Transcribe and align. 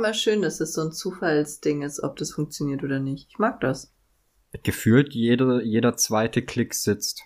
Immer 0.00 0.14
schön, 0.14 0.40
dass 0.40 0.60
es 0.60 0.72
so 0.72 0.80
ein 0.80 0.92
Zufallsding 0.92 1.82
ist, 1.82 2.02
ob 2.02 2.16
das 2.16 2.30
funktioniert 2.30 2.82
oder 2.82 3.00
nicht. 3.00 3.28
Ich 3.28 3.38
mag 3.38 3.60
das. 3.60 3.92
Gefühlt 4.62 5.12
jeder, 5.12 5.62
jeder 5.62 5.94
zweite 5.94 6.40
Klick 6.40 6.72
sitzt. 6.72 7.24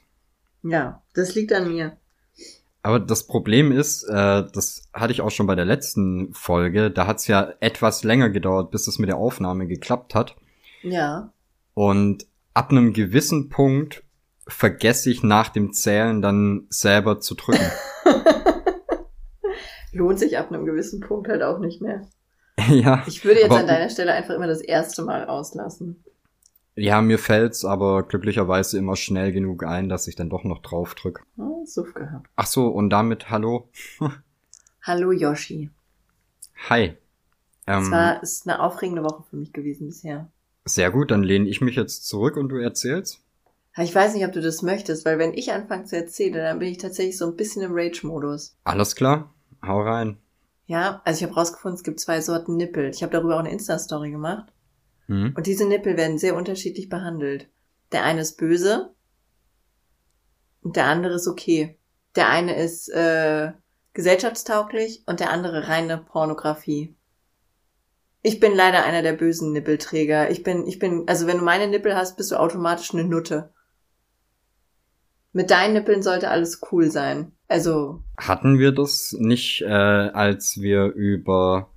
Ja, 0.64 1.00
das 1.14 1.36
liegt 1.36 1.52
an 1.52 1.68
mir. 1.68 1.96
Aber 2.82 2.98
das 2.98 3.28
Problem 3.28 3.70
ist, 3.70 4.02
äh, 4.02 4.42
das 4.52 4.88
hatte 4.92 5.12
ich 5.12 5.20
auch 5.20 5.30
schon 5.30 5.46
bei 5.46 5.54
der 5.54 5.66
letzten 5.66 6.34
Folge, 6.34 6.90
da 6.90 7.06
hat 7.06 7.18
es 7.18 7.28
ja 7.28 7.54
etwas 7.60 8.02
länger 8.02 8.28
gedauert, 8.28 8.72
bis 8.72 8.88
es 8.88 8.98
mit 8.98 9.08
der 9.08 9.18
Aufnahme 9.18 9.68
geklappt 9.68 10.16
hat. 10.16 10.34
Ja. 10.82 11.32
Und 11.74 12.26
ab 12.54 12.72
einem 12.72 12.92
gewissen 12.92 13.50
Punkt 13.50 14.02
vergesse 14.48 15.12
ich 15.12 15.22
nach 15.22 15.48
dem 15.48 15.72
Zählen 15.72 16.20
dann 16.20 16.66
selber 16.70 17.20
zu 17.20 17.36
drücken. 17.36 17.70
Lohnt 19.92 20.18
sich 20.18 20.36
ab 20.38 20.50
einem 20.50 20.66
gewissen 20.66 20.98
Punkt 20.98 21.28
halt 21.28 21.44
auch 21.44 21.60
nicht 21.60 21.80
mehr. 21.80 22.08
ja. 22.68 23.02
Ich 23.06 23.24
würde 23.24 23.40
jetzt 23.40 23.50
aber- 23.50 23.60
an 23.60 23.66
deiner 23.66 23.90
Stelle 23.90 24.12
einfach 24.12 24.34
immer 24.34 24.46
das 24.46 24.60
erste 24.60 25.02
Mal 25.02 25.26
auslassen. 25.26 26.02
Ja, 26.76 27.00
mir 27.02 27.18
fällt's 27.20 27.64
aber 27.64 28.02
glücklicherweise 28.02 28.78
immer 28.78 28.96
schnell 28.96 29.30
genug 29.30 29.64
ein, 29.64 29.88
dass 29.88 30.08
ich 30.08 30.16
dann 30.16 30.28
doch 30.28 30.42
noch 30.42 30.60
drauf 30.60 30.96
drück. 30.96 31.22
Oh, 31.36 31.64
Suff 31.64 31.94
gehabt. 31.94 32.28
Ach 32.34 32.46
so, 32.46 32.66
und 32.68 32.90
damit 32.90 33.30
hallo. 33.30 33.68
Hallo 34.82 35.12
Yoshi. 35.12 35.70
Hi. 36.68 36.94
Es 37.66 37.86
Ähm, 37.86 37.90
war 37.92 38.22
ist 38.22 38.46
eine 38.48 38.60
aufregende 38.60 39.02
Woche 39.04 39.22
für 39.30 39.36
mich 39.36 39.52
gewesen 39.52 39.86
bisher. 39.86 40.28
sehr 40.66 40.90
gut, 40.90 41.10
dann 41.10 41.22
lehne 41.22 41.48
ich 41.48 41.60
mich 41.60 41.76
jetzt 41.76 42.06
zurück 42.06 42.36
und 42.36 42.48
du 42.50 42.56
erzählst. 42.56 43.20
Ich 43.78 43.94
weiß 43.94 44.14
nicht, 44.14 44.24
ob 44.26 44.32
du 44.32 44.40
das 44.42 44.60
möchtest, 44.62 45.04
weil 45.06 45.18
wenn 45.18 45.32
ich 45.32 45.52
anfange 45.52 45.84
zu 45.84 45.96
erzählen, 45.96 46.34
dann 46.34 46.58
bin 46.58 46.68
ich 46.68 46.78
tatsächlich 46.78 47.16
so 47.16 47.26
ein 47.26 47.36
bisschen 47.36 47.62
im 47.62 47.72
Rage-Modus. 47.72 48.56
Alles 48.64 48.94
klar, 48.94 49.32
hau 49.64 49.80
rein. 49.80 50.18
Ja, 50.66 51.02
also 51.04 51.18
ich 51.18 51.24
habe 51.24 51.38
rausgefunden, 51.38 51.76
es 51.76 51.84
gibt 51.84 52.00
zwei 52.00 52.20
Sorten 52.20 52.56
Nippel. 52.56 52.90
Ich 52.90 53.02
habe 53.02 53.12
darüber 53.12 53.36
auch 53.36 53.40
eine 53.40 53.52
Insta-Story 53.52 54.10
gemacht. 54.10 54.52
Hm? 55.06 55.34
Und 55.36 55.46
diese 55.46 55.66
Nippel 55.66 55.96
werden 55.96 56.18
sehr 56.18 56.36
unterschiedlich 56.36 56.88
behandelt. 56.88 57.48
Der 57.92 58.04
eine 58.04 58.22
ist 58.22 58.38
böse 58.38 58.94
und 60.62 60.76
der 60.76 60.86
andere 60.86 61.14
ist 61.14 61.28
okay. 61.28 61.78
Der 62.16 62.28
eine 62.28 62.56
ist 62.56 62.88
äh, 62.88 63.52
gesellschaftstauglich 63.92 65.02
und 65.06 65.20
der 65.20 65.30
andere 65.30 65.68
reine 65.68 65.98
Pornografie. 65.98 66.96
Ich 68.22 68.40
bin 68.40 68.54
leider 68.54 68.84
einer 68.84 69.02
der 69.02 69.12
bösen 69.12 69.52
Nippelträger. 69.52 70.30
Ich 70.30 70.42
bin, 70.42 70.66
ich 70.66 70.78
bin, 70.78 71.06
also 71.06 71.26
wenn 71.26 71.38
du 71.38 71.44
meine 71.44 71.68
Nippel 71.68 71.94
hast, 71.94 72.16
bist 72.16 72.32
du 72.32 72.36
automatisch 72.36 72.94
eine 72.94 73.04
Nutte. 73.04 73.52
Mit 75.34 75.50
deinen 75.50 75.74
Nippeln 75.74 76.02
sollte 76.02 76.30
alles 76.30 76.60
cool 76.70 76.90
sein. 76.90 77.32
Also, 77.48 78.02
Hatten 78.16 78.58
wir 78.58 78.72
das 78.72 79.14
nicht, 79.18 79.62
äh, 79.62 79.66
als 79.66 80.60
wir 80.60 80.86
über, 80.86 81.70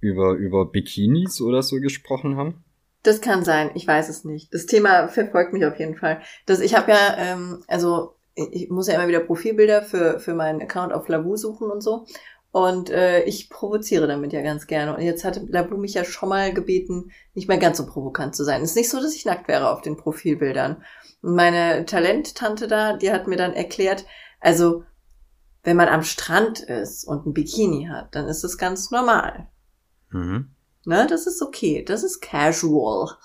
über, 0.00 0.32
über 0.32 0.66
Bikinis 0.66 1.40
oder 1.40 1.62
so 1.62 1.76
gesprochen 1.76 2.36
haben? 2.36 2.64
Das 3.04 3.20
kann 3.20 3.44
sein, 3.44 3.70
ich 3.74 3.86
weiß 3.86 4.08
es 4.08 4.24
nicht. 4.24 4.52
Das 4.52 4.66
Thema 4.66 5.06
verfolgt 5.08 5.52
mich 5.52 5.64
auf 5.64 5.78
jeden 5.78 5.96
Fall. 5.96 6.20
Das, 6.46 6.60
ich 6.60 6.74
habe 6.74 6.90
ja, 6.90 7.16
ähm, 7.16 7.62
also 7.68 8.16
ich 8.34 8.68
muss 8.70 8.88
ja 8.88 8.94
immer 8.94 9.06
wieder 9.06 9.20
Profilbilder 9.20 9.82
für, 9.82 10.18
für 10.18 10.34
meinen 10.34 10.60
Account 10.60 10.92
auf 10.92 11.06
Lavu 11.06 11.36
suchen 11.36 11.70
und 11.70 11.80
so. 11.80 12.06
Und 12.54 12.88
äh, 12.88 13.24
ich 13.24 13.50
provoziere 13.50 14.06
damit 14.06 14.32
ja 14.32 14.40
ganz 14.40 14.68
gerne. 14.68 14.94
Und 14.94 15.02
jetzt 15.02 15.24
hatte 15.24 15.44
Lavu 15.48 15.76
mich 15.76 15.94
ja 15.94 16.04
schon 16.04 16.28
mal 16.28 16.54
gebeten, 16.54 17.10
nicht 17.34 17.48
mehr 17.48 17.58
ganz 17.58 17.78
so 17.78 17.84
provokant 17.84 18.36
zu 18.36 18.44
sein. 18.44 18.62
Es 18.62 18.70
ist 18.70 18.76
nicht 18.76 18.90
so, 18.90 19.00
dass 19.00 19.16
ich 19.16 19.24
nackt 19.24 19.48
wäre 19.48 19.70
auf 19.70 19.82
den 19.82 19.96
Profilbildern. 19.96 20.76
Und 21.20 21.34
meine 21.34 21.84
Talenttante 21.84 22.68
da, 22.68 22.96
die 22.96 23.10
hat 23.10 23.26
mir 23.26 23.34
dann 23.34 23.54
erklärt, 23.54 24.06
also 24.38 24.84
wenn 25.64 25.76
man 25.76 25.88
am 25.88 26.04
Strand 26.04 26.60
ist 26.60 27.02
und 27.02 27.26
ein 27.26 27.34
Bikini 27.34 27.88
hat, 27.90 28.14
dann 28.14 28.28
ist 28.28 28.44
das 28.44 28.56
ganz 28.56 28.92
normal. 28.92 29.48
Mhm. 30.10 30.50
Ne, 30.84 31.08
das 31.10 31.26
ist 31.26 31.42
okay. 31.42 31.84
Das 31.84 32.04
ist 32.04 32.20
casual. 32.20 33.16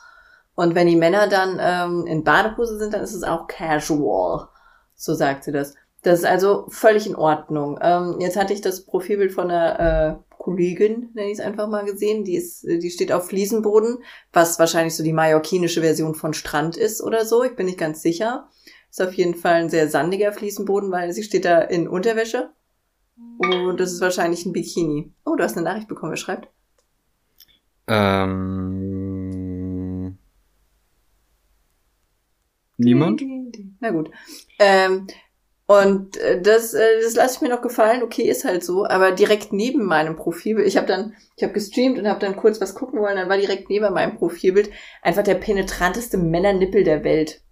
Und 0.56 0.74
wenn 0.74 0.88
die 0.88 0.96
Männer 0.96 1.28
dann 1.28 1.60
ähm, 1.62 2.08
in 2.08 2.24
Badehose 2.24 2.80
sind, 2.80 2.96
dann 2.96 3.04
ist 3.04 3.14
es 3.14 3.22
auch 3.22 3.46
casual. 3.46 4.48
So 4.96 5.14
sagt 5.14 5.44
sie 5.44 5.52
das. 5.52 5.76
Das 6.02 6.20
ist 6.20 6.26
also 6.26 6.66
völlig 6.70 7.08
in 7.08 7.16
Ordnung. 7.16 7.78
Ähm, 7.82 8.18
jetzt 8.20 8.38
hatte 8.38 8.54
ich 8.54 8.62
das 8.62 8.86
Profilbild 8.86 9.34
von 9.34 9.52
einer 9.52 9.80
äh, 9.80 10.16
Kollegin, 10.38 11.10
nenne 11.14 11.28
ich 11.28 11.40
es 11.40 11.46
einfach 11.46 11.68
mal 11.68 11.84
gesehen. 11.84 12.24
Die 12.24 12.36
ist, 12.36 12.64
die 12.64 12.90
steht 12.90 13.12
auf 13.12 13.28
Fliesenboden, 13.28 13.98
was 14.32 14.58
wahrscheinlich 14.60 14.96
so 14.96 15.04
die 15.04 15.12
mallorquinische 15.12 15.82
Version 15.82 16.16
von 16.16 16.34
Strand 16.34 16.78
ist 16.78 17.04
oder 17.04 17.26
so. 17.26 17.44
Ich 17.44 17.56
bin 17.56 17.66
nicht 17.66 17.78
ganz 17.78 18.02
sicher. 18.02 18.48
Ist 18.90 19.02
auf 19.02 19.14
jeden 19.14 19.36
Fall 19.36 19.56
ein 19.56 19.70
sehr 19.70 19.90
sandiger 19.90 20.32
Fliesenboden, 20.32 20.92
weil 20.92 21.12
sie 21.12 21.24
steht 21.24 21.44
da 21.46 21.60
in 21.60 21.88
Unterwäsche. 21.88 22.52
Und 23.38 23.80
das 23.80 23.92
ist 23.92 24.02
wahrscheinlich 24.02 24.46
ein 24.46 24.54
Bikini. 24.54 25.12
Oh, 25.26 25.36
du 25.36 25.44
hast 25.44 25.58
eine 25.58 25.66
Nachricht 25.66 25.90
bekommen. 25.90 26.12
Wer 26.12 26.18
schreibt? 26.18 26.48
Ähm, 27.88 28.38
niemand? 32.78 33.22
Na 33.80 33.92
gut. 33.92 34.10
Ähm, 34.60 35.08
und 35.70 36.18
äh, 36.18 36.42
das, 36.42 36.74
äh, 36.74 37.00
das 37.04 37.14
lasse 37.14 37.36
ich 37.36 37.42
mir 37.42 37.50
noch 37.50 37.62
gefallen. 37.62 38.02
Okay, 38.02 38.24
ist 38.24 38.44
halt 38.44 38.64
so. 38.64 38.88
Aber 38.88 39.12
direkt 39.12 39.54
neben 39.54 39.86
meinem 39.86 40.16
Profilbild, 40.16 40.68
ich 40.68 40.78
habe 40.78 40.88
dann, 40.88 41.14
ich 41.38 41.44
habe 41.44 41.54
gestreamt 41.54 42.00
und 42.00 42.08
habe 42.08 42.20
dann 42.20 42.38
kurz 42.38 42.60
was 42.60 42.74
gucken 42.74 43.00
wollen. 43.00 43.18
Dann 43.18 43.30
war 43.30 43.38
direkt 43.38 43.70
neben 43.70 43.94
meinem 43.94 44.18
Profilbild 44.18 44.72
einfach 45.04 45.22
der 45.22 45.36
penetranteste 45.36 46.18
Männernippel 46.18 46.84
der 46.84 47.04
Welt. 47.04 47.44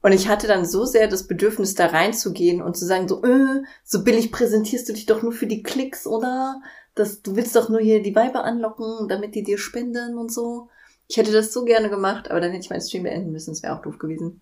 Und 0.00 0.12
ich 0.12 0.28
hatte 0.28 0.46
dann 0.46 0.64
so 0.64 0.84
sehr 0.84 1.08
das 1.08 1.26
Bedürfnis, 1.26 1.74
da 1.74 1.86
reinzugehen 1.86 2.62
und 2.62 2.76
zu 2.76 2.86
sagen, 2.86 3.08
so, 3.08 3.24
äh, 3.24 3.64
so 3.82 4.04
billig 4.04 4.30
präsentierst 4.30 4.88
du 4.88 4.92
dich 4.92 5.06
doch 5.06 5.22
nur 5.22 5.32
für 5.32 5.48
die 5.48 5.64
Klicks, 5.64 6.06
oder? 6.06 6.62
Das, 6.94 7.20
du 7.20 7.34
willst 7.34 7.56
doch 7.56 7.68
nur 7.68 7.80
hier 7.80 8.00
die 8.00 8.14
Weiber 8.14 8.44
anlocken, 8.44 9.08
damit 9.08 9.34
die 9.34 9.42
dir 9.42 9.58
spenden 9.58 10.18
und 10.18 10.32
so. 10.32 10.68
Ich 11.08 11.16
hätte 11.16 11.32
das 11.32 11.52
so 11.52 11.64
gerne 11.64 11.90
gemacht, 11.90 12.30
aber 12.30 12.40
dann 12.40 12.52
hätte 12.52 12.62
ich 12.62 12.70
meinen 12.70 12.80
Stream 12.80 13.02
beenden 13.02 13.32
müssen. 13.32 13.50
Das 13.50 13.64
wäre 13.64 13.76
auch 13.76 13.82
doof 13.82 13.98
gewesen. 13.98 14.40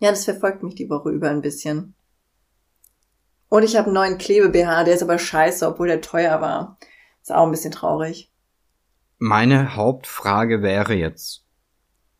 Ja, 0.00 0.10
das 0.10 0.24
verfolgt 0.24 0.64
mich 0.64 0.74
die 0.74 0.90
Woche 0.90 1.10
über 1.10 1.30
ein 1.30 1.42
bisschen. 1.42 1.94
Und 3.48 3.62
ich 3.62 3.76
habe 3.76 3.86
einen 3.86 3.94
neuen 3.94 4.18
Klebe-BH, 4.18 4.84
der 4.84 4.94
ist 4.94 5.02
aber 5.02 5.18
scheiße, 5.18 5.66
obwohl 5.66 5.88
der 5.88 6.00
teuer 6.00 6.40
war. 6.40 6.78
Ist 7.22 7.32
auch 7.32 7.44
ein 7.44 7.50
bisschen 7.50 7.72
traurig. 7.72 8.30
Meine 9.18 9.74
Hauptfrage 9.74 10.62
wäre 10.62 10.94
jetzt, 10.94 11.44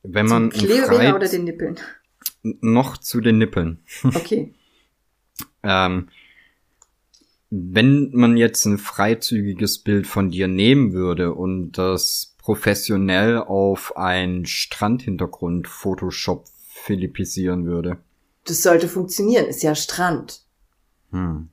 wenn 0.02 0.26
man 0.26 0.50
Zum 0.50 0.60
Klebe-BH 0.60 1.14
oder 1.14 1.28
den 1.28 1.44
Nippeln? 1.44 1.78
noch 2.42 2.98
zu 2.98 3.20
den 3.20 3.38
Nippeln. 3.38 3.82
Okay. 4.04 4.54
Ähm, 5.62 6.08
wenn 7.50 8.10
man 8.12 8.36
jetzt 8.36 8.64
ein 8.64 8.78
freizügiges 8.78 9.78
Bild 9.78 10.06
von 10.06 10.30
dir 10.30 10.48
nehmen 10.48 10.92
würde 10.92 11.34
und 11.34 11.72
das 11.72 12.36
professionell 12.38 13.38
auf 13.38 13.96
ein 13.96 14.46
Strandhintergrund 14.46 15.66
Photoshop 15.66 16.46
philippisieren 16.68 17.66
würde. 17.66 17.98
Das 18.44 18.62
sollte 18.62 18.88
funktionieren. 18.88 19.46
Ist 19.46 19.62
ja 19.62 19.74
Strand. 19.74 20.42
Hm. 21.10 21.48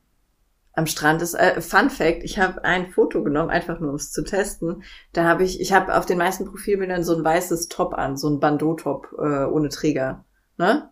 Am 0.76 0.86
Strand 0.86 1.22
ist 1.22 1.32
äh, 1.32 1.62
Fun 1.62 1.88
Fact, 1.88 2.22
ich 2.22 2.38
habe 2.38 2.62
ein 2.62 2.90
Foto 2.90 3.24
genommen, 3.24 3.48
einfach 3.48 3.80
nur 3.80 3.88
um 3.88 3.96
es 3.96 4.12
zu 4.12 4.22
testen. 4.22 4.82
Da 5.14 5.24
habe 5.24 5.42
ich, 5.42 5.58
ich 5.58 5.72
habe 5.72 5.96
auf 5.96 6.04
den 6.04 6.18
meisten 6.18 6.44
Profilbildern 6.44 7.02
so 7.02 7.16
ein 7.16 7.24
weißes 7.24 7.68
Top 7.68 7.94
an, 7.94 8.18
so 8.18 8.28
ein 8.28 8.40
Bandeau-Top 8.40 9.14
äh, 9.18 9.44
ohne 9.44 9.70
Träger. 9.70 10.26
Ne? 10.58 10.90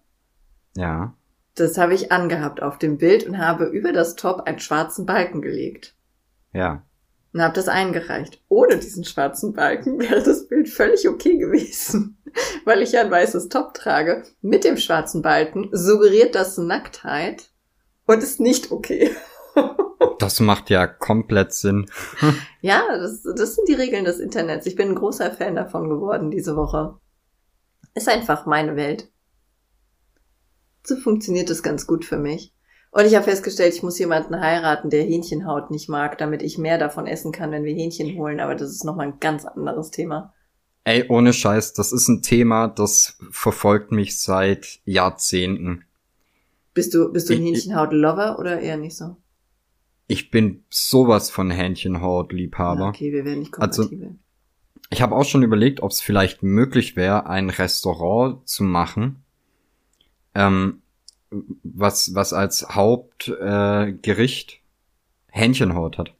Ja. 0.75 1.14
Das 1.55 1.76
habe 1.76 1.93
ich 1.93 2.11
angehabt 2.11 2.62
auf 2.62 2.78
dem 2.78 2.96
Bild 2.96 3.26
und 3.26 3.37
habe 3.37 3.66
über 3.66 3.93
das 3.93 4.16
Top 4.16 4.40
einen 4.46 4.58
schwarzen 4.58 5.05
Balken 5.05 5.43
gelegt. 5.43 5.94
Ja. 6.55 6.82
Und 7.34 7.43
habe 7.43 7.55
das 7.55 7.69
eingereicht. 7.69 8.43
Ohne 8.49 8.78
diesen 8.78 9.05
schwarzen 9.05 9.52
Balken 9.52 10.00
wäre 10.00 10.22
das 10.22 10.49
Bild 10.49 10.70
völlig 10.70 11.06
okay 11.08 11.37
gewesen. 11.37 12.17
Weil 12.64 12.81
ich 12.81 12.93
ja 12.93 13.02
ein 13.02 13.10
weißes 13.10 13.50
Top 13.50 13.75
trage. 13.75 14.25
Mit 14.40 14.64
dem 14.64 14.78
schwarzen 14.78 15.20
Balken 15.20 15.69
suggeriert 15.72 16.34
das 16.34 16.56
Nacktheit 16.56 17.50
und 18.06 18.22
ist 18.22 18.40
nicht 18.40 18.70
okay. 18.70 19.10
Das 20.18 20.38
macht 20.38 20.70
ja 20.70 20.86
komplett 20.86 21.52
Sinn. 21.54 21.90
Ja, 22.60 22.82
das, 22.96 23.22
das 23.22 23.56
sind 23.56 23.68
die 23.68 23.74
Regeln 23.74 24.04
des 24.04 24.20
Internets. 24.20 24.66
Ich 24.66 24.76
bin 24.76 24.88
ein 24.88 24.94
großer 24.94 25.30
Fan 25.32 25.54
davon 25.54 25.88
geworden 25.88 26.30
diese 26.30 26.56
Woche. 26.56 26.98
Ist 27.94 28.08
einfach 28.08 28.46
meine 28.46 28.76
Welt. 28.76 29.10
So 30.82 30.96
funktioniert 30.96 31.50
das 31.50 31.62
ganz 31.62 31.86
gut 31.86 32.04
für 32.04 32.16
mich. 32.16 32.54
Und 32.90 33.06
ich 33.06 33.14
habe 33.14 33.24
festgestellt, 33.24 33.74
ich 33.74 33.82
muss 33.82 33.98
jemanden 33.98 34.40
heiraten, 34.40 34.88
der 34.88 35.02
Hähnchenhaut 35.02 35.70
nicht 35.70 35.88
mag, 35.88 36.16
damit 36.16 36.42
ich 36.42 36.58
mehr 36.58 36.78
davon 36.78 37.06
essen 37.06 37.32
kann, 37.32 37.50
wenn 37.50 37.64
wir 37.64 37.74
Hähnchen 37.74 38.16
holen. 38.16 38.40
Aber 38.40 38.54
das 38.54 38.70
ist 38.70 38.84
nochmal 38.84 39.08
ein 39.08 39.20
ganz 39.20 39.44
anderes 39.44 39.90
Thema. 39.90 40.32
Ey, 40.84 41.06
ohne 41.08 41.32
Scheiß, 41.32 41.72
das 41.72 41.92
ist 41.92 42.08
ein 42.08 42.22
Thema, 42.22 42.68
das 42.68 43.18
verfolgt 43.30 43.90
mich 43.90 44.20
seit 44.20 44.80
Jahrzehnten. 44.84 45.84
Bist 46.74 46.92
du, 46.94 47.12
bist 47.12 47.30
du 47.30 47.34
ein 47.34 47.42
Hähnchenhaut-Lover 47.42 48.38
oder 48.38 48.60
eher 48.60 48.76
nicht 48.76 48.96
so? 48.96 49.16
Ich 50.06 50.30
bin 50.30 50.64
sowas 50.68 51.30
von 51.30 51.50
Hähnchenhaut-Liebhaber. 51.50 52.88
okay, 52.88 53.12
wir 53.12 53.24
werden 53.24 53.40
nicht 53.40 53.54
Also- 53.58 53.82
kompatibel. 53.82 54.18
Ich 54.90 55.00
habe 55.00 55.14
auch 55.16 55.24
schon 55.24 55.42
überlegt, 55.42 55.82
ob 55.82 55.90
es 55.92 56.00
vielleicht 56.02 56.42
möglich 56.42 56.94
wäre, 56.94 57.26
ein 57.26 57.48
Restaurant 57.48 58.46
zu 58.46 58.62
machen, 58.64 59.24
ähm, 60.34 60.82
was, 61.62 62.14
was 62.14 62.32
als 62.32 62.68
Hauptgericht 62.74 64.52
äh, 64.52 64.56
Hähnchenhaut 65.32 65.96
hat. 65.98 66.12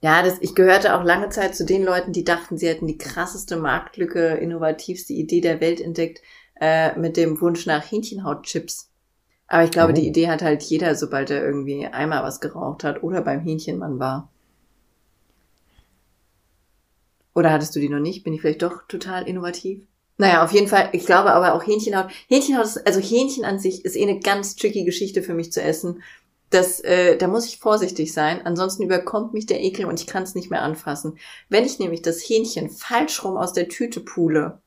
Ja, 0.00 0.22
das, 0.22 0.38
ich 0.40 0.54
gehörte 0.54 0.94
auch 0.96 1.02
lange 1.02 1.28
Zeit 1.30 1.56
zu 1.56 1.66
den 1.66 1.82
Leuten, 1.82 2.12
die 2.12 2.24
dachten, 2.24 2.56
sie 2.56 2.68
hätten 2.68 2.86
die 2.86 2.98
krasseste 2.98 3.56
Marktlücke, 3.56 4.28
innovativste 4.36 5.12
Idee 5.12 5.40
der 5.40 5.60
Welt 5.60 5.80
entdeckt, 5.80 6.22
äh, 6.60 6.96
mit 6.98 7.16
dem 7.16 7.40
Wunsch 7.40 7.66
nach 7.66 7.90
Hähnchenhautchips. 7.90 8.87
Aber 9.48 9.64
ich 9.64 9.70
glaube, 9.70 9.92
oh. 9.92 9.94
die 9.94 10.06
Idee 10.06 10.28
hat 10.28 10.42
halt 10.42 10.62
jeder, 10.62 10.94
sobald 10.94 11.30
er 11.30 11.42
irgendwie 11.42 11.86
einmal 11.86 12.22
was 12.22 12.40
geraucht 12.40 12.84
hat 12.84 13.02
oder 13.02 13.22
beim 13.22 13.40
Hähnchenmann 13.40 13.98
war. 13.98 14.30
Oder 17.34 17.52
hattest 17.52 17.74
du 17.74 17.80
die 17.80 17.88
noch 17.88 18.00
nicht? 18.00 18.24
Bin 18.24 18.34
ich 18.34 18.40
vielleicht 18.40 18.62
doch 18.62 18.86
total 18.88 19.26
innovativ? 19.26 19.80
Naja, 20.18 20.44
auf 20.44 20.52
jeden 20.52 20.66
Fall, 20.66 20.90
ich 20.92 21.06
glaube 21.06 21.32
aber 21.32 21.54
auch 21.54 21.64
Hähnchenhaut. 21.64 22.10
Hähnchenhaut 22.28 22.64
ist, 22.64 22.86
also 22.86 23.00
Hähnchen 23.00 23.44
an 23.44 23.58
sich 23.60 23.84
ist 23.84 23.96
eh 23.96 24.02
eine 24.02 24.18
ganz 24.18 24.56
tricky 24.56 24.84
Geschichte 24.84 25.22
für 25.22 25.34
mich 25.34 25.52
zu 25.52 25.62
essen. 25.62 26.02
Das, 26.50 26.80
äh, 26.80 27.16
da 27.16 27.28
muss 27.28 27.46
ich 27.46 27.58
vorsichtig 27.58 28.12
sein, 28.12 28.44
ansonsten 28.44 28.82
überkommt 28.82 29.34
mich 29.34 29.46
der 29.46 29.62
Ekel 29.62 29.84
und 29.84 30.00
ich 30.00 30.06
kann 30.06 30.24
es 30.24 30.34
nicht 30.34 30.50
mehr 30.50 30.62
anfassen. 30.62 31.18
Wenn 31.48 31.64
ich 31.64 31.78
nämlich 31.78 32.02
das 32.02 32.20
Hähnchen 32.20 32.70
falsch 32.70 33.22
rum 33.22 33.36
aus 33.36 33.52
der 33.52 33.68
Tüte 33.68 34.00
pule 34.00 34.60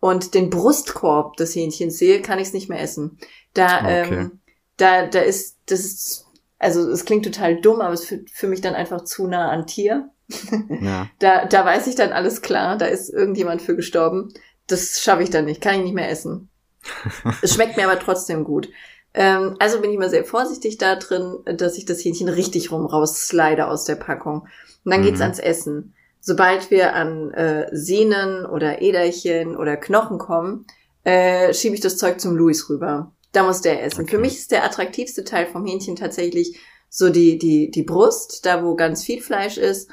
und 0.00 0.34
den 0.34 0.50
Brustkorb 0.50 1.36
des 1.36 1.54
Hähnchens 1.54 1.96
sehe, 1.96 2.20
kann 2.20 2.38
ich 2.38 2.48
es 2.48 2.52
nicht 2.52 2.68
mehr 2.68 2.80
essen. 2.80 3.18
Da, 3.56 3.78
okay. 3.78 4.14
ähm, 4.14 4.40
da, 4.76 5.06
da 5.06 5.20
ist, 5.20 5.56
das 5.66 5.80
ist, 5.80 6.26
also 6.58 6.88
es 6.90 7.04
klingt 7.04 7.24
total 7.24 7.60
dumm, 7.60 7.80
aber 7.80 7.94
es 7.94 8.10
ist 8.10 8.30
für, 8.30 8.46
mich 8.46 8.60
dann 8.60 8.74
einfach 8.74 9.04
zu 9.04 9.26
nah 9.26 9.50
an 9.50 9.66
Tier. 9.66 10.10
Ja. 10.80 11.08
da, 11.20 11.44
da 11.44 11.64
weiß 11.64 11.86
ich 11.86 11.94
dann 11.94 12.12
alles 12.12 12.42
klar, 12.42 12.76
da 12.76 12.86
ist 12.86 13.08
irgendjemand 13.08 13.62
für 13.62 13.76
gestorben. 13.76 14.34
Das 14.66 15.00
schaffe 15.00 15.22
ich 15.22 15.30
dann 15.30 15.44
nicht, 15.44 15.60
kann 15.60 15.76
ich 15.76 15.84
nicht 15.84 15.94
mehr 15.94 16.10
essen. 16.10 16.50
es 17.42 17.54
schmeckt 17.54 17.76
mir 17.76 17.88
aber 17.88 17.98
trotzdem 17.98 18.44
gut. 18.44 18.68
Ähm, 19.14 19.56
also 19.60 19.80
bin 19.80 19.90
ich 19.90 19.98
mal 19.98 20.10
sehr 20.10 20.24
vorsichtig 20.24 20.78
da 20.78 20.96
drin, 20.96 21.38
dass 21.44 21.78
ich 21.78 21.86
das 21.86 22.04
Hähnchen 22.04 22.28
richtig 22.28 22.70
rum 22.70 22.84
rausslide 22.84 23.68
aus 23.68 23.84
der 23.84 23.94
Packung. 23.94 24.42
Und 24.84 24.92
dann 24.92 25.00
mhm. 25.00 25.04
geht's 25.04 25.20
ans 25.20 25.38
Essen. 25.38 25.94
Sobald 26.20 26.70
wir 26.70 26.94
an 26.94 27.32
äh, 27.32 27.68
Sehnen 27.72 28.44
oder 28.44 28.82
Äderchen 28.82 29.56
oder 29.56 29.76
Knochen 29.76 30.18
kommen, 30.18 30.66
äh, 31.04 31.54
schiebe 31.54 31.76
ich 31.76 31.80
das 31.80 31.98
Zeug 31.98 32.20
zum 32.20 32.36
Louis 32.36 32.68
rüber. 32.68 33.12
Da 33.36 33.42
muss 33.42 33.60
der 33.60 33.84
essen. 33.84 34.04
Okay. 34.04 34.12
Für 34.12 34.18
mich 34.18 34.38
ist 34.38 34.50
der 34.50 34.64
attraktivste 34.64 35.22
Teil 35.22 35.44
vom 35.44 35.66
Hähnchen 35.66 35.94
tatsächlich 35.94 36.58
so 36.88 37.10
die, 37.10 37.36
die, 37.36 37.70
die 37.70 37.82
Brust, 37.82 38.46
da 38.46 38.64
wo 38.64 38.76
ganz 38.76 39.04
viel 39.04 39.20
Fleisch 39.20 39.58
ist 39.58 39.90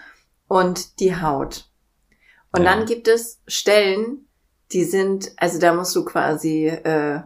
und 0.48 1.02
die 1.02 1.14
Haut. 1.18 1.70
Und 2.54 2.64
ja. 2.64 2.74
dann 2.74 2.86
gibt 2.86 3.10
es 3.10 3.42
Stellen, 3.46 4.30
die 4.72 4.86
sind, 4.86 5.34
also 5.36 5.60
da 5.60 5.74
musst 5.74 5.94
du 5.94 6.06
quasi, 6.06 6.68
äh, 6.68 7.20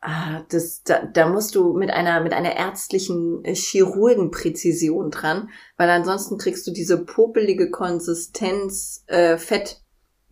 ah, 0.00 0.42
das, 0.48 0.82
da, 0.82 1.04
da 1.04 1.28
musst 1.28 1.54
du 1.56 1.74
mit 1.74 1.90
einer, 1.90 2.22
mit 2.22 2.32
einer 2.32 2.56
ärztlichen 2.56 3.42
Chirurgenpräzision 3.44 5.10
dran, 5.10 5.50
weil 5.76 5.90
ansonsten 5.90 6.38
kriegst 6.38 6.66
du 6.66 6.70
diese 6.70 7.04
popelige 7.04 7.70
Konsistenz 7.70 9.04
äh, 9.08 9.36
Fett 9.36 9.83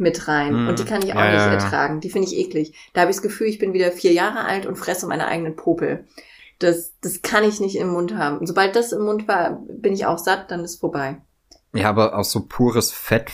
mit 0.02 0.28
rein. 0.28 0.64
Mm, 0.64 0.68
und 0.68 0.78
die 0.78 0.84
kann 0.84 1.02
ich 1.02 1.14
auch 1.14 1.18
ja, 1.18 1.32
nicht 1.32 1.62
ertragen. 1.62 2.00
Die 2.00 2.10
finde 2.10 2.28
ich 2.28 2.36
eklig. 2.36 2.74
Da 2.92 3.02
habe 3.02 3.10
ich 3.10 3.16
das 3.16 3.22
Gefühl, 3.22 3.46
ich 3.46 3.58
bin 3.58 3.72
wieder 3.72 3.92
vier 3.92 4.12
Jahre 4.12 4.44
alt 4.44 4.66
und 4.66 4.76
fresse 4.76 5.06
meine 5.06 5.26
eigenen 5.26 5.56
Popel. 5.56 6.04
Das, 6.58 6.92
das 7.00 7.22
kann 7.22 7.44
ich 7.44 7.60
nicht 7.60 7.76
im 7.76 7.88
Mund 7.88 8.14
haben. 8.14 8.46
Sobald 8.46 8.76
das 8.76 8.92
im 8.92 9.02
Mund 9.02 9.26
war, 9.26 9.62
bin 9.68 9.94
ich 9.94 10.06
auch 10.06 10.18
satt, 10.18 10.50
dann 10.50 10.64
ist 10.64 10.80
vorbei. 10.80 11.20
Ja, 11.72 11.88
aber 11.88 12.18
auch 12.18 12.24
so 12.24 12.44
pures 12.46 12.92
Fett 12.92 13.30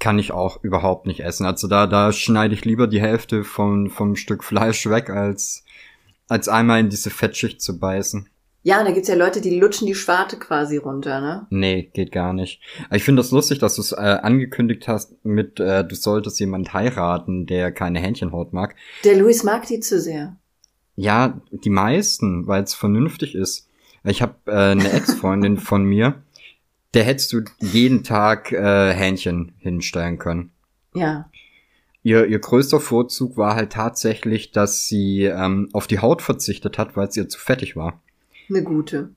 kann 0.00 0.18
ich 0.18 0.32
auch 0.32 0.62
überhaupt 0.64 1.06
nicht 1.06 1.20
essen. 1.20 1.46
Also 1.46 1.68
da, 1.68 1.86
da 1.86 2.12
schneide 2.12 2.54
ich 2.54 2.64
lieber 2.64 2.88
die 2.88 3.00
Hälfte 3.00 3.44
vom, 3.44 3.88
vom 3.88 4.16
Stück 4.16 4.42
Fleisch 4.42 4.88
weg, 4.88 5.10
als, 5.10 5.64
als 6.28 6.48
einmal 6.48 6.80
in 6.80 6.88
diese 6.88 7.10
Fettschicht 7.10 7.60
zu 7.60 7.78
beißen. 7.78 8.28
Ja, 8.64 8.78
und 8.78 8.86
da 8.86 8.92
gibt's 8.92 9.08
ja 9.08 9.16
Leute, 9.16 9.40
die 9.40 9.58
lutschen 9.58 9.88
die 9.88 9.94
Schwarte 9.94 10.36
quasi 10.36 10.76
runter, 10.76 11.20
ne? 11.20 11.46
Nee, 11.50 11.90
geht 11.92 12.12
gar 12.12 12.32
nicht. 12.32 12.60
Ich 12.92 13.02
finde 13.02 13.20
das 13.20 13.32
lustig, 13.32 13.58
dass 13.58 13.74
du 13.74 13.82
es 13.82 13.90
äh, 13.90 13.96
angekündigt 13.96 14.86
hast 14.86 15.24
mit, 15.24 15.58
äh, 15.58 15.84
du 15.84 15.96
solltest 15.96 16.38
jemand 16.38 16.72
heiraten, 16.72 17.46
der 17.46 17.72
keine 17.72 17.98
Hähnchenhaut 17.98 18.52
mag. 18.52 18.76
Der 19.02 19.16
Luis 19.16 19.42
mag 19.42 19.66
die 19.66 19.80
zu 19.80 20.00
sehr. 20.00 20.36
Ja, 20.94 21.40
die 21.50 21.70
meisten, 21.70 22.46
weil 22.46 22.62
es 22.62 22.74
vernünftig 22.74 23.34
ist. 23.34 23.68
Ich 24.04 24.22
habe 24.22 24.34
äh, 24.46 24.52
eine 24.52 24.92
Ex-Freundin 24.92 25.56
von 25.58 25.84
mir, 25.84 26.22
der 26.94 27.04
hättest 27.04 27.32
du 27.32 27.40
jeden 27.58 28.04
Tag 28.04 28.52
äh, 28.52 28.92
Hähnchen 28.92 29.54
hinstellen 29.58 30.18
können. 30.18 30.52
Ja. 30.94 31.28
Ihr, 32.04 32.26
ihr 32.26 32.38
größter 32.38 32.80
Vorzug 32.80 33.36
war 33.36 33.56
halt 33.56 33.72
tatsächlich, 33.72 34.52
dass 34.52 34.86
sie 34.86 35.24
ähm, 35.24 35.68
auf 35.72 35.86
die 35.86 36.00
Haut 36.00 36.22
verzichtet 36.22 36.78
hat, 36.78 36.96
weil 36.96 37.08
es 37.08 37.16
ihr 37.16 37.28
zu 37.28 37.40
fettig 37.40 37.74
war. 37.76 38.00
Eine 38.52 38.64
gute. 38.64 39.14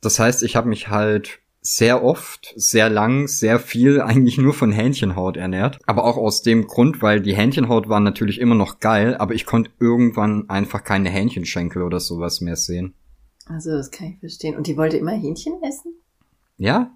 Das 0.00 0.18
heißt, 0.18 0.42
ich 0.42 0.56
habe 0.56 0.68
mich 0.68 0.88
halt 0.88 1.40
sehr 1.60 2.04
oft, 2.04 2.52
sehr 2.56 2.90
lang, 2.90 3.26
sehr 3.26 3.58
viel 3.58 4.00
eigentlich 4.02 4.38
nur 4.38 4.54
von 4.54 4.72
Hähnchenhaut 4.72 5.36
ernährt. 5.36 5.78
Aber 5.86 6.04
auch 6.04 6.16
aus 6.16 6.42
dem 6.42 6.66
Grund, 6.66 7.02
weil 7.02 7.20
die 7.20 7.36
Hähnchenhaut 7.36 7.88
war 7.88 8.00
natürlich 8.00 8.40
immer 8.40 8.54
noch 8.54 8.80
geil, 8.80 9.16
aber 9.16 9.34
ich 9.34 9.46
konnte 9.46 9.70
irgendwann 9.80 10.48
einfach 10.50 10.84
keine 10.84 11.10
Hähnchenschenkel 11.10 11.82
oder 11.82 12.00
sowas 12.00 12.40
mehr 12.40 12.56
sehen. 12.56 12.94
Also, 13.46 13.70
das 13.70 13.90
kann 13.90 14.08
ich 14.08 14.18
verstehen. 14.20 14.56
Und 14.56 14.66
die 14.66 14.76
wollte 14.76 14.96
immer 14.96 15.12
Hähnchen 15.12 15.62
essen? 15.62 15.94
Ja, 16.56 16.90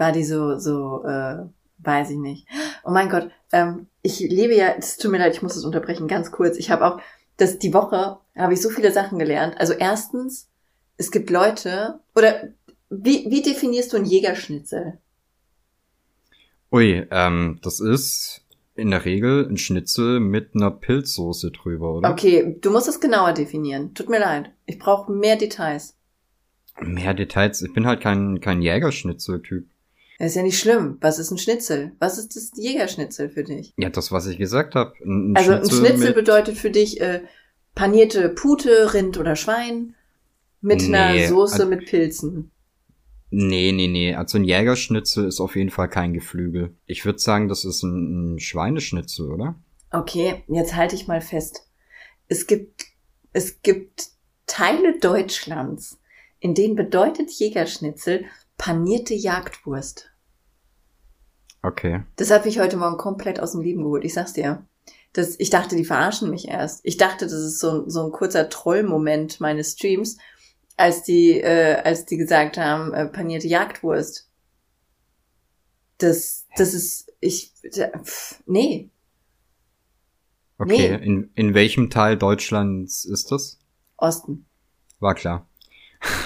war 0.00 0.12
die 0.12 0.24
so, 0.24 0.58
so, 0.58 1.04
äh, 1.04 1.44
weiß 1.78 2.10
ich 2.10 2.16
nicht. 2.16 2.48
Oh 2.84 2.90
mein 2.90 3.10
Gott, 3.10 3.30
ähm, 3.52 3.86
ich 4.02 4.18
lebe 4.18 4.56
ja, 4.56 4.70
es 4.76 4.96
tut 4.96 5.12
mir 5.12 5.18
leid, 5.18 5.34
ich 5.34 5.42
muss 5.42 5.56
es 5.56 5.64
unterbrechen, 5.64 6.08
ganz 6.08 6.32
kurz. 6.32 6.56
Ich 6.56 6.70
habe 6.70 6.86
auch, 6.86 7.00
das 7.36 7.58
die 7.58 7.74
Woche 7.74 8.18
habe 8.34 8.54
ich 8.54 8.62
so 8.62 8.70
viele 8.70 8.92
Sachen 8.92 9.18
gelernt. 9.18 9.60
Also 9.60 9.74
erstens, 9.74 10.48
es 11.00 11.10
gibt 11.10 11.30
Leute, 11.30 11.98
oder 12.14 12.50
wie, 12.90 13.24
wie 13.30 13.40
definierst 13.40 13.92
du 13.92 13.96
ein 13.96 14.04
Jägerschnitzel? 14.04 14.98
Ui, 16.70 17.06
ähm, 17.10 17.58
das 17.62 17.80
ist 17.80 18.44
in 18.74 18.90
der 18.90 19.06
Regel 19.06 19.48
ein 19.48 19.56
Schnitzel 19.56 20.20
mit 20.20 20.54
einer 20.54 20.70
Pilzsoße 20.70 21.52
drüber, 21.52 21.94
oder? 21.94 22.10
Okay, 22.10 22.56
du 22.60 22.70
musst 22.70 22.86
es 22.86 23.00
genauer 23.00 23.32
definieren. 23.32 23.94
Tut 23.94 24.10
mir 24.10 24.20
leid. 24.20 24.50
Ich 24.66 24.78
brauche 24.78 25.10
mehr 25.10 25.36
Details. 25.36 25.96
Mehr 26.82 27.14
Details? 27.14 27.62
Ich 27.62 27.72
bin 27.72 27.86
halt 27.86 28.02
kein, 28.02 28.40
kein 28.40 28.60
Jägerschnitzel-Typ. 28.60 29.68
Das 30.18 30.28
ist 30.28 30.34
ja 30.34 30.42
nicht 30.42 30.58
schlimm. 30.58 30.98
Was 31.00 31.18
ist 31.18 31.30
ein 31.30 31.38
Schnitzel? 31.38 31.92
Was 31.98 32.18
ist 32.18 32.36
das 32.36 32.52
Jägerschnitzel 32.54 33.30
für 33.30 33.42
dich? 33.42 33.72
Ja, 33.78 33.88
das, 33.88 34.12
was 34.12 34.26
ich 34.26 34.36
gesagt 34.36 34.74
habe. 34.74 34.92
Also 35.34 35.52
ein 35.52 35.70
Schnitzel 35.70 36.12
bedeutet 36.12 36.58
für 36.58 36.70
dich 36.70 37.00
äh, 37.00 37.22
panierte 37.74 38.28
Pute, 38.28 38.92
Rind 38.92 39.16
oder 39.16 39.34
Schwein 39.34 39.94
mit 40.60 40.82
nee, 40.82 40.96
einer 40.96 41.28
Soße 41.28 41.66
mit 41.66 41.86
Pilzen. 41.86 42.50
Nee, 43.30 43.72
nee, 43.72 43.86
nee. 43.86 44.14
Also 44.14 44.38
ein 44.38 44.44
Jägerschnitzel 44.44 45.26
ist 45.26 45.40
auf 45.40 45.56
jeden 45.56 45.70
Fall 45.70 45.88
kein 45.88 46.12
Geflügel. 46.12 46.74
Ich 46.86 47.04
würde 47.04 47.20
sagen, 47.20 47.48
das 47.48 47.64
ist 47.64 47.82
ein, 47.82 48.34
ein 48.34 48.40
Schweineschnitzel, 48.40 49.30
oder? 49.30 49.54
Okay, 49.92 50.42
jetzt 50.48 50.74
halte 50.74 50.96
ich 50.96 51.06
mal 51.06 51.20
fest. 51.20 51.66
Es 52.28 52.46
gibt, 52.46 52.84
es 53.32 53.62
gibt 53.62 54.08
Teile 54.46 54.98
Deutschlands, 54.98 56.00
in 56.40 56.54
denen 56.54 56.74
bedeutet 56.74 57.30
Jägerschnitzel 57.30 58.24
panierte 58.58 59.14
Jagdwurst. 59.14 60.10
Okay. 61.62 62.02
Das 62.16 62.30
hat 62.30 62.46
mich 62.46 62.58
heute 62.58 62.76
Morgen 62.76 62.96
komplett 62.96 63.40
aus 63.40 63.52
dem 63.52 63.60
Leben 63.60 63.82
geholt. 63.82 64.04
Ich 64.04 64.14
sag's 64.14 64.32
dir. 64.32 64.66
Das, 65.12 65.38
ich 65.38 65.50
dachte, 65.50 65.76
die 65.76 65.84
verarschen 65.84 66.30
mich 66.30 66.48
erst. 66.48 66.80
Ich 66.84 66.96
dachte, 66.96 67.26
das 67.26 67.34
ist 67.34 67.58
so, 67.58 67.88
so 67.88 68.04
ein 68.04 68.12
kurzer 68.12 68.48
Trollmoment 68.48 69.40
meines 69.40 69.72
Streams, 69.72 70.18
als 70.80 71.02
die, 71.02 71.40
äh, 71.40 71.76
als 71.84 72.06
die 72.06 72.16
gesagt 72.16 72.56
haben, 72.56 72.94
äh, 72.94 73.06
panierte 73.06 73.46
Jagdwurst. 73.46 74.28
Das, 75.98 76.46
das 76.56 76.72
ist, 76.72 77.12
ich, 77.20 77.52
pff, 78.02 78.42
nee. 78.46 78.88
Okay, 80.58 80.96
nee. 80.96 81.04
in, 81.04 81.30
in 81.34 81.54
welchem 81.54 81.90
Teil 81.90 82.16
Deutschlands 82.16 83.04
ist 83.04 83.30
das? 83.30 83.58
Osten. 83.98 84.46
War 84.98 85.14
klar. 85.14 85.46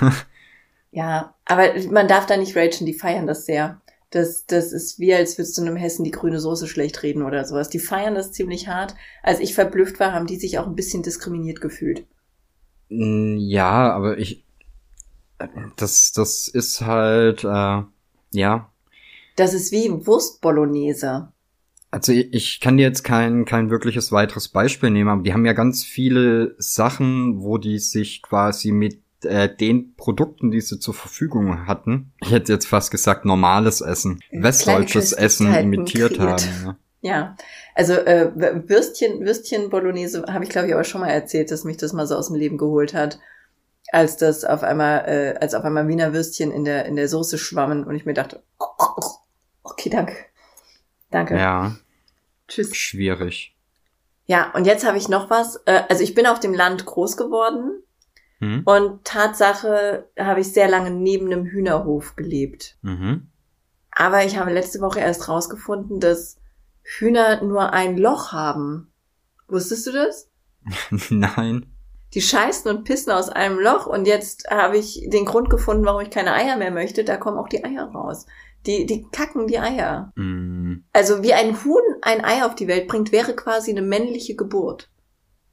ja, 0.93 1.35
aber 1.45 1.73
man 1.91 2.07
darf 2.07 2.27
da 2.27 2.37
nicht 2.37 2.57
ragen, 2.57 2.87
die 2.87 2.95
feiern 2.95 3.27
das 3.27 3.47
sehr. 3.47 3.81
Das, 4.11 4.47
das 4.47 4.73
ist 4.73 5.01
wie, 5.01 5.13
als 5.13 5.37
würdest 5.37 5.59
du 5.59 5.63
einem 5.63 5.75
Hessen 5.75 6.05
die 6.05 6.13
grüne 6.13 6.39
Soße 6.39 6.69
schlecht 6.69 7.03
reden 7.03 7.23
oder 7.23 7.45
sowas. 7.45 7.69
Die 7.69 7.81
feiern 7.81 8.15
das 8.15 8.31
ziemlich 8.31 8.69
hart. 8.69 8.95
Als 9.25 9.41
ich 9.41 9.55
verblüfft 9.55 9.99
war, 9.99 10.13
haben 10.13 10.29
die 10.29 10.37
sich 10.37 10.61
auch 10.61 10.69
ein 10.69 10.77
bisschen 10.77 11.03
diskriminiert 11.03 11.61
gefühlt. 11.61 12.07
Mm, 12.95 13.37
ja, 13.39 13.93
aber 13.93 14.19
ich. 14.19 14.45
Das, 15.77 16.13
das 16.13 16.49
ist 16.49 16.81
halt, 16.81 17.45
äh, 17.45 17.83
ja. 18.33 18.71
Das 19.37 19.53
ist 19.53 19.73
wie 19.73 19.91
Wurstbolognese. 19.91 21.29
Also 21.91 22.13
ich 22.13 22.61
kann 22.61 22.77
dir 22.77 22.85
jetzt 22.85 23.03
kein, 23.03 23.45
kein 23.45 23.71
wirkliches 23.71 24.11
weiteres 24.11 24.49
Beispiel 24.49 24.91
nehmen, 24.91 25.11
aber 25.11 25.23
die 25.23 25.33
haben 25.33 25.45
ja 25.45 25.53
ganz 25.53 25.85
viele 25.85 26.55
Sachen, 26.59 27.43
wo 27.43 27.59
die 27.59 27.79
sich 27.79 28.23
quasi 28.23 28.73
mit 28.73 29.01
äh, 29.25 29.55
den 29.55 29.95
Produkten, 29.97 30.51
die 30.51 30.61
sie 30.61 30.79
zur 30.79 30.95
Verfügung 30.95 31.67
hatten, 31.67 32.13
ich 32.21 32.31
hätte 32.31 32.53
jetzt 32.53 32.67
fast 32.67 32.91
gesagt 32.91 33.25
normales 33.25 33.81
Essen, 33.81 34.21
westdeutsches 34.33 35.13
Essen 35.13 35.53
imitiert 35.55 36.19
haben. 36.19 36.45
Ja. 36.65 36.77
Ja, 37.05 37.37
also 37.75 37.93
äh, 37.93 38.33
Würstchen, 38.67 39.21
Würstchen 39.27 39.69
Bolognese 39.69 40.25
habe 40.27 40.45
ich 40.45 40.51
glaube 40.51 40.69
ich 40.69 40.73
aber 40.75 40.85
schon 40.85 41.03
mal 41.03 41.11
erzählt, 41.11 41.51
dass 41.51 41.65
mich 41.65 41.77
das 41.77 41.93
mal 41.93 42.07
so 42.07 42.17
aus 42.17 42.29
dem 42.29 42.37
Leben 42.37 42.57
geholt 42.57 42.95
hat. 42.95 43.19
als 43.93 44.17
das 44.17 44.45
auf 44.45 44.63
einmal, 44.63 45.05
äh, 45.07 45.39
als 45.39 45.55
auf 45.55 45.63
einmal 45.65 45.87
Wiener 45.87 46.13
Würstchen 46.15 46.51
in 46.51 46.65
der, 46.65 46.87
in 46.87 46.97
der 46.97 47.09
Soße 47.09 47.37
schwammen 47.39 47.85
und 47.85 47.95
ich 47.95 48.07
mir 48.07 48.15
dachte, 48.15 48.43
okay, 49.63 49.91
danke. 49.91 50.15
Danke. 51.11 51.37
Ja, 51.37 51.77
Tschüss. 52.49 52.75
schwierig. 52.75 53.55
Ja, 54.27 54.51
und 54.55 54.67
jetzt 54.67 54.87
habe 54.87 54.97
ich 54.97 55.09
noch 55.09 55.29
was. 55.31 55.57
Äh, 55.67 55.83
also 55.89 56.03
ich 56.03 56.15
bin 56.15 56.27
auf 56.27 56.41
dem 56.41 56.55
Land 56.55 56.87
groß 56.87 57.17
geworden 57.19 57.83
Hm? 58.41 58.63
und 58.65 59.05
Tatsache 59.05 60.09
habe 60.19 60.41
ich 60.41 60.53
sehr 60.53 60.69
lange 60.69 60.91
neben 60.91 61.27
einem 61.31 61.45
Hühnerhof 61.45 62.17
gelebt. 62.17 62.77
Mhm. 62.83 63.29
Aber 63.93 64.25
ich 64.25 64.37
habe 64.39 64.51
letzte 64.53 64.81
Woche 64.81 65.01
erst 65.01 65.29
rausgefunden, 65.29 66.01
dass 66.01 66.39
Hühner 66.85 67.43
nur 67.43 67.73
ein 67.73 67.97
Loch 67.97 68.33
haben. 68.33 68.93
Wusstest 69.49 69.87
du 69.89 69.93
das? 69.93 70.31
Nein. 71.11 71.67
Die 72.15 72.21
scheißen 72.23 72.71
und 72.71 72.85
pissen 72.85 73.13
aus 73.13 73.29
einem 73.29 73.59
Loch 73.59 73.87
und 73.87 74.07
jetzt 74.07 74.49
habe 74.49 74.79
ich 74.79 75.09
den 75.11 75.25
Grund 75.25 75.51
gefunden, 75.51 75.85
warum 75.85 76.01
ich 76.03 76.11
keine 76.11 76.33
Eier 76.33 76.57
mehr 76.57 76.71
möchte. 76.71 77.03
Da 77.05 77.17
kommen 77.17 77.39
auch 77.39 77.49
die 77.49 77.65
Eier 77.65 77.87
raus. 77.87 78.27
Die, 78.67 78.87
die 78.87 79.05
kacken 79.11 79.47
die 79.49 79.59
Eier. 79.59 80.13
Mm, 80.15 80.85
Also 80.93 81.23
wie 81.23 81.35
ein 81.35 81.65
Huhn 81.65 81.83
ein 82.03 82.25
Ei 82.25 82.45
auf 82.45 82.55
die 82.55 82.69
Welt 82.69 82.87
bringt, 82.89 83.11
wäre 83.13 83.35
quasi 83.35 83.73
eine 83.73 83.83
männliche 83.83 84.37
Geburt. 84.37 84.91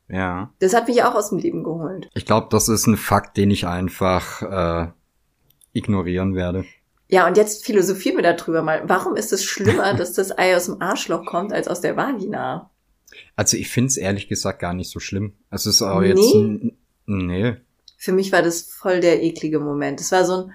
ja. 0.08 0.54
Das 0.60 0.74
hat 0.76 0.88
mich 0.88 1.04
auch 1.04 1.16
aus 1.16 1.30
dem 1.30 1.40
Leben 1.40 1.64
geholt. 1.64 2.10
Ich 2.14 2.26
glaube, 2.26 2.48
das 2.52 2.70
ist 2.70 2.86
ein 2.88 2.96
Fakt, 2.98 3.36
den 3.38 3.50
ich 3.52 3.66
einfach 3.68 4.42
äh, 4.44 4.92
ignorieren 5.74 6.36
werde. 6.36 6.66
Ja, 7.12 7.28
und 7.28 7.36
jetzt 7.38 7.66
philosophieren 7.66 8.18
wir 8.18 8.24
darüber 8.34 8.62
mal. 8.62 8.84
Warum 8.88 9.16
ist 9.16 9.34
es 9.34 9.44
schlimmer, 9.44 9.94
dass 9.98 10.14
das 10.14 10.38
Ei 10.38 10.56
aus 10.56 10.66
dem 10.66 10.82
Arschloch 10.82 11.26
kommt, 11.26 11.52
als 11.54 11.68
aus 11.68 11.82
der 11.82 11.98
Vagina? 11.98 12.70
Also 13.36 13.58
ich 13.58 13.70
finde 13.70 13.88
es 13.90 13.98
ehrlich 13.98 14.28
gesagt 14.30 14.60
gar 14.60 14.74
nicht 14.74 14.90
so 14.90 15.00
schlimm. 15.00 15.34
Es 15.50 15.66
ist 15.66 15.82
auch 15.82 16.00
Nee? 16.00 16.08
jetzt 16.08 16.34
n- 16.34 16.78
nee. 17.06 17.56
Für 17.98 18.14
mich 18.14 18.32
war 18.32 18.42
das 18.42 18.62
voll 18.62 19.02
der 19.02 19.22
eklige 19.22 19.60
Moment. 19.60 20.00
Es 20.00 20.12
war 20.14 20.24
so 20.26 20.46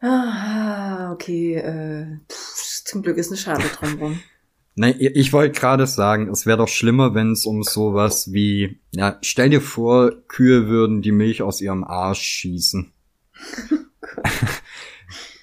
ein, 0.00 0.08
ah, 0.08 1.12
okay, 1.12 1.56
äh, 1.56 2.06
pff, 2.30 2.84
zum 2.84 3.02
Glück 3.02 3.18
ist 3.18 3.28
eine 3.28 3.36
Schale 3.36 3.64
drumrum. 3.78 4.20
Nein, 4.76 4.94
ich 4.98 5.14
ich 5.14 5.32
wollte 5.34 5.58
gerade 5.60 5.86
sagen, 5.86 6.28
es 6.30 6.46
wäre 6.46 6.56
doch 6.58 6.68
schlimmer, 6.68 7.14
wenn 7.14 7.32
es 7.32 7.44
um 7.44 7.62
sowas 7.62 8.32
wie, 8.32 8.78
ja, 8.92 9.18
stell 9.20 9.50
dir 9.50 9.60
vor, 9.60 10.12
Kühe 10.28 10.68
würden 10.68 11.02
die 11.02 11.12
Milch 11.12 11.42
aus 11.42 11.60
ihrem 11.60 11.84
Arsch 11.84 12.22
schießen. 12.22 12.90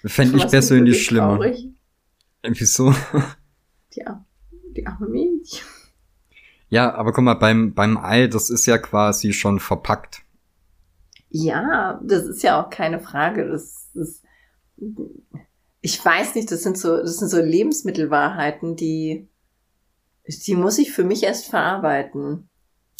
Fände 0.05 0.37
ich 0.37 0.47
persönlich 0.47 1.05
schlimmer. 1.05 1.35
traurig. 1.35 1.69
Wieso? 2.43 2.93
Die, 3.95 4.03
die 4.75 4.87
arme 4.87 5.07
Milch. 5.07 5.63
Ja, 6.69 6.93
aber 6.93 7.13
guck 7.13 7.23
mal, 7.23 7.33
beim, 7.35 7.73
beim 7.73 7.97
Ei, 7.97 8.27
das 8.27 8.49
ist 8.49 8.65
ja 8.65 8.77
quasi 8.77 9.33
schon 9.33 9.59
verpackt. 9.59 10.23
Ja, 11.29 11.99
das 12.03 12.25
ist 12.25 12.43
ja 12.43 12.61
auch 12.61 12.69
keine 12.69 12.99
Frage. 12.99 13.49
Das 13.49 13.89
ist, 13.93 14.23
ich 15.81 16.03
weiß 16.03 16.35
nicht, 16.35 16.51
das 16.51 16.63
sind 16.63 16.77
so, 16.77 16.97
das 16.97 17.17
sind 17.17 17.29
so 17.29 17.39
Lebensmittelwahrheiten, 17.41 18.75
die, 18.75 19.27
die 20.27 20.55
muss 20.55 20.77
ich 20.77 20.91
für 20.91 21.03
mich 21.03 21.23
erst 21.23 21.47
verarbeiten. 21.47 22.49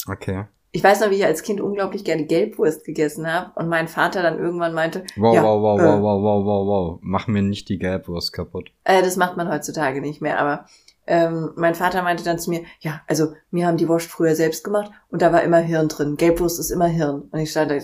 Okay. 0.06 0.46
Ich 0.78 0.84
weiß 0.84 1.00
noch, 1.00 1.10
wie 1.10 1.16
ich 1.16 1.24
als 1.24 1.42
Kind 1.42 1.60
unglaublich 1.60 2.04
gerne 2.04 2.24
Gelbwurst 2.24 2.84
gegessen 2.84 3.26
habe 3.26 3.50
und 3.56 3.68
mein 3.68 3.88
Vater 3.88 4.22
dann 4.22 4.38
irgendwann 4.38 4.74
meinte, 4.74 5.02
Wow, 5.16 5.34
Ja, 5.34 5.42
wow, 5.42 5.60
wow, 5.60 5.80
äh. 5.80 5.82
wow, 5.82 6.00
wow, 6.02 6.22
wow, 6.22 6.44
wow, 6.46 6.66
wow. 6.68 6.98
Mach 7.02 7.26
mir 7.26 7.42
nicht 7.42 7.68
die 7.68 7.78
Gelbwurst 7.80 8.32
kaputt. 8.32 8.70
äh, 8.84 9.02
das 9.02 9.16
macht 9.16 9.36
man 9.36 9.50
heutzutage 9.52 10.00
nicht 10.00 10.22
mehr, 10.22 10.38
aber 10.38 10.66
ähm, 11.08 11.50
mein 11.56 11.74
Vater 11.74 12.02
meinte 12.02 12.22
dann 12.22 12.38
zu 12.38 12.50
mir, 12.50 12.60
ja, 12.78 13.00
also 13.08 13.32
mir 13.50 13.66
haben 13.66 13.76
die 13.76 13.88
Wurst 13.88 14.08
früher 14.08 14.36
selbst 14.36 14.62
gemacht 14.62 14.92
und 15.10 15.20
da 15.20 15.32
war 15.32 15.42
immer 15.42 15.58
Hirn 15.58 15.88
drin. 15.88 16.16
Gelbwurst 16.16 16.60
ist 16.60 16.70
immer 16.70 16.86
Hirn. 16.86 17.22
Und 17.32 17.40
ich 17.40 17.50
stand 17.50 17.72
da, 17.72 17.78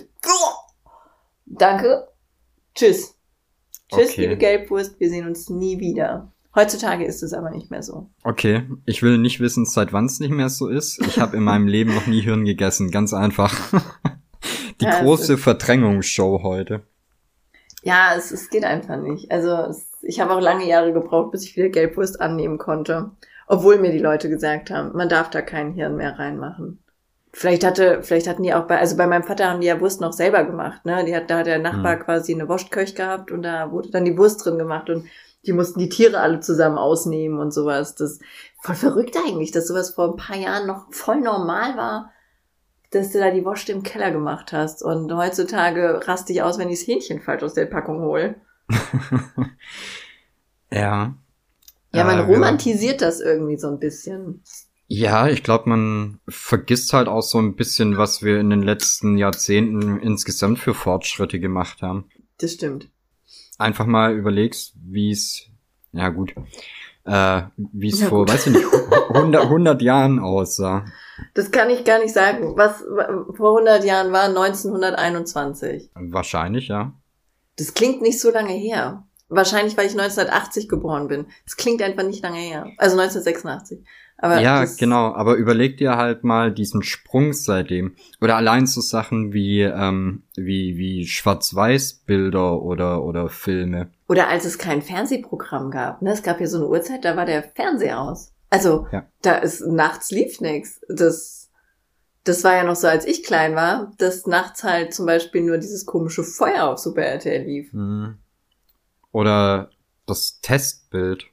danke, 1.47 2.07
tschüss. 2.77 3.17
Tschüss, 3.91 4.11
Okay. 4.13 4.21
liebe 4.21 4.37
Gelbwurst, 4.37 5.01
wir 5.01 5.11
sehen 5.11 5.27
uns 5.27 5.51
nie 5.51 5.81
wieder. 5.81 6.31
Heutzutage 6.55 7.05
ist 7.05 7.23
es 7.23 7.33
aber 7.33 7.51
nicht 7.51 7.71
mehr 7.71 7.83
so. 7.83 8.09
Okay, 8.23 8.63
ich 8.87 9.03
will 9.03 9.19
nicht 9.19 9.41
wissen, 9.41 9.65
seit 9.65 9.93
wann 9.93 10.07
es 10.07 10.21
nicht 10.21 10.31
mehr 10.31 10.49
so 10.49 10.69
ist. 10.69 11.01
Ich 11.07 11.19
habe 11.19 11.37
in 11.37 11.43
meinem 11.43 11.67
Leben 11.67 11.95
noch 11.95 12.07
nie 12.07 12.21
Hirn 12.21 12.45
gegessen, 12.45 12.91
ganz 12.91 13.13
einfach. 13.13 13.55
Die 14.81 14.85
Ja, 14.85 15.01
große 15.01 15.37
Verdrängungsshow 15.39 16.43
heute. 16.43 16.83
Ja, 17.83 18.15
es, 18.17 18.31
es 18.31 18.51
geht 18.51 18.65
einfach 18.65 18.97
nicht. 18.97 19.31
Also 19.31 19.51
es, 19.71 19.91
ich 20.03 20.21
habe 20.21 20.33
auch 20.35 20.41
lange 20.41 20.67
Jahre 20.67 20.93
gebraucht, 20.93 21.33
bis 21.33 21.45
ich 21.45 21.57
wieder 21.57 21.69
Gelbwurst 21.69 22.21
annehmen 22.21 22.59
konnte. 22.59 23.11
Obwohl 23.47 23.79
mir 23.79 23.91
die 23.93 23.99
Leute 23.99 24.29
gesagt 24.31 24.71
haben, 24.71 24.97
man 24.97 25.09
darf 25.09 25.31
da 25.31 25.43
kein 25.43 25.73
Hirn 25.73 25.97
mehr 25.97 26.19
reinmachen. 26.19 26.79
Vielleicht 27.33 27.65
hatte, 27.65 28.03
vielleicht 28.03 28.29
hatten 28.29 28.45
die 28.45 28.55
auch 28.55 28.67
bei, 28.67 28.79
also 28.79 28.97
bei 28.97 29.07
meinem 29.09 29.25
Vater 29.25 29.51
haben 29.51 29.61
die 29.61 29.67
ja 29.67 29.81
Wurst 29.81 30.01
noch 30.01 30.13
selber 30.13 30.45
gemacht, 30.45 30.85
ne? 30.87 31.05
Die 31.05 31.15
hat, 31.15 31.29
da 31.31 31.39
hat 31.39 31.47
der 31.47 31.59
Nachbar 31.59 31.97
Hm. 31.99 32.05
quasi 32.05 32.33
eine 32.33 32.49
Wurstköch 32.49 32.95
gehabt 32.95 33.33
und 33.33 33.43
da 33.43 33.71
wurde 33.73 33.91
dann 33.91 34.05
die 34.05 34.17
Wurst 34.17 34.45
drin 34.45 34.57
gemacht 34.57 34.89
und 34.89 35.07
die 35.47 35.53
mussten 35.53 35.79
die 35.79 35.89
Tiere 35.89 36.21
alle 36.21 36.41
zusammen 36.41 36.79
ausnehmen 36.79 37.39
und 37.39 37.53
sowas. 37.53 37.95
Das 37.95 38.19
voll 38.61 38.75
verrückt 38.75 39.17
eigentlich, 39.17 39.51
dass 39.51 39.69
sowas 39.69 39.91
vor 39.91 40.11
ein 40.11 40.17
paar 40.17 40.37
Jahren 40.37 40.67
noch 40.67 40.93
voll 40.93 41.21
normal 41.21 41.77
war, 41.77 42.11
dass 42.91 43.11
du 43.13 43.19
da 43.19 43.31
die 43.31 43.45
Wurst 43.45 43.69
im 43.69 43.83
Keller 43.83 44.11
gemacht 44.11 44.53
hast. 44.53 44.83
Und 44.83 45.13
heutzutage 45.13 46.01
raste 46.07 46.33
ich 46.33 46.43
aus, 46.43 46.59
wenn 46.59 46.69
ich 46.71 46.81
das 46.81 46.89
Hähnchen 46.89 47.21
falsch 47.21 47.43
aus 47.43 47.55
der 47.55 47.67
Packung 47.67 48.01
hole. 48.01 48.37
Ja. 50.71 51.15
Ja, 51.93 52.05
man 52.05 52.19
Äh, 52.19 52.23
romantisiert 52.23 53.01
das 53.01 53.21
irgendwie 53.21 53.57
so 53.57 53.69
ein 53.69 53.79
bisschen. 53.79 54.43
Ja, 54.89 55.29
ich 55.29 55.43
glaube, 55.43 55.69
man 55.69 56.21
vergisst 56.29 56.93
halt 56.93 57.09
auch 57.09 57.23
so 57.23 57.39
ein 57.39 57.55
bisschen, 57.55 57.97
was 57.97 58.23
wir 58.23 58.41
in 58.41 58.51
den 58.51 58.63
letzten 58.63 59.17
Jahrzehnten 59.17 60.01
insgesamt 60.01 60.59
für 60.59 60.75
Fortschritte 60.75 61.39
gemacht 61.39 61.81
haben. 61.81 62.11
Das 62.39 62.53
stimmt. 62.53 62.89
Einfach 63.59 63.87
mal 63.87 64.15
überlegst, 64.15 64.75
wie 64.77 65.11
es, 65.11 65.47
ja 65.93 66.09
gut, 66.09 66.35
äh, 67.05 67.43
wie 67.57 67.89
es 67.89 68.03
vor, 68.03 68.27
weiß 68.29 68.49
ich 68.49 68.55
nicht, 68.55 68.67
100, 69.11 69.45
100 69.45 69.83
Jahren 69.83 70.19
aussah. 70.19 70.85
Das 71.35 71.51
kann 71.51 71.71
ich 71.71 71.85
gar 71.85 71.99
nicht 71.99 72.13
sagen. 72.13 72.57
Was 72.57 72.83
vor 73.37 73.59
100 73.59 73.85
Jahren 73.85 74.13
war 74.13 74.25
1921. 74.25 75.91
Wahrscheinlich, 75.95 76.69
ja. 76.69 76.93
Das 77.57 77.75
klingt 77.75 78.03
nicht 78.03 78.21
so 78.21 78.31
lange 78.31 78.53
her. 78.53 79.05
Wahrscheinlich, 79.29 79.77
weil 79.77 79.87
ich 79.87 79.93
1980 79.93 80.69
geboren 80.69 81.09
bin. 81.09 81.27
Das 81.45 81.57
klingt 81.57 81.83
einfach 81.83 82.03
nicht 82.03 82.23
lange 82.23 82.39
her. 82.39 82.67
Also 82.79 82.99
1986. 82.99 83.85
Aber 84.25 84.41
ja, 84.41 84.65
genau, 84.79 85.13
aber 85.13 85.35
überleg 85.35 85.77
dir 85.77 85.99
halt 85.99 86.25
mal 86.25 86.51
diesen 86.51 86.83
Sprung 86.83 87.35
seitdem. 87.35 87.95
Oder 88.23 88.37
allein 88.37 88.67
so 88.67 88.81
Sachen 88.81 89.35
wie, 89.35 89.61
ähm, 89.61 90.23
wie, 90.35 90.79
wie 90.79 91.07
Schwarz-Weiß-Bilder 91.07 92.63
oder, 92.63 93.05
oder 93.05 93.29
Filme. 93.29 93.91
Oder 94.09 94.29
als 94.29 94.47
es 94.47 94.57
kein 94.57 94.81
Fernsehprogramm 94.81 95.71
gab. 95.71 96.01
Ne? 96.01 96.11
Es 96.13 96.23
gab 96.23 96.41
ja 96.41 96.47
so 96.47 96.57
eine 96.57 96.69
Uhrzeit, 96.69 97.05
da 97.05 97.19
war 97.19 97.27
der 97.27 97.43
Fernseher 97.43 98.01
aus. 98.01 98.33
Also, 98.49 98.87
Ja. 98.93 99.05
da 99.21 99.35
ist 99.35 99.61
nachts 99.67 100.11
lief 100.11 100.41
nix. 100.41 100.81
Das, 100.89 101.51
das 102.25 102.45
war 102.45 102.55
ja 102.55 102.65
noch 102.65 102.77
so, 102.77 102.87
als 102.87 103.05
ich 103.05 103.25
klein 103.25 103.55
war, 103.55 103.93
dass 103.99 104.27
nachts 104.27 104.65
halt 104.65 104.95
zum 104.95 105.05
Beispiel 105.05 105.43
nur 105.43 105.59
dieses 105.59 105.85
komische 105.85 106.25
Feuer 106.25 106.65
auf 106.71 106.79
Super 106.79 107.03
RTL 107.03 107.43
lief. 107.45 107.75
Mhm. 107.75 108.17
Oder 109.13 109.69
das 110.07 110.41
Testbild 110.41 111.27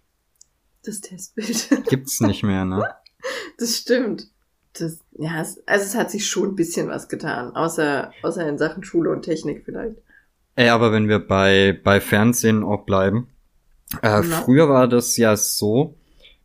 Das 0.84 1.02
Testbild. 1.02 1.70
gibt's 1.90 2.20
nicht 2.22 2.44
mehr, 2.44 2.66
ne? 2.66 2.84
Das 3.58 3.78
stimmt. 3.78 4.28
Das, 4.74 5.00
ja, 5.18 5.42
es, 5.42 5.62
also 5.68 5.86
es 5.86 5.96
hat 5.96 6.10
sich 6.12 6.28
schon 6.28 6.50
ein 6.50 6.56
bisschen 6.56 6.88
was 6.88 7.10
getan. 7.10 7.56
Außer, 7.56 8.14
außer 8.24 8.48
in 8.48 8.58
Sachen 8.58 8.84
Schule 8.84 9.12
und 9.12 9.22
Technik 9.24 9.64
vielleicht. 9.66 9.98
Ey, 10.56 10.70
aber 10.70 10.92
wenn 10.92 11.08
wir 11.10 11.20
bei, 11.20 11.80
bei 11.84 12.00
Fernsehen 12.02 12.64
auch 12.64 12.86
bleiben. 12.86 13.28
Äh, 14.02 14.24
früher 14.24 14.70
war 14.70 14.88
das 14.88 15.18
ja 15.18 15.36
so, 15.36 15.96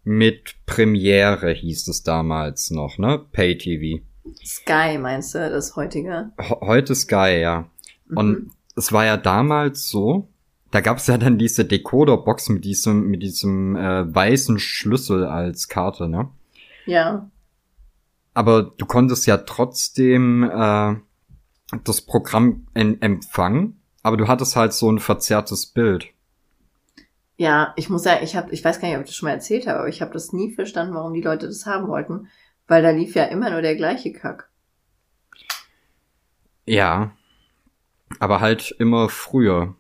mit 0.03 0.55
Premiere 0.67 1.53
hieß 1.53 1.87
es 1.89 2.03
damals 2.03 2.71
noch, 2.71 2.99
ne? 2.99 3.25
Pay-TV. 3.33 4.03
Sky 4.45 4.99
meinst 4.99 5.35
du, 5.35 5.39
das 5.51 5.77
heutige? 5.77 6.33
Ho- 6.41 6.61
Heute 6.67 6.95
Sky, 6.95 7.39
ja. 7.41 7.71
Und 8.15 8.29
Mhm. 8.31 8.51
es 8.77 8.93
war 8.93 9.05
ja 9.05 9.17
damals 9.17 9.89
so, 9.89 10.29
da 10.71 10.81
gab's 10.81 11.07
ja 11.07 11.17
dann 11.19 11.39
diese 11.39 11.65
Decoder-Box 11.65 12.49
mit 12.49 12.65
diesem, 12.65 13.09
mit 13.09 13.23
diesem 13.23 13.77
äh, 13.77 14.15
weißen 14.15 14.59
Schlüssel 14.59 15.25
als 15.25 15.69
Karte, 15.69 16.09
ne? 16.09 16.29
Ja. 16.87 17.31
Aber 18.35 18.63
du 18.63 18.85
konntest 18.87 19.27
ja 19.27 19.39
trotzdem 19.39 20.43
äh, 20.43 20.97
das 21.85 22.03
Programm 22.03 22.67
en 22.75 23.01
empfangen, 23.01 23.81
aber 24.03 24.17
du 24.17 24.29
hattest 24.29 24.57
halt 24.57 24.73
so 24.73 24.91
ein 24.91 24.99
verzerrtes 24.99 25.67
Bild. 25.67 26.09
Ja, 27.39 27.75
ich 27.77 27.91
muss 27.91 28.03
sagen, 28.03 28.25
ich 28.25 28.35
habe, 28.35 28.53
ich 28.53 28.65
weiß 28.65 28.81
gar 28.81 28.89
nicht, 28.89 28.97
ob 28.97 29.03
ich 29.03 29.11
das 29.11 29.17
schon 29.17 29.29
mal 29.29 29.35
erzählt 29.35 29.67
habe, 29.67 29.81
aber 29.81 29.89
ich 29.89 30.01
habe 30.01 30.13
das 30.13 30.33
nie 30.33 30.55
verstanden, 30.55 30.95
warum 30.95 31.13
die 31.13 31.23
Leute 31.23 31.47
das 31.47 31.67
haben 31.67 31.89
wollten, 31.89 32.29
weil 32.67 32.83
da 32.83 32.91
lief 32.91 33.15
ja 33.15 33.25
immer 33.25 33.51
nur 33.51 33.63
der 33.63 33.77
gleiche 33.77 34.13
Kack. 34.13 34.49
Ja. 36.65 37.13
Aber 38.21 38.41
halt 38.41 38.75
immer 38.79 39.09
früher. 39.09 39.75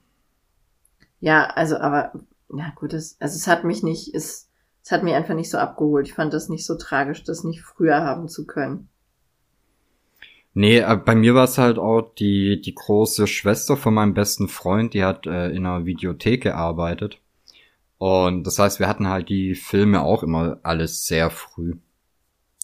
Ja, 1.20 1.44
also, 1.48 1.76
aber, 1.78 2.12
na 2.48 2.70
gut, 2.74 2.92
es, 2.94 3.16
also 3.20 3.36
es 3.36 3.46
hat 3.46 3.64
mich 3.64 3.82
nicht, 3.82 4.14
es, 4.14 4.48
es 4.82 4.90
hat 4.92 5.02
mich 5.02 5.14
einfach 5.14 5.34
nicht 5.34 5.50
so 5.50 5.58
abgeholt. 5.58 6.06
Ich 6.08 6.14
fand 6.14 6.32
das 6.32 6.48
nicht 6.48 6.64
so 6.66 6.76
tragisch, 6.76 7.22
das 7.24 7.44
nicht 7.44 7.62
früher 7.62 8.00
haben 8.02 8.28
zu 8.28 8.46
können. 8.46 8.88
Nee, 10.54 10.78
äh, 10.78 10.96
bei 10.96 11.14
mir 11.14 11.34
war 11.34 11.44
es 11.44 11.58
halt 11.58 11.78
auch 11.78 12.02
die, 12.18 12.60
die 12.60 12.74
große 12.74 13.26
Schwester 13.26 13.76
von 13.76 13.94
meinem 13.94 14.14
besten 14.14 14.48
Freund, 14.48 14.94
die 14.94 15.04
hat 15.04 15.26
äh, 15.26 15.50
in 15.50 15.66
einer 15.66 15.84
Videothek 15.84 16.42
gearbeitet. 16.44 17.20
Und 17.98 18.44
das 18.46 18.58
heißt, 18.58 18.80
wir 18.80 18.88
hatten 18.88 19.08
halt 19.08 19.28
die 19.30 19.54
Filme 19.54 20.02
auch 20.02 20.22
immer 20.24 20.58
alles 20.64 21.06
sehr 21.06 21.30
früh. 21.30 21.76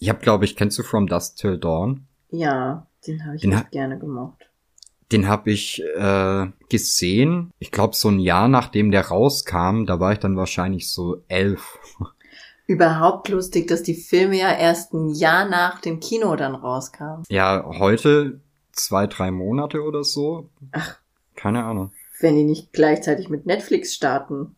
Ich 0.00 0.10
habe, 0.10 0.20
glaube 0.20 0.44
ich, 0.46 0.56
kennst 0.56 0.78
du 0.78 0.84
From 0.84 1.06
Dusk 1.08 1.36
Till 1.38 1.58
Dawn? 1.58 2.06
Ja, 2.32 2.88
den 3.06 3.24
habe 3.24 3.36
ich 3.36 3.44
Den 3.44 3.54
ha- 3.54 3.70
gerne 3.70 3.96
gemocht. 3.96 4.50
Den 5.12 5.28
habe 5.28 5.50
ich 5.50 5.82
äh, 5.96 6.46
gesehen. 6.68 7.52
Ich 7.58 7.70
glaube, 7.70 7.94
so 7.94 8.08
ein 8.08 8.18
Jahr 8.18 8.48
nachdem 8.48 8.90
der 8.90 9.08
rauskam, 9.08 9.84
da 9.84 10.00
war 10.00 10.12
ich 10.12 10.18
dann 10.18 10.36
wahrscheinlich 10.36 10.90
so 10.90 11.22
elf. 11.28 11.78
Überhaupt 12.66 13.28
lustig, 13.28 13.68
dass 13.68 13.82
die 13.82 13.94
Filme 13.94 14.38
ja 14.38 14.52
erst 14.56 14.94
ein 14.94 15.10
Jahr 15.10 15.48
nach 15.48 15.80
dem 15.80 16.00
Kino 16.00 16.34
dann 16.36 16.54
rauskamen. 16.54 17.24
Ja, 17.28 17.64
heute 17.78 18.40
zwei, 18.72 19.06
drei 19.06 19.30
Monate 19.30 19.82
oder 19.82 20.04
so. 20.04 20.48
Ach. 20.72 20.98
Keine 21.34 21.64
Ahnung. 21.64 21.92
Wenn 22.20 22.36
die 22.36 22.44
nicht 22.44 22.72
gleichzeitig 22.72 23.28
mit 23.28 23.46
Netflix 23.46 23.94
starten. 23.94 24.54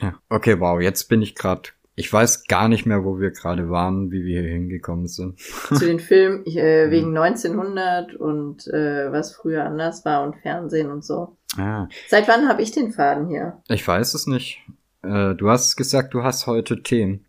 Ja. 0.00 0.14
Okay, 0.28 0.58
wow, 0.58 0.80
jetzt 0.80 1.08
bin 1.08 1.22
ich 1.22 1.34
gerade. 1.34 1.70
Ich 2.02 2.12
weiß 2.12 2.48
gar 2.48 2.66
nicht 2.66 2.84
mehr, 2.84 3.04
wo 3.04 3.20
wir 3.20 3.30
gerade 3.30 3.70
waren, 3.70 4.10
wie 4.10 4.24
wir 4.24 4.42
hier 4.42 4.50
hingekommen 4.50 5.06
sind. 5.06 5.38
zu 5.38 5.86
den 5.86 6.00
Filmen 6.00 6.44
äh, 6.46 6.90
wegen 6.90 7.16
1900 7.16 8.16
und 8.16 8.66
äh, 8.66 9.12
was 9.12 9.36
früher 9.36 9.64
anders 9.64 10.04
war 10.04 10.24
und 10.24 10.34
Fernsehen 10.42 10.90
und 10.90 11.04
so. 11.04 11.36
Ah, 11.56 11.86
Seit 12.08 12.26
wann 12.26 12.48
habe 12.48 12.60
ich 12.60 12.72
den 12.72 12.90
Faden 12.90 13.28
hier? 13.28 13.62
ich 13.68 13.86
weiß 13.86 14.14
es 14.14 14.26
nicht. 14.26 14.58
Äh, 15.04 15.36
du 15.36 15.48
hast 15.48 15.76
gesagt, 15.76 16.12
du 16.12 16.24
hast 16.24 16.48
heute 16.48 16.82
Themen. 16.82 17.24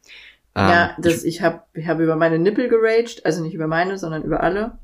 Ähm, 0.56 0.70
ja, 0.70 0.98
das, 0.98 1.24
ich 1.24 1.44
habe 1.44 1.62
ich 1.76 1.88
hab 1.88 2.00
über 2.00 2.16
meine 2.16 2.40
Nippel 2.40 2.68
geraged, 2.68 3.24
also 3.28 3.44
nicht 3.44 3.54
über 3.54 3.68
meine, 3.68 4.00
sondern 4.00 4.24
über 4.24 4.42
alle. 4.42 4.80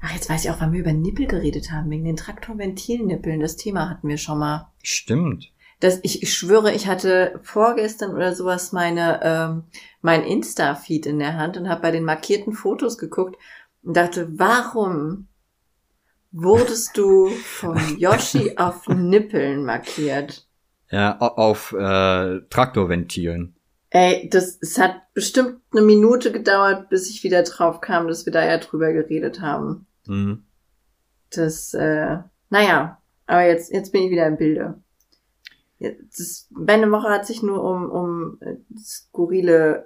Ach, 0.00 0.14
jetzt 0.14 0.30
weiß 0.30 0.46
ich 0.46 0.50
auch, 0.50 0.62
wann 0.62 0.72
wir 0.72 0.80
über 0.80 0.94
Nippel 0.94 1.26
geredet 1.26 1.72
haben, 1.72 1.90
wegen 1.90 2.04
den 2.04 2.16
Traktorventilnippeln. 2.16 3.38
Das 3.38 3.56
Thema 3.56 3.90
hatten 3.90 4.08
wir 4.08 4.16
schon 4.16 4.38
mal. 4.38 4.72
stimmt. 4.82 5.52
Das, 5.80 6.00
ich, 6.02 6.22
ich 6.22 6.32
schwöre, 6.34 6.72
ich 6.72 6.86
hatte 6.86 7.38
vorgestern 7.42 8.14
oder 8.14 8.34
sowas 8.34 8.72
meine 8.72 9.20
ähm, 9.22 9.64
mein 10.00 10.24
Insta-Feed 10.24 11.04
in 11.06 11.18
der 11.18 11.34
Hand 11.36 11.56
und 11.58 11.68
habe 11.68 11.82
bei 11.82 11.90
den 11.90 12.04
markierten 12.04 12.54
Fotos 12.54 12.96
geguckt 12.96 13.36
und 13.82 13.94
dachte, 13.96 14.26
warum 14.38 15.28
wurdest 16.32 16.96
du 16.96 17.28
von 17.30 17.76
Yoshi 17.98 18.56
auf 18.56 18.88
Nippeln 18.88 19.64
markiert? 19.64 20.46
Ja, 20.90 21.20
au- 21.20 21.36
auf 21.36 21.72
äh, 21.72 22.40
Traktorventilen. 22.48 23.54
Ey, 23.90 24.28
das 24.30 24.58
es 24.60 24.78
hat 24.78 25.02
bestimmt 25.14 25.60
eine 25.72 25.82
Minute 25.82 26.32
gedauert, 26.32 26.88
bis 26.88 27.08
ich 27.10 27.22
wieder 27.22 27.42
drauf 27.42 27.80
kam, 27.80 28.08
dass 28.08 28.26
wir 28.26 28.32
da 28.32 28.44
ja 28.44 28.58
drüber 28.58 28.92
geredet 28.92 29.40
haben. 29.40 29.86
Mhm. 30.06 30.44
Das, 31.30 31.74
äh, 31.74 32.18
naja, 32.50 33.00
aber 33.26 33.46
jetzt, 33.46 33.72
jetzt 33.72 33.92
bin 33.92 34.04
ich 34.04 34.10
wieder 34.10 34.26
im 34.26 34.36
Bilde. 34.36 34.80
Das, 35.78 36.48
meine 36.50 36.90
Woche 36.90 37.08
hat 37.08 37.26
sich 37.26 37.42
nur 37.42 37.62
um, 37.62 37.90
um 37.90 38.38
äh, 38.40 38.56
skurrile 38.78 39.84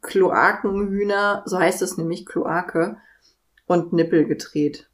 Kloakenhühner, 0.00 1.42
so 1.46 1.58
heißt 1.58 1.82
es 1.82 1.98
nämlich, 1.98 2.24
Kloake, 2.24 2.96
und 3.66 3.92
Nippel 3.92 4.26
gedreht. 4.26 4.88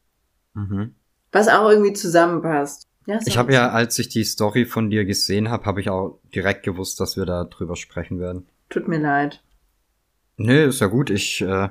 Mhm. 0.55 0.95
Was 1.33 1.49
auch 1.49 1.69
irgendwie 1.71 1.93
zusammenpasst. 1.93 2.89
Ja, 3.07 3.19
Ich 3.25 3.39
habe 3.39 3.53
ja, 3.53 3.71
als 3.71 3.99
ich 3.99 4.09
die 4.09 4.25
Story 4.25 4.65
von 4.67 4.91
dir 4.91 5.05
gesehen 5.05 5.51
habe, 5.51 5.65
habe 5.65 5.81
ich 5.81 5.89
auch 5.89 6.21
direkt 6.35 6.65
gewusst, 6.65 7.01
dass 7.01 7.17
wir 7.17 7.25
da 7.25 7.45
drüber 7.45 7.77
sprechen 7.77 8.19
werden. 8.21 8.47
Tut 8.69 8.89
mir 8.89 8.99
leid. 8.99 9.43
Nee, 10.37 10.65
ist 10.67 10.81
ja 10.81 10.87
gut. 10.87 11.11
Ich, 11.11 11.41
äh, 11.41 11.69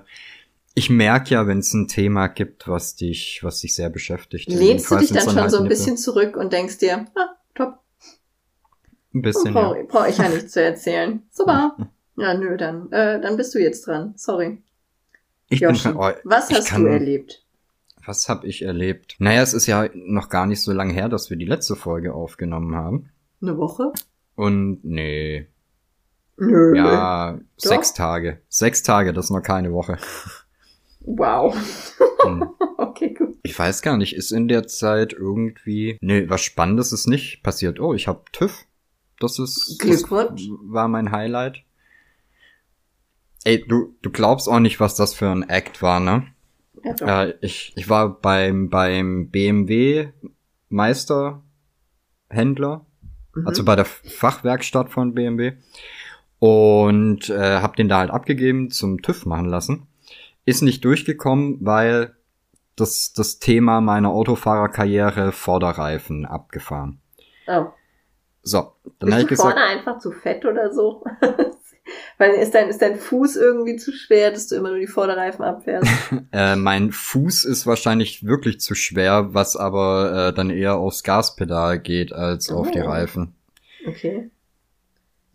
ich 0.76 0.90
merke 0.90 1.32
ja, 1.32 1.48
wenn 1.48 1.60
es 1.60 1.74
ein 1.74 1.88
Thema 1.88 2.28
gibt, 2.28 2.68
was 2.68 2.96
dich, 2.96 3.40
was 3.42 3.60
dich 3.62 3.76
sehr 3.76 3.90
beschäftigt. 3.90 4.50
Lehnst 4.50 4.90
du 4.92 4.98
dich 4.98 5.12
dann 5.12 5.30
schon 5.30 5.50
so 5.50 5.60
ein 5.60 5.68
bisschen 5.68 5.98
zurück 5.98 6.36
und 6.36 6.54
denkst 6.54 6.78
dir, 6.78 7.06
ah, 7.16 7.36
top, 7.56 7.80
Ein 9.20 9.22
bisschen, 9.22 9.54
brauche 9.54 9.78
ja. 9.80 9.84
brauch 9.88 10.08
ich 10.08 10.18
ja 10.18 10.30
nichts 10.30 10.54
zu 10.54 10.64
erzählen. 10.64 11.22
Super. 11.32 11.76
Ja, 12.18 12.34
nö, 12.34 12.58
dann, 12.58 12.92
äh, 12.92 13.22
dann 13.22 13.38
bist 13.38 13.54
du 13.56 13.60
jetzt 13.60 13.86
dran. 13.88 14.14
Sorry. 14.18 14.62
Ich 15.50 15.62
Yoshi, 15.62 15.90
bin, 15.90 15.98
oh, 15.98 16.12
was 16.24 16.50
hast 16.52 16.68
kann- 16.70 16.84
du 16.84 16.90
erlebt? 16.90 17.44
Was 18.06 18.28
habe 18.30 18.48
ich 18.48 18.62
erlebt? 18.64 19.16
Naja, 19.20 19.42
es 19.42 19.54
ist 19.54 19.68
ja 19.68 19.88
noch 19.94 20.30
gar 20.30 20.46
nicht 20.48 20.62
so 20.62 20.72
lange 20.74 20.94
her, 20.94 21.10
dass 21.10 21.30
wir 21.30 21.38
die 21.38 21.46
letzte 21.46 21.76
Folge 21.76 22.14
aufgenommen 22.14 22.76
haben. 22.76 23.10
Eine 23.42 23.58
Woche? 23.58 23.92
Und 24.36 24.84
nee, 24.84 25.48
Nö. 26.38 26.76
ja, 26.76 27.34
Doch. 27.34 27.40
sechs 27.58 27.94
Tage. 27.94 28.40
Sechs 28.48 28.84
Tage, 28.84 29.14
das 29.14 29.26
ist 29.26 29.32
noch 29.32 29.42
keine 29.42 29.72
Woche. 29.74 29.98
Wow. 31.02 31.56
Hm. 32.24 32.50
Okay, 32.82 33.14
gut. 33.14 33.38
Ich 33.44 33.58
weiß 33.60 33.82
gar 33.82 33.98
nicht, 33.98 34.16
ist 34.16 34.32
in 34.32 34.48
der 34.48 34.66
Zeit 34.66 35.12
irgendwie. 35.12 35.98
Nee, 36.02 36.30
was 36.30 36.42
Spannendes 36.42 36.94
ist 36.94 37.08
nicht 37.08 37.44
passiert. 37.44 37.80
Oh, 37.82 37.94
ich 37.94 38.08
habe 38.08 38.24
TÜV. 38.32 38.66
Das 39.20 39.40
ist. 39.40 39.78
Glückwunsch. 39.80 40.48
Das 40.48 40.58
war 40.64 40.88
mein 40.88 41.12
Highlight. 41.12 41.64
Ey, 43.44 43.66
du, 43.68 43.96
du 44.02 44.10
glaubst 44.10 44.48
auch 44.50 44.60
nicht, 44.60 44.80
was 44.80 44.96
das 44.96 45.14
für 45.14 45.30
ein 45.30 45.48
Act 45.50 45.82
war, 45.82 46.00
ne? 46.00 46.28
Ja. 46.84 47.24
Äh, 47.24 47.34
ich, 47.42 47.74
ich 47.76 47.90
war 47.90 48.20
beim, 48.22 48.70
beim 48.70 49.30
BMW 49.30 50.10
Meisterhändler, 50.70 52.86
Mhm. 53.36 53.48
also 53.48 53.64
bei 53.64 53.76
der 53.76 53.86
Fachwerkstatt 53.86 54.90
von 54.90 55.14
BMW 55.14 55.54
und 56.40 57.30
äh, 57.30 57.60
hab 57.62 57.76
den 57.76 57.90
da 57.90 58.00
halt 58.00 58.12
abgegeben, 58.12 58.72
zum 58.72 59.02
TÜV 59.02 59.26
machen 59.26 59.46
lassen. 59.46 59.88
Ist 60.46 60.62
nicht 60.64 60.84
durchgekommen, 60.84 61.58
weil 61.62 62.16
das, 62.76 63.14
das 63.14 63.40
Thema 63.40 63.82
meiner 63.82 64.10
Autofahrerkarriere 64.10 65.32
Vorderreifen 65.32 66.26
abgefahren. 66.26 67.00
oh. 67.48 67.68
So, 68.50 68.74
dann 68.98 69.12
habe 69.12 69.22
ich 69.22 69.28
du 69.28 69.36
gesagt, 69.36 69.54
vorne 69.54 69.68
einfach 69.68 70.00
zu 70.00 70.12
fett 70.12 70.44
oder 70.44 70.74
so? 70.74 71.04
Weil 72.18 72.34
ist 72.34 72.54
dein, 72.54 72.70
ist 72.70 72.82
dein 72.82 72.98
Fuß 72.98 73.36
irgendwie 73.36 73.76
zu 73.76 73.92
schwer, 73.92 74.32
dass 74.32 74.48
du 74.48 74.56
immer 74.56 74.70
nur 74.70 74.80
die 74.80 74.88
Vorderreifen 74.88 75.44
abfährst? 75.44 75.90
äh, 76.32 76.56
mein 76.56 76.92
Fuß 76.92 77.46
ist 77.46 77.68
wahrscheinlich 77.68 78.26
wirklich 78.26 78.60
zu 78.60 78.74
schwer, 78.76 79.34
was 79.34 79.56
aber 79.56 80.30
äh, 80.30 80.34
dann 80.34 80.50
eher 80.50 80.78
aufs 80.78 81.04
Gaspedal 81.04 81.80
geht 81.80 82.12
als 82.12 82.52
auf 82.52 82.72
die 82.72 82.82
Oh. 82.82 82.88
Reifen. 82.88 83.36
Okay. 83.88 84.30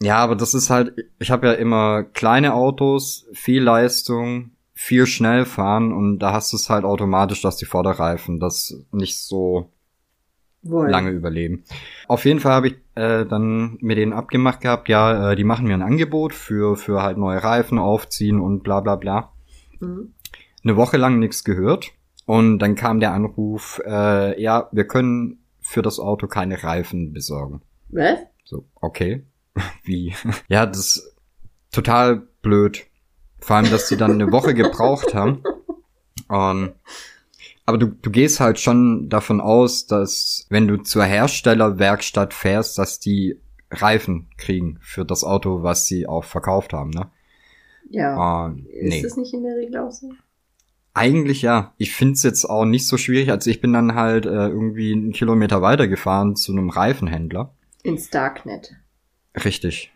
Ja, 0.03 0.16
aber 0.16 0.35
das 0.35 0.55
ist 0.55 0.70
halt, 0.70 0.94
ich 1.18 1.31
habe 1.31 1.46
ja 1.46 1.53
immer 1.55 2.03
kleine 2.03 2.55
Autos, 2.55 3.27
viel 3.33 3.62
Leistung, 3.62 4.50
viel 4.74 5.07
schnell 5.07 5.44
fahren 5.44 5.92
und 5.92 6.18
da 6.18 6.33
hast 6.33 6.53
du 6.53 6.57
es 6.57 6.68
halt 6.68 6.85
automatisch, 6.85 7.40
dass 7.40 7.57
die 7.57 7.64
Vorderreifen 7.64 8.40
das 8.40 8.77
nicht 8.90 9.20
so 9.20 9.70
Wohl. 10.64 10.88
lange 10.88 11.11
überleben. 11.11 11.64
Auf 12.09 12.24
jeden 12.24 12.40
Fall 12.40 12.53
habe 12.53 12.68
ich 12.68 12.74
äh, 12.94 13.24
dann 13.27 13.77
mit 13.81 13.98
denen 13.98 14.12
abgemacht 14.12 14.61
gehabt, 14.61 14.88
ja, 14.88 15.33
äh, 15.33 15.37
die 15.37 15.44
machen 15.44 15.66
mir 15.66 15.74
ein 15.74 15.83
Angebot 15.83 16.35
für, 16.35 16.77
für 16.77 17.03
halt 17.03 17.18
neue 17.18 17.42
Reifen 17.42 17.79
aufziehen 17.79 18.40
und 18.40 18.62
bla 18.62 18.81
bla 18.81 18.96
bla. 18.96 19.33
Mhm. 19.81 20.14
Eine 20.62 20.77
Woche 20.77 20.96
lang 20.96 21.18
nichts 21.18 21.44
gehört 21.44 21.92
und 22.27 22.59
dann 22.59 22.74
kam 22.74 23.00
der 23.00 23.12
Anruf, 23.12 23.81
äh, 23.85 24.40
ja, 24.40 24.68
wir 24.72 24.87
können 24.87 25.40
für 25.61 25.83
das 25.83 25.98
Auto 25.98 26.27
keine 26.27 26.62
Reifen 26.62 27.12
besorgen. 27.12 27.62
Was? 27.90 28.18
So, 28.44 28.64
okay. 28.81 29.24
Wie? 29.85 30.14
Ja, 30.48 30.66
das 30.66 30.79
ist 30.79 31.16
total 31.70 32.22
blöd. 32.42 32.87
Vor 33.40 33.57
allem, 33.57 33.70
dass 33.70 33.88
die 33.88 33.96
dann 33.96 34.12
eine 34.12 34.33
Woche 34.33 34.55
gebraucht 34.55 35.14
haben. 35.14 35.42
Ähm, 36.31 36.72
aber 37.66 37.79
du, 37.79 37.87
du 37.87 38.11
gehst 38.11 38.40
halt 38.40 38.59
schon 38.59 39.09
davon 39.09 39.40
aus, 39.40 39.87
dass 39.87 40.46
wenn 40.50 40.68
du 40.68 40.79
zur 40.79 41.05
Herstellerwerkstatt 41.05 42.35
fährst, 42.35 42.79
dass 42.79 43.00
die 43.00 43.40
Reifen 43.70 44.29
kriegen 44.37 44.79
für 44.81 45.05
das 45.05 45.24
Auto, 45.24 45.62
was 45.62 45.87
sie 45.87 46.07
auch 46.07 46.24
verkauft 46.24 46.72
haben, 46.72 46.90
ne? 46.90 47.11
Ja. 47.90 48.48
Äh, 48.48 48.61
Ist 48.70 48.90
nee. 48.90 49.03
das 49.03 49.16
nicht 49.16 49.35
in 49.35 49.42
der 49.42 49.57
Regel 49.57 49.79
auch 49.79 49.90
so? 49.90 50.11
Eigentlich 50.92 51.42
ja. 51.42 51.74
Ich 51.77 51.94
find's 51.94 52.22
jetzt 52.22 52.44
auch 52.44 52.64
nicht 52.64 52.87
so 52.87 52.96
schwierig. 52.96 53.31
Also 53.31 53.50
ich 53.50 53.61
bin 53.61 53.72
dann 53.72 53.94
halt 53.94 54.27
äh, 54.27 54.48
irgendwie 54.48 54.92
einen 54.92 55.12
Kilometer 55.12 55.61
weiter 55.61 55.88
gefahren 55.88 56.37
zu 56.37 56.53
einem 56.53 56.70
Reifenhändler. 56.70 57.55
Ins 57.83 58.11
Darknet. 58.11 58.74
Richtig. 59.44 59.93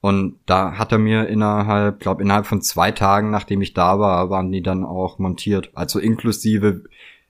Und 0.00 0.38
da 0.46 0.78
hat 0.78 0.92
er 0.92 0.98
mir 0.98 1.26
innerhalb, 1.26 1.98
glaube 1.98 2.22
innerhalb 2.22 2.46
von 2.46 2.62
zwei 2.62 2.92
Tagen, 2.92 3.30
nachdem 3.30 3.60
ich 3.62 3.74
da 3.74 3.98
war, 3.98 4.30
waren 4.30 4.52
die 4.52 4.62
dann 4.62 4.84
auch 4.84 5.18
montiert. 5.18 5.70
Also 5.74 5.98
inklusive, 5.98 6.84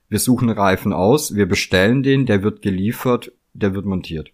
wir 0.07 0.19
suchen 0.19 0.49
Reifen 0.49 0.93
aus, 0.93 1.33
wir 1.33 1.47
bestellen 1.47 2.03
den, 2.03 2.25
der 2.25 2.43
wird 2.43 2.61
geliefert, 2.61 3.31
der 3.53 3.73
wird 3.73 3.85
montiert. 3.85 4.31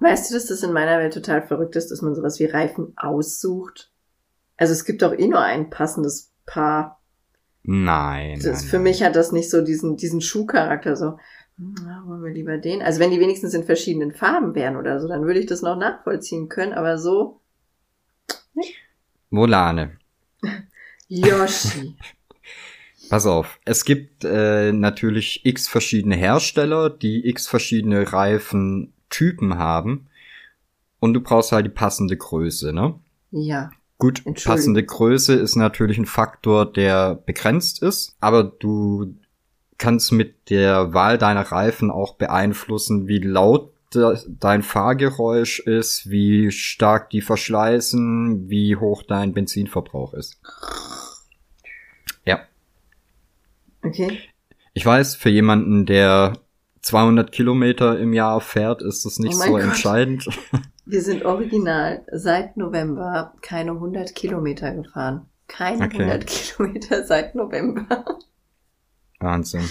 Weißt 0.00 0.30
du, 0.30 0.34
dass 0.34 0.46
das 0.46 0.62
in 0.62 0.72
meiner 0.72 0.98
Welt 0.98 1.14
total 1.14 1.42
verrückt 1.42 1.74
ist, 1.74 1.90
dass 1.90 2.02
man 2.02 2.14
sowas 2.14 2.38
wie 2.38 2.44
Reifen 2.44 2.92
aussucht? 2.96 3.90
Also 4.56 4.72
es 4.72 4.84
gibt 4.84 5.02
doch 5.02 5.12
eh 5.12 5.26
nur 5.26 5.40
ein 5.40 5.70
passendes 5.70 6.32
Paar. 6.46 7.00
Nein. 7.64 8.38
Das, 8.42 8.62
nein, 8.62 8.70
für 8.70 8.76
nein. 8.76 8.82
mich 8.84 9.02
hat 9.02 9.16
das 9.16 9.32
nicht 9.32 9.50
so 9.50 9.62
diesen, 9.62 9.96
diesen 9.96 10.20
Schuhcharakter, 10.20 10.94
so, 10.94 11.18
na, 11.56 12.02
wollen 12.06 12.22
wir 12.22 12.32
lieber 12.32 12.58
den. 12.58 12.82
Also 12.82 13.00
wenn 13.00 13.10
die 13.10 13.20
wenigstens 13.20 13.54
in 13.54 13.64
verschiedenen 13.64 14.12
Farben 14.12 14.54
wären 14.54 14.76
oder 14.76 15.00
so, 15.00 15.08
dann 15.08 15.24
würde 15.24 15.40
ich 15.40 15.46
das 15.46 15.62
noch 15.62 15.76
nachvollziehen 15.76 16.48
können, 16.48 16.72
aber 16.72 16.98
so, 16.98 17.40
Volane. 19.30 19.98
Yoshi. 21.08 21.96
Pass 23.10 23.26
auf, 23.26 23.58
es 23.64 23.84
gibt 23.84 24.24
äh, 24.24 24.72
natürlich 24.72 25.44
x 25.44 25.68
verschiedene 25.68 26.16
Hersteller, 26.16 26.88
die 26.88 27.26
x 27.28 27.46
verschiedene 27.46 28.12
Reifentypen 28.12 29.58
haben. 29.58 30.06
Und 31.00 31.12
du 31.12 31.20
brauchst 31.20 31.52
halt 31.52 31.66
die 31.66 31.70
passende 31.70 32.16
Größe, 32.16 32.72
ne? 32.72 32.98
Ja. 33.30 33.70
Gut, 33.98 34.24
passende 34.42 34.82
Größe 34.82 35.34
ist 35.34 35.54
natürlich 35.54 35.98
ein 35.98 36.06
Faktor, 36.06 36.72
der 36.72 37.14
begrenzt 37.14 37.82
ist, 37.82 38.16
aber 38.20 38.42
du 38.44 39.14
kannst 39.78 40.12
mit 40.12 40.50
der 40.50 40.94
Wahl 40.94 41.18
deiner 41.18 41.42
Reifen 41.42 41.90
auch 41.90 42.14
beeinflussen, 42.14 43.08
wie 43.08 43.18
laut 43.18 43.72
dein 44.40 44.62
Fahrgeräusch 44.62 45.60
ist, 45.60 46.10
wie 46.10 46.50
stark 46.50 47.10
die 47.10 47.20
verschleißen, 47.20 48.48
wie 48.48 48.76
hoch 48.76 49.02
dein 49.02 49.32
Benzinverbrauch 49.32 50.14
ist. 50.14 50.40
Ja. 52.24 52.40
Okay. 53.82 54.18
Ich 54.72 54.84
weiß, 54.84 55.14
für 55.14 55.30
jemanden, 55.30 55.86
der 55.86 56.38
200 56.82 57.32
Kilometer 57.32 57.98
im 57.98 58.12
Jahr 58.12 58.40
fährt, 58.40 58.82
ist 58.82 59.04
das 59.04 59.18
nicht 59.18 59.36
oh 59.36 59.44
so 59.44 59.50
Gott. 59.52 59.62
entscheidend. 59.62 60.28
Wir 60.86 61.00
sind 61.00 61.24
original 61.24 62.04
seit 62.12 62.56
November 62.56 63.34
keine 63.40 63.72
100 63.72 64.14
Kilometer 64.14 64.74
gefahren. 64.74 65.26
Keine 65.46 65.84
okay. 65.84 66.02
100 66.02 66.26
Kilometer 66.26 67.04
seit 67.04 67.34
November. 67.34 68.04
Wahnsinn. 69.24 69.64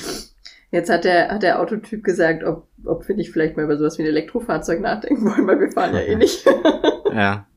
Jetzt 0.72 0.90
hat 0.90 1.04
der, 1.04 1.30
hat 1.30 1.44
der 1.44 1.60
Autotyp 1.60 2.04
gesagt, 2.04 2.44
ob, 2.44 2.68
ob 2.84 3.08
wir 3.08 3.16
nicht 3.16 3.32
vielleicht 3.32 3.56
mal 3.56 3.64
über 3.64 3.78
sowas 3.78 3.98
wie 3.98 4.02
ein 4.02 4.08
Elektrofahrzeug 4.08 4.82
nachdenken 4.82 5.24
wollen, 5.26 5.48
weil 5.48 5.60
wir 5.60 5.72
fahren 5.72 5.94
ja 5.94 6.02
eh 6.02 6.16
nicht. 6.16 6.46
ja. 7.14 7.48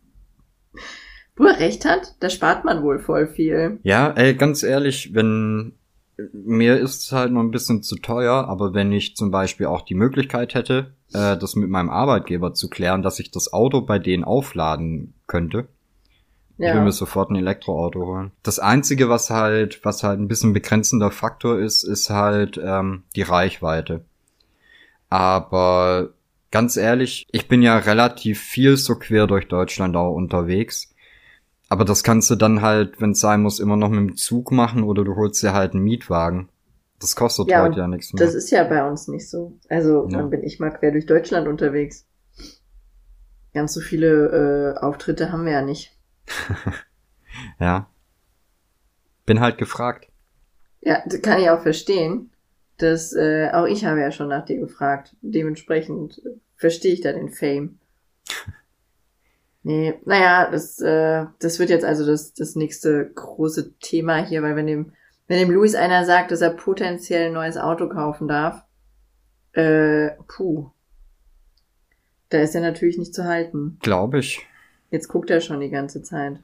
Wo 1.34 1.44
er 1.44 1.58
recht 1.58 1.84
hat, 1.84 2.14
da 2.20 2.30
spart 2.30 2.64
man 2.64 2.82
wohl 2.82 2.98
voll 2.98 3.26
viel. 3.26 3.80
Ja, 3.82 4.10
ey, 4.10 4.34
ganz 4.34 4.62
ehrlich, 4.62 5.14
wenn 5.14 5.72
mir 6.32 6.78
ist 6.78 7.04
es 7.04 7.12
halt 7.12 7.32
noch 7.32 7.40
ein 7.40 7.50
bisschen 7.50 7.82
zu 7.82 7.96
teuer, 7.96 8.46
aber 8.48 8.74
wenn 8.74 8.92
ich 8.92 9.16
zum 9.16 9.30
Beispiel 9.30 9.66
auch 9.66 9.82
die 9.82 9.94
Möglichkeit 9.94 10.54
hätte, 10.54 10.94
äh, 11.12 11.36
das 11.36 11.56
mit 11.56 11.68
meinem 11.68 11.90
Arbeitgeber 11.90 12.54
zu 12.54 12.68
klären, 12.68 13.02
dass 13.02 13.18
ich 13.18 13.30
das 13.30 13.52
Auto 13.52 13.82
bei 13.82 13.98
denen 13.98 14.24
aufladen 14.24 15.14
könnte, 15.26 15.68
ja. 16.58 16.68
ich 16.68 16.74
will 16.74 16.82
mir 16.82 16.92
sofort 16.92 17.30
ein 17.30 17.36
Elektroauto 17.36 18.06
holen. 18.06 18.32
Das 18.42 18.58
einzige, 18.58 19.08
was 19.08 19.30
halt, 19.30 19.84
was 19.84 20.02
halt 20.02 20.20
ein 20.20 20.28
bisschen 20.28 20.52
begrenzender 20.52 21.10
Faktor 21.10 21.58
ist, 21.58 21.82
ist 21.82 22.10
halt 22.10 22.60
ähm, 22.62 23.04
die 23.14 23.22
Reichweite. 23.22 24.04
Aber 25.08 26.10
ganz 26.50 26.76
ehrlich, 26.76 27.26
ich 27.30 27.48
bin 27.48 27.62
ja 27.62 27.76
relativ 27.78 28.40
viel 28.40 28.76
so 28.76 28.96
quer 28.96 29.26
durch 29.26 29.48
Deutschland 29.48 29.96
auch 29.96 30.14
unterwegs. 30.14 30.92
Aber 31.68 31.84
das 31.84 32.04
kannst 32.04 32.30
du 32.30 32.36
dann 32.36 32.62
halt, 32.62 33.00
wenn 33.00 33.10
es 33.10 33.20
sein 33.20 33.42
muss, 33.42 33.60
immer 33.60 33.76
noch 33.76 33.88
mit 33.88 33.98
dem 33.98 34.16
Zug 34.16 34.52
machen 34.52 34.84
oder 34.84 35.04
du 35.04 35.16
holst 35.16 35.42
dir 35.42 35.52
halt 35.52 35.74
einen 35.74 35.82
Mietwagen. 35.82 36.48
Das 37.00 37.16
kostet 37.16 37.48
ja, 37.48 37.62
heute 37.62 37.80
ja 37.80 37.88
nichts 37.88 38.12
mehr. 38.12 38.24
Das 38.24 38.34
ist 38.34 38.50
ja 38.50 38.64
bei 38.64 38.88
uns 38.88 39.08
nicht 39.08 39.28
so. 39.28 39.52
Also 39.68 40.08
ja. 40.08 40.18
dann 40.18 40.30
bin 40.30 40.42
ich 40.44 40.60
mal 40.60 40.70
quer 40.70 40.92
durch 40.92 41.06
Deutschland 41.06 41.48
unterwegs. 41.48 42.06
Ganz 43.52 43.74
so 43.74 43.80
viele 43.80 44.74
äh, 44.76 44.78
Auftritte 44.78 45.32
haben 45.32 45.44
wir 45.44 45.52
ja 45.52 45.62
nicht. 45.62 45.95
ja. 47.60 47.88
Bin 49.24 49.40
halt 49.40 49.58
gefragt. 49.58 50.08
Ja, 50.80 51.02
kann 51.22 51.40
ich 51.40 51.50
auch 51.50 51.62
verstehen. 51.62 52.30
dass 52.78 53.12
äh, 53.14 53.50
auch 53.52 53.64
ich 53.64 53.84
habe 53.84 54.00
ja 54.00 54.10
schon 54.10 54.28
nach 54.28 54.44
dir 54.44 54.58
gefragt. 54.58 55.16
Dementsprechend 55.22 56.20
verstehe 56.56 56.92
ich 56.92 57.00
da 57.00 57.12
den 57.12 57.30
Fame. 57.30 57.78
Nee, 59.68 59.94
naja, 60.04 60.48
das, 60.48 60.80
äh, 60.80 61.26
das 61.40 61.58
wird 61.58 61.70
jetzt 61.70 61.84
also 61.84 62.06
das, 62.06 62.34
das 62.34 62.54
nächste 62.54 63.10
große 63.12 63.76
Thema 63.80 64.24
hier, 64.24 64.40
weil 64.44 64.54
wenn 64.54 64.68
dem, 64.68 64.92
wenn 65.26 65.40
dem 65.40 65.50
Luis 65.50 65.74
einer 65.74 66.04
sagt, 66.04 66.30
dass 66.30 66.40
er 66.40 66.50
potenziell 66.50 67.26
ein 67.26 67.32
neues 67.32 67.56
Auto 67.56 67.88
kaufen 67.88 68.28
darf, 68.28 68.64
äh, 69.54 70.10
puh. 70.28 70.70
Da 72.28 72.38
ist 72.38 72.54
er 72.54 72.60
natürlich 72.60 72.96
nicht 72.96 73.12
zu 73.12 73.24
halten. 73.24 73.78
Glaube 73.82 74.20
ich. 74.20 74.46
Jetzt 74.96 75.08
guckt 75.08 75.28
er 75.28 75.42
schon 75.42 75.60
die 75.60 75.68
ganze 75.68 76.02
Zeit. 76.02 76.38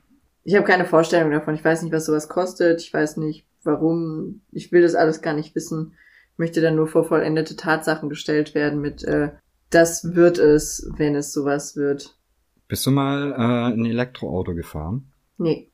Ich 0.44 0.54
habe 0.54 0.66
keine 0.66 0.84
Vorstellung 0.84 1.30
davon. 1.30 1.54
Ich 1.54 1.64
weiß 1.64 1.80
nicht, 1.80 1.90
was 1.90 2.04
sowas 2.04 2.28
kostet. 2.28 2.82
Ich 2.82 2.92
weiß 2.92 3.16
nicht, 3.16 3.46
warum. 3.62 4.42
Ich 4.50 4.70
will 4.72 4.82
das 4.82 4.94
alles 4.94 5.22
gar 5.22 5.32
nicht 5.32 5.54
wissen. 5.54 5.94
Ich 6.32 6.38
möchte 6.38 6.60
dann 6.60 6.76
nur 6.76 6.86
vor 6.86 7.04
vollendete 7.04 7.56
Tatsachen 7.56 8.10
gestellt 8.10 8.54
werden 8.54 8.82
mit, 8.82 9.04
äh, 9.04 9.30
das 9.70 10.14
wird 10.14 10.36
es, 10.36 10.86
wenn 10.98 11.14
es 11.14 11.32
sowas 11.32 11.76
wird. 11.76 12.14
Bist 12.68 12.84
du 12.84 12.90
mal 12.90 13.32
äh, 13.32 13.72
ein 13.72 13.86
Elektroauto 13.86 14.54
gefahren? 14.54 15.10
Nee. 15.38 15.70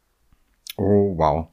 Oh, 0.77 1.19
wow. 1.19 1.49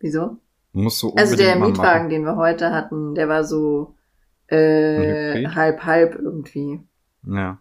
Wieso? 0.00 0.38
Musst 0.72 1.00
du 1.04 1.14
also 1.14 1.36
der 1.36 1.54
Mietwagen, 1.54 2.08
den 2.08 2.24
wir 2.24 2.34
heute 2.34 2.72
hatten, 2.72 3.14
der 3.14 3.28
war 3.28 3.44
so 3.44 3.94
äh, 4.48 5.46
halb 5.46 5.84
halb 5.84 6.16
irgendwie. 6.16 6.80
Ja. 7.24 7.60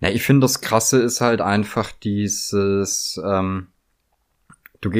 Ja, 0.00 0.10
ich 0.10 0.22
finde 0.22 0.44
das 0.44 0.60
Krasse 0.60 1.00
ist 1.00 1.20
halt 1.20 1.40
einfach 1.40 1.90
dieses, 1.92 3.20
ähm, 3.24 3.68
du 4.80 4.90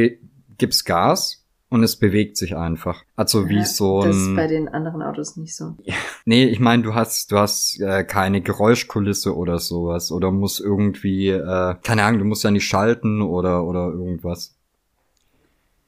gibst 0.58 0.86
Gas 0.86 1.44
und 1.68 1.82
es 1.82 1.96
bewegt 1.96 2.36
sich 2.36 2.56
einfach. 2.56 3.04
Also 3.14 3.48
wie 3.48 3.58
ja, 3.58 3.64
so 3.64 4.00
ein. 4.00 4.08
Das 4.08 4.16
ist 4.16 4.34
bei 4.34 4.46
den 4.46 4.68
anderen 4.68 5.02
Autos 5.02 5.36
nicht 5.36 5.54
so. 5.54 5.76
nee, 6.24 6.44
ich 6.44 6.60
meine, 6.60 6.82
du 6.82 6.94
hast, 6.94 7.30
du 7.30 7.38
hast 7.38 7.80
äh, 7.80 8.04
keine 8.04 8.40
Geräuschkulisse 8.40 9.36
oder 9.36 9.58
sowas 9.58 10.10
oder 10.10 10.32
musst 10.32 10.60
irgendwie, 10.60 11.28
äh, 11.28 11.76
keine 11.82 12.04
Ahnung, 12.04 12.20
du 12.20 12.24
musst 12.24 12.44
ja 12.44 12.50
nicht 12.50 12.66
schalten 12.66 13.22
oder 13.22 13.64
oder 13.64 13.88
irgendwas. 13.88 14.56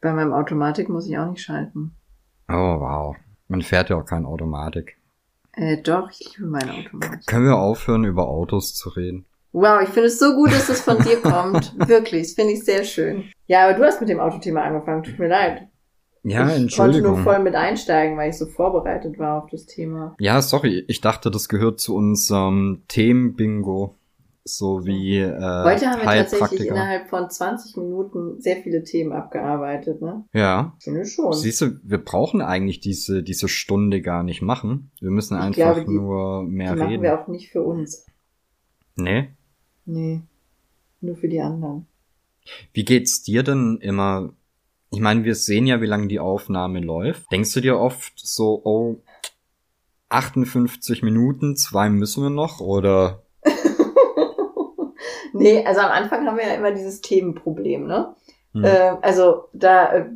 Bei 0.01 0.12
meinem 0.12 0.33
Automatik 0.33 0.88
muss 0.88 1.07
ich 1.07 1.18
auch 1.18 1.31
nicht 1.31 1.42
schalten. 1.42 1.92
Oh 2.49 2.81
wow, 2.81 3.16
man 3.49 3.62
fährt 3.62 3.90
ja 3.90 3.96
auch 3.96 4.07
kein 4.07 4.25
Automatik. 4.25 5.00
Äh, 5.53 5.79
doch, 5.83 6.11
ich 6.11 6.37
liebe 6.37 6.49
meine 6.49 6.73
Automatik. 6.73 7.27
Können 7.27 7.47
wir 7.47 7.59
aufhören, 7.59 8.05
über 8.05 8.29
Autos 8.29 8.75
zu 8.75 8.89
reden? 8.91 9.27
Wow, 9.53 9.81
ich 9.83 9.89
finde 9.89 10.07
es 10.07 10.19
so 10.19 10.35
gut, 10.35 10.53
dass 10.53 10.69
das 10.69 10.81
von 10.83 10.99
dir 11.03 11.17
kommt. 11.23 11.75
Wirklich, 11.89 12.23
das 12.23 12.33
finde 12.35 12.53
ich 12.53 12.65
sehr 12.65 12.85
schön. 12.85 13.25
Ja, 13.47 13.65
aber 13.69 13.77
du 13.79 13.85
hast 13.85 14.01
mit 14.01 14.09
dem 14.09 14.21
Autothema 14.21 14.63
angefangen, 14.63 15.03
tut 15.03 15.19
mir 15.19 15.29
leid. 15.29 15.63
Ja, 16.23 16.49
ich 16.49 16.57
Entschuldigung. 16.63 17.03
konnte 17.03 17.17
nur 17.17 17.25
voll 17.25 17.43
mit 17.43 17.55
einsteigen, 17.55 18.17
weil 18.19 18.31
ich 18.31 18.37
so 18.37 18.47
vorbereitet 18.47 19.19
war 19.19 19.43
auf 19.43 19.51
das 19.51 19.67
Thema. 19.67 20.15
Ja, 20.21 20.43
sorry, 20.43 20.85
ich 20.87 21.01
dachte, 21.01 21.31
das 21.31 21.49
gehört 21.49 21.81
zu 21.81 21.97
unserem 21.97 22.83
Themenbingo. 22.89 23.97
So 24.57 24.85
wie 24.85 25.19
äh, 25.19 25.33
Heute 25.65 25.87
haben 25.87 26.01
wir 26.01 26.05
tatsächlich 26.05 26.67
innerhalb 26.69 27.09
von 27.09 27.31
20 27.31 27.77
Minuten 27.77 28.41
sehr 28.41 28.57
viele 28.57 28.85
Themen 28.85 29.13
abgearbeitet, 29.13 30.03
ne? 30.03 30.25
Ja. 30.33 30.77
Finde 30.81 31.05
schon. 31.05 31.33
Siehst 31.33 31.61
du, 31.61 31.81
wir 31.83 31.99
brauchen 31.99 32.41
eigentlich 32.41 32.81
diese, 32.81 33.23
diese 33.23 33.49
Stunde 33.49 34.01
gar 34.03 34.23
nicht 34.23 34.43
machen. 34.43 34.91
Wir 35.01 35.11
müssen 35.11 35.37
ich 35.37 35.43
einfach 35.43 35.57
glaube, 35.57 35.85
die, 35.85 35.95
nur 35.95 36.43
mehr 36.45 36.75
die 36.75 36.81
reden. 36.81 36.93
machen 36.93 37.03
wir 37.03 37.21
auch 37.21 37.29
nicht 37.29 37.51
für 37.51 37.63
uns. 37.63 38.07
Nee? 38.97 39.31
Nee. 39.85 40.23
Nur 41.01 41.17
für 41.17 41.29
die 41.29 41.41
anderen. 41.41 41.87
Wie 42.73 42.85
geht's 42.85 43.23
dir 43.23 43.43
denn 43.43 43.79
immer 43.81 44.33
ich 44.91 45.01
meine, 45.01 45.25
wir 45.25 45.37
sehen 45.37 45.67
ja, 45.67 45.81
wie 45.81 45.87
lange 45.87 46.09
die 46.09 46.19
Aufnahme 46.19 46.81
läuft. 46.81 47.31
Denkst 47.31 47.55
du 47.55 47.61
dir 47.61 47.79
oft 47.79 48.13
so, 48.17 48.61
oh, 48.65 49.03
58 50.09 51.03
Minuten, 51.03 51.57
zwei 51.57 51.89
müssen 51.89 52.25
wir 52.25 52.31
noch, 52.31 52.61
oder? 52.61 53.23
Nee, 55.33 55.64
also 55.64 55.81
am 55.81 55.90
Anfang 55.90 56.27
haben 56.27 56.37
wir 56.37 56.47
ja 56.47 56.55
immer 56.55 56.73
dieses 56.73 57.01
Themenproblem, 57.01 57.87
ne? 57.87 58.14
Hm. 58.53 58.64
Äh, 58.64 58.97
also 59.03 59.49
da, 59.53 59.93
äh, 59.93 60.11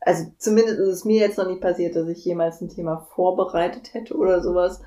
also 0.00 0.32
zumindest 0.38 0.78
ist 0.78 0.88
es 0.88 1.04
mir 1.04 1.20
jetzt 1.20 1.38
noch 1.38 1.46
nicht 1.46 1.60
passiert, 1.60 1.96
dass 1.96 2.08
ich 2.08 2.24
jemals 2.24 2.60
ein 2.60 2.68
Thema 2.68 3.06
vorbereitet 3.14 3.92
hätte 3.94 4.16
oder 4.16 4.42
sowas. 4.42 4.80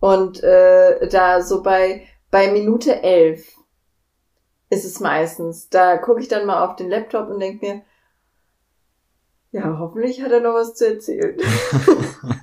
Und 0.00 0.42
äh, 0.42 1.08
da 1.08 1.42
so 1.42 1.62
bei, 1.62 2.06
bei 2.30 2.50
Minute 2.50 3.02
elf 3.02 3.56
ist 4.68 4.84
es 4.84 5.00
meistens. 5.00 5.68
Da 5.68 5.96
gucke 5.96 6.20
ich 6.20 6.28
dann 6.28 6.46
mal 6.46 6.66
auf 6.66 6.76
den 6.76 6.90
Laptop 6.90 7.28
und 7.28 7.40
denke 7.40 7.66
mir, 7.66 7.82
ja, 9.52 9.78
hoffentlich 9.78 10.22
hat 10.22 10.32
er 10.32 10.40
noch 10.40 10.54
was 10.54 10.74
zu 10.74 10.86
erzählen. 10.86 11.36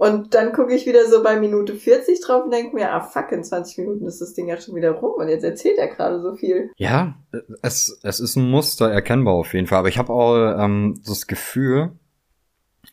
und 0.00 0.32
dann 0.32 0.54
gucke 0.54 0.74
ich 0.74 0.86
wieder 0.86 1.06
so 1.10 1.22
bei 1.22 1.38
Minute 1.38 1.74
40 1.74 2.22
drauf 2.22 2.44
und 2.44 2.50
denke 2.52 2.74
mir, 2.74 2.90
ah 2.90 3.02
fuck, 3.02 3.32
in 3.32 3.44
20 3.44 3.76
Minuten 3.76 4.06
ist 4.06 4.22
das 4.22 4.32
Ding 4.32 4.48
ja 4.48 4.58
schon 4.58 4.74
wieder 4.74 4.92
rum 4.92 5.12
und 5.18 5.28
jetzt 5.28 5.44
erzählt 5.44 5.76
er 5.76 5.88
gerade 5.88 6.22
so 6.22 6.34
viel. 6.36 6.70
Ja, 6.78 7.18
es, 7.60 8.00
es 8.02 8.18
ist 8.18 8.36
ein 8.36 8.50
Muster 8.50 8.90
erkennbar 8.90 9.34
auf 9.34 9.52
jeden 9.52 9.66
Fall. 9.66 9.80
Aber 9.80 9.90
ich 9.90 9.98
habe 9.98 10.10
auch 10.10 10.58
ähm, 10.58 11.02
das 11.06 11.26
Gefühl, 11.26 11.90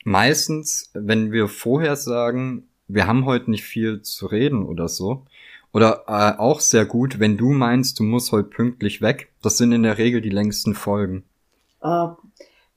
meistens, 0.04 0.92
wenn 0.94 1.32
wir 1.32 1.48
vorher 1.48 1.96
sagen, 1.96 2.68
wir 2.90 3.08
haben 3.08 3.24
heute 3.24 3.52
nicht 3.52 3.64
viel 3.64 4.02
zu 4.02 4.26
reden 4.26 4.66
oder 4.66 4.90
so, 4.90 5.24
oder 5.72 6.04
äh, 6.08 6.38
auch 6.38 6.60
sehr 6.60 6.86
gut, 6.86 7.22
wenn 7.22 7.38
du 7.38 7.52
meinst, 7.52 8.00
du 8.00 8.04
musst 8.04 8.34
heute 8.34 8.50
pünktlich 8.50 9.02
weg, 9.02 9.32
das 9.42 9.58
sind 9.58 9.72
in 9.72 9.84
der 9.84 9.98
Regel 9.98 10.20
die 10.20 10.30
längsten 10.30 10.76
Folgen. 10.76 11.24
Oh, 11.80 12.18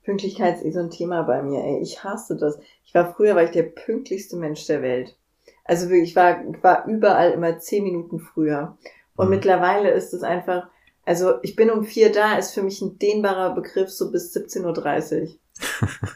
Pünktlichkeit 0.03 0.57
ist 0.57 0.65
eh 0.65 0.71
so 0.71 0.79
ein 0.79 0.89
Thema 0.89 1.23
bei 1.23 1.43
mir, 1.43 1.63
ey. 1.63 1.79
Ich 1.81 2.03
hasse 2.03 2.35
das. 2.35 2.59
Ich 2.85 2.93
war 2.93 3.13
früher, 3.13 3.35
war 3.35 3.43
ich 3.43 3.51
der 3.51 3.63
pünktlichste 3.63 4.35
Mensch 4.35 4.65
der 4.65 4.81
Welt. 4.81 5.15
Also 5.63 5.89
wirklich, 5.89 6.09
ich 6.09 6.15
war, 6.15 6.43
war 6.61 6.85
überall 6.87 7.31
immer 7.31 7.59
zehn 7.59 7.83
Minuten 7.83 8.19
früher. 8.19 8.77
Und 9.15 9.27
mhm. 9.27 9.35
mittlerweile 9.35 9.91
ist 9.91 10.13
es 10.13 10.23
einfach, 10.23 10.67
Also 11.05 11.35
ich 11.43 11.55
bin 11.55 11.69
um 11.69 11.83
vier 11.83 12.11
da, 12.11 12.35
ist 12.35 12.53
für 12.53 12.63
mich 12.63 12.81
ein 12.81 12.97
dehnbarer 12.97 13.53
Begriff 13.53 13.89
so 13.89 14.11
bis 14.11 14.35
17.30 14.35 15.21
Uhr. 15.21 15.29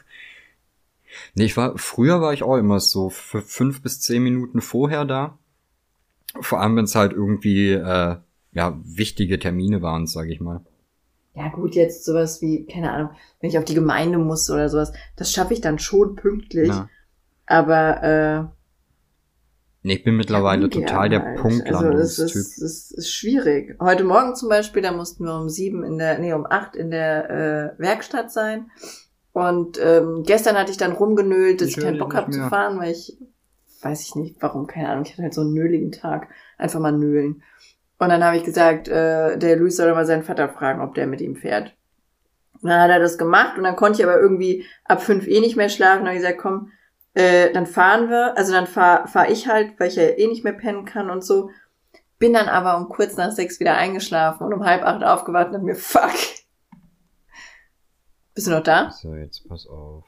nee, 1.34 1.44
ich 1.44 1.56
war, 1.56 1.78
früher 1.78 2.20
war 2.20 2.32
ich 2.32 2.42
auch 2.42 2.56
immer 2.56 2.80
so 2.80 3.08
für 3.08 3.40
fünf 3.40 3.82
bis 3.82 4.00
zehn 4.00 4.22
Minuten 4.22 4.60
vorher 4.60 5.04
da. 5.04 5.38
Vor 6.40 6.60
allem, 6.60 6.76
wenn 6.76 6.84
es 6.84 6.94
halt 6.94 7.12
irgendwie, 7.12 7.72
äh, 7.72 8.16
ja, 8.52 8.78
wichtige 8.84 9.38
Termine 9.38 9.80
waren, 9.80 10.06
sage 10.06 10.32
ich 10.32 10.40
mal. 10.40 10.60
Ja 11.36 11.48
gut, 11.48 11.74
jetzt 11.74 12.04
sowas 12.04 12.40
wie, 12.40 12.64
keine 12.64 12.90
Ahnung, 12.92 13.10
wenn 13.40 13.50
ich 13.50 13.58
auf 13.58 13.64
die 13.64 13.74
Gemeinde 13.74 14.16
muss 14.16 14.48
oder 14.48 14.70
sowas, 14.70 14.92
das 15.16 15.32
schaffe 15.32 15.52
ich 15.52 15.60
dann 15.60 15.78
schon 15.78 16.16
pünktlich. 16.16 16.68
Ja. 16.68 16.88
Aber 17.44 18.02
äh, 18.02 18.56
Nee, 19.82 19.94
ich 19.94 20.02
bin 20.02 20.16
mittlerweile 20.16 20.62
ja, 20.62 20.68
total 20.68 21.10
der 21.10 21.22
halt. 21.22 21.38
Punktlandungstyp. 21.38 22.24
Also 22.24 22.34
es 22.34 22.34
ist, 22.34 22.60
es 22.60 22.90
ist 22.90 23.12
schwierig. 23.12 23.76
Heute 23.80 24.02
Morgen 24.02 24.34
zum 24.34 24.48
Beispiel, 24.48 24.82
da 24.82 24.90
mussten 24.90 25.24
wir 25.24 25.38
um 25.38 25.48
sieben 25.48 25.84
in 25.84 25.98
der, 25.98 26.18
nee, 26.18 26.32
um 26.32 26.44
acht 26.44 26.74
in 26.74 26.90
der 26.90 27.30
äh, 27.78 27.80
Werkstatt 27.80 28.32
sein. 28.32 28.68
Und 29.30 29.78
ähm, 29.80 30.24
gestern 30.26 30.56
hatte 30.56 30.72
ich 30.72 30.76
dann 30.76 30.90
rumgenölt, 30.90 31.60
dass 31.60 31.68
ich, 31.68 31.76
ich 31.76 31.84
keinen 31.84 31.98
Bock 31.98 32.16
habe 32.16 32.32
zu 32.32 32.48
fahren, 32.48 32.80
weil 32.80 32.90
ich, 32.90 33.16
weiß 33.82 34.00
ich 34.00 34.16
nicht, 34.16 34.36
warum, 34.40 34.66
keine 34.66 34.88
Ahnung, 34.88 35.04
ich 35.04 35.12
hatte 35.12 35.22
halt 35.22 35.34
so 35.34 35.42
einen 35.42 35.54
nöligen 35.54 35.92
Tag. 35.92 36.30
Einfach 36.58 36.80
mal 36.80 36.90
nölen. 36.90 37.44
Und 37.98 38.10
dann 38.10 38.22
habe 38.22 38.36
ich 38.36 38.44
gesagt, 38.44 38.88
äh, 38.88 39.38
der 39.38 39.56
Luis 39.56 39.76
soll 39.76 39.92
mal 39.92 40.06
seinen 40.06 40.22
Vater 40.22 40.48
fragen, 40.48 40.82
ob 40.82 40.94
der 40.94 41.06
mit 41.06 41.20
ihm 41.20 41.36
fährt. 41.36 41.74
Und 42.60 42.68
dann 42.70 42.80
hat 42.80 42.90
er 42.90 43.00
das 43.00 43.18
gemacht 43.18 43.56
und 43.56 43.64
dann 43.64 43.76
konnte 43.76 44.00
ich 44.00 44.06
aber 44.06 44.20
irgendwie 44.20 44.64
ab 44.84 45.02
fünf 45.02 45.26
eh 45.26 45.40
nicht 45.40 45.56
mehr 45.56 45.68
schlafen. 45.68 46.02
Und 46.02 46.06
habe 46.08 46.16
ich 46.16 46.22
gesagt, 46.22 46.40
komm, 46.40 46.72
äh, 47.14 47.52
dann 47.52 47.66
fahren 47.66 48.10
wir, 48.10 48.36
also 48.36 48.52
dann 48.52 48.66
fahr, 48.66 49.06
fahr 49.08 49.30
ich 49.30 49.48
halt, 49.48 49.78
weil 49.78 49.88
ich 49.88 49.96
ja 49.96 50.04
eh 50.04 50.26
nicht 50.26 50.44
mehr 50.44 50.52
pennen 50.52 50.84
kann 50.84 51.10
und 51.10 51.24
so. 51.24 51.50
Bin 52.18 52.32
dann 52.32 52.48
aber 52.48 52.76
um 52.76 52.88
kurz 52.88 53.16
nach 53.16 53.32
sechs 53.32 53.60
wieder 53.60 53.76
eingeschlafen 53.76 54.46
und 54.46 54.52
um 54.52 54.64
halb 54.64 54.82
acht 54.82 55.04
aufgewacht 55.04 55.52
und 55.52 55.64
mir, 55.64 55.76
fuck. 55.76 56.12
Bist 58.34 58.46
du 58.46 58.50
noch 58.50 58.62
da? 58.62 58.90
So, 58.90 59.14
jetzt 59.14 59.48
pass 59.48 59.66
auf. 59.66 60.04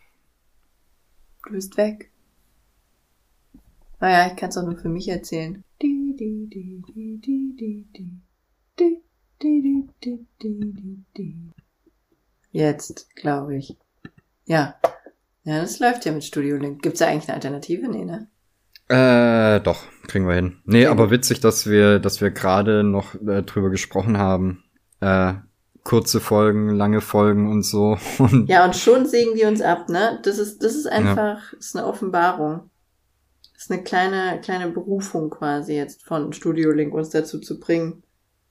Du 1.46 1.53
bist 1.53 1.77
weg. 1.79 2.11
Naja, 4.01 4.27
ich 4.27 4.37
kann 4.37 4.51
es 4.51 4.57
auch 4.59 4.64
nur 4.64 4.77
für 4.77 4.88
mich 4.88 5.09
erzählen. 5.09 5.64
Jetzt, 12.51 13.14
glaube 13.14 13.57
ich. 13.57 13.77
Ja, 14.47 14.75
ja, 15.45 15.61
das 15.61 15.79
läuft 15.79 16.05
ja 16.05 16.12
mit 16.12 16.25
Studio 16.25 16.57
Link. 16.57 16.83
Gibt's 16.83 16.99
da 16.99 17.07
eigentlich 17.07 17.29
eine 17.29 17.37
Alternative? 17.37 17.88
Nee, 17.88 18.05
ne? 18.05 18.29
Äh, 18.88 19.61
doch, 19.61 19.85
kriegen 20.07 20.27
wir 20.27 20.35
hin. 20.35 20.59
Nee, 20.64 20.87
okay. 20.87 20.93
aber 20.93 21.11
witzig, 21.11 21.41
dass 21.41 21.67
wir, 21.67 21.99
dass 21.99 22.21
wir 22.21 22.31
gerade 22.31 22.83
noch 22.83 23.14
äh, 23.14 23.43
drüber 23.43 23.71
gesprochen 23.71 24.19
haben. 24.19 24.64
Äh, 25.01 25.35
kurze 25.85 26.21
Folgen, 26.21 26.71
lange 26.71 27.01
Folgen 27.01 27.51
und 27.51 27.62
so. 27.62 27.97
Und 28.19 28.49
ja, 28.49 28.64
und 28.64 28.77
schon 28.77 29.07
sägen 29.07 29.35
die 29.37 29.45
uns 29.45 29.62
ab, 29.62 29.88
ne? 29.88 30.21
Das 30.23 30.38
ist, 30.38 30.62
das 30.62 30.75
ist 30.75 30.87
einfach, 30.87 31.53
ja. 31.53 31.59
ist 31.59 31.77
eine 31.77 31.87
Offenbarung. 31.87 32.69
Das 33.59 33.64
ist 33.64 33.73
eine 33.73 33.83
kleine, 33.83 34.40
kleine 34.40 34.71
Berufung 34.71 35.31
quasi 35.31 35.75
jetzt 35.75 36.05
von 36.05 36.33
Studio 36.33 36.71
Link 36.71 36.94
uns 36.94 37.11
dazu 37.11 37.40
zu 37.40 37.59
bringen, 37.59 38.05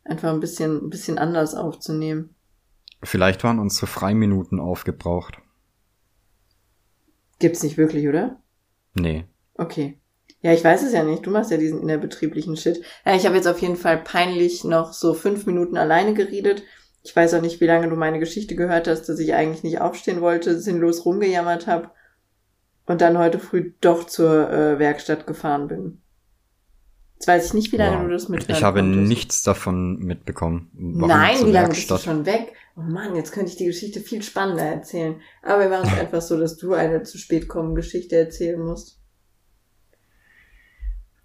einfach 0.03 0.33
ein 0.33 0.41
bisschen, 0.41 0.83
ein 0.83 0.89
bisschen 0.89 1.17
anders 1.17 1.55
aufzunehmen. 1.55 2.35
Vielleicht 3.01 3.41
waren 3.45 3.59
unsere 3.59 3.87
Freiminuten 3.87 4.59
aufgebraucht. 4.59 5.37
Gibt's 7.39 7.63
nicht 7.63 7.77
wirklich, 7.77 8.05
oder? 8.09 8.41
Nee. 8.95 9.23
Okay. 9.53 9.97
Ja, 10.41 10.51
ich 10.51 10.65
weiß 10.65 10.83
es 10.83 10.91
ja 10.91 11.05
nicht. 11.05 11.25
Du 11.25 11.31
machst 11.31 11.51
ja 11.51 11.57
diesen 11.57 11.81
innerbetrieblichen 11.81 12.57
Shit. 12.57 12.83
Ja, 13.05 13.15
ich 13.15 13.25
habe 13.25 13.37
jetzt 13.37 13.47
auf 13.47 13.59
jeden 13.59 13.77
Fall 13.77 13.99
peinlich 13.99 14.65
noch 14.65 14.91
so 14.91 15.13
fünf 15.13 15.45
Minuten 15.45 15.77
alleine 15.77 16.15
geredet. 16.15 16.63
Ich 17.03 17.15
weiß 17.15 17.33
auch 17.35 17.41
nicht, 17.41 17.61
wie 17.61 17.67
lange 17.67 17.87
du 17.87 17.95
meine 17.95 18.19
Geschichte 18.19 18.57
gehört 18.57 18.89
hast, 18.89 19.07
dass 19.07 19.19
ich 19.19 19.33
eigentlich 19.33 19.63
nicht 19.63 19.79
aufstehen 19.79 20.19
wollte, 20.19 20.59
sinnlos 20.59 21.05
rumgejammert 21.05 21.65
habe 21.65 21.91
und 22.87 23.01
dann 23.01 23.17
heute 23.17 23.37
früh 23.37 23.73
doch 23.81 24.05
zur 24.05 24.49
äh, 24.49 24.79
Werkstatt 24.79 25.27
gefahren 25.27 25.67
bin. 25.67 26.01
Jetzt 27.15 27.27
weiß 27.27 27.45
ich 27.47 27.53
nicht, 27.53 27.71
wie 27.71 27.77
lange 27.77 27.97
wow. 27.97 28.05
du 28.05 28.11
das 28.11 28.29
mithörst. 28.29 28.49
Ich 28.49 28.63
habe 28.63 28.79
konntest. 28.79 29.07
nichts 29.07 29.43
davon 29.43 29.99
mitbekommen. 29.99 30.69
Warum 30.73 31.09
Nein, 31.09 31.45
wie 31.45 31.51
lange 31.51 31.69
bist 31.69 31.89
du 31.89 31.97
schon 31.97 32.25
weg? 32.25 32.53
Oh 32.75 32.81
Mann, 32.81 33.15
jetzt 33.15 33.31
könnte 33.31 33.49
ich 33.49 33.57
die 33.57 33.65
Geschichte 33.65 33.99
viel 33.99 34.21
spannender 34.21 34.63
erzählen. 34.63 35.19
Aber 35.41 35.61
wir 35.61 35.69
machen 35.69 35.89
es 35.91 35.99
einfach 35.99 36.21
so, 36.21 36.39
dass 36.39 36.57
du 36.57 36.73
eine 36.73 37.03
zu 37.03 37.17
spät 37.17 37.47
kommen 37.47 37.75
Geschichte 37.75 38.15
erzählen 38.15 38.59
musst. 38.59 38.99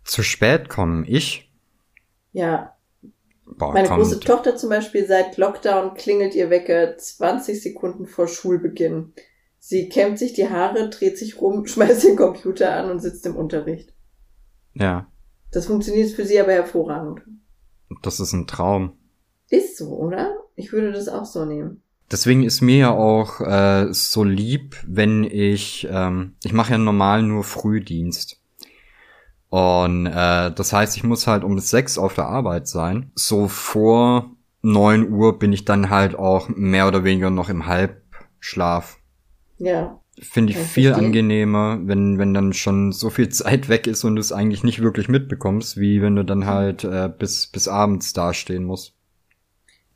Zu 0.04 0.22
spät 0.22 0.68
kommen? 0.68 1.04
Ich? 1.06 1.52
Ja. 2.32 2.76
Boah, 3.44 3.74
Meine 3.74 3.88
große 3.88 4.20
Tochter 4.20 4.56
zum 4.56 4.70
Beispiel, 4.70 5.06
seit 5.06 5.36
Lockdown 5.36 5.94
klingelt 5.94 6.34
ihr 6.34 6.48
Wecker 6.48 6.96
20 6.96 7.62
Sekunden 7.62 8.06
vor 8.06 8.26
Schulbeginn. 8.26 9.12
Sie 9.64 9.88
kämmt 9.88 10.18
sich 10.18 10.32
die 10.32 10.50
Haare, 10.50 10.90
dreht 10.90 11.16
sich 11.16 11.40
rum, 11.40 11.66
schmeißt 11.68 12.02
den 12.02 12.16
Computer 12.16 12.74
an 12.74 12.90
und 12.90 12.98
sitzt 12.98 13.24
im 13.26 13.36
Unterricht. 13.36 13.94
Ja. 14.74 15.06
Das 15.52 15.66
funktioniert 15.66 16.10
für 16.10 16.26
sie 16.26 16.40
aber 16.40 16.52
hervorragend. 16.52 17.20
Das 18.02 18.18
ist 18.18 18.32
ein 18.32 18.48
Traum. 18.48 18.94
Ist 19.50 19.78
so, 19.78 19.90
oder? 19.90 20.34
Ich 20.56 20.72
würde 20.72 20.90
das 20.90 21.08
auch 21.08 21.24
so 21.24 21.44
nehmen. 21.44 21.80
Deswegen 22.10 22.42
ist 22.42 22.60
mir 22.60 22.76
ja 22.76 22.90
auch 22.90 23.40
äh, 23.40 23.92
so 23.92 24.24
lieb, 24.24 24.76
wenn 24.84 25.22
ich, 25.22 25.86
ähm, 25.88 26.34
ich 26.42 26.52
mache 26.52 26.72
ja 26.72 26.78
normal 26.78 27.22
nur 27.22 27.44
Frühdienst. 27.44 28.40
Und 29.48 30.06
äh, 30.06 30.50
das 30.50 30.72
heißt, 30.72 30.96
ich 30.96 31.04
muss 31.04 31.28
halt 31.28 31.44
um 31.44 31.60
sechs 31.60 31.98
auf 31.98 32.14
der 32.14 32.26
Arbeit 32.26 32.66
sein. 32.66 33.12
So 33.14 33.46
vor 33.46 34.32
neun 34.60 35.12
Uhr 35.12 35.38
bin 35.38 35.52
ich 35.52 35.64
dann 35.64 35.88
halt 35.88 36.16
auch 36.16 36.48
mehr 36.48 36.88
oder 36.88 37.04
weniger 37.04 37.30
noch 37.30 37.48
im 37.48 37.66
Halbschlaf. 37.66 38.98
Ja. 39.62 40.00
Finde 40.20 40.52
ich 40.52 40.58
viel 40.58 40.88
verstehen. 40.88 41.06
angenehmer, 41.06 41.78
wenn, 41.84 42.18
wenn 42.18 42.34
dann 42.34 42.52
schon 42.52 42.92
so 42.92 43.10
viel 43.10 43.28
Zeit 43.30 43.68
weg 43.68 43.86
ist 43.86 44.04
und 44.04 44.16
du 44.16 44.20
es 44.20 44.32
eigentlich 44.32 44.64
nicht 44.64 44.82
wirklich 44.82 45.08
mitbekommst, 45.08 45.78
wie 45.78 46.02
wenn 46.02 46.16
du 46.16 46.24
dann 46.24 46.46
halt 46.46 46.84
äh, 46.84 47.08
bis, 47.16 47.46
bis 47.46 47.68
abends 47.68 48.12
dastehen 48.12 48.64
musst. 48.64 48.94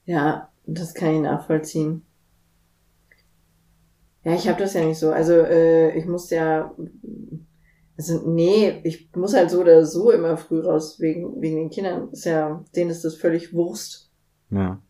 Ja, 0.05 0.48
das 0.66 0.94
kann 0.94 1.14
ich 1.16 1.20
nachvollziehen. 1.20 2.02
Ja, 4.24 4.35
ich 4.35 4.48
habe 4.48 4.59
das 4.59 4.74
ja 4.74 4.85
nicht 4.85 4.98
so. 4.98 5.11
Also 5.11 5.33
äh, 5.33 5.96
ich 5.96 6.07
muss 6.07 6.31
ja, 6.31 6.72
also 7.96 8.29
nee, 8.29 8.81
ich 8.85 9.11
muss 9.14 9.35
halt 9.35 9.50
so 9.50 9.61
oder 9.61 9.85
so 9.85 10.11
immer 10.11 10.37
früh 10.37 10.61
raus 10.61 11.00
wegen 11.00 11.40
wegen 11.40 11.57
den 11.57 11.70
Kindern. 11.70 12.09
Ist 12.11 12.24
ja, 12.24 12.64
denen 12.74 12.90
ist 12.90 13.05
das 13.05 13.16
völlig 13.16 13.52
Wurst. 13.52 14.11
Ja. 14.50 14.81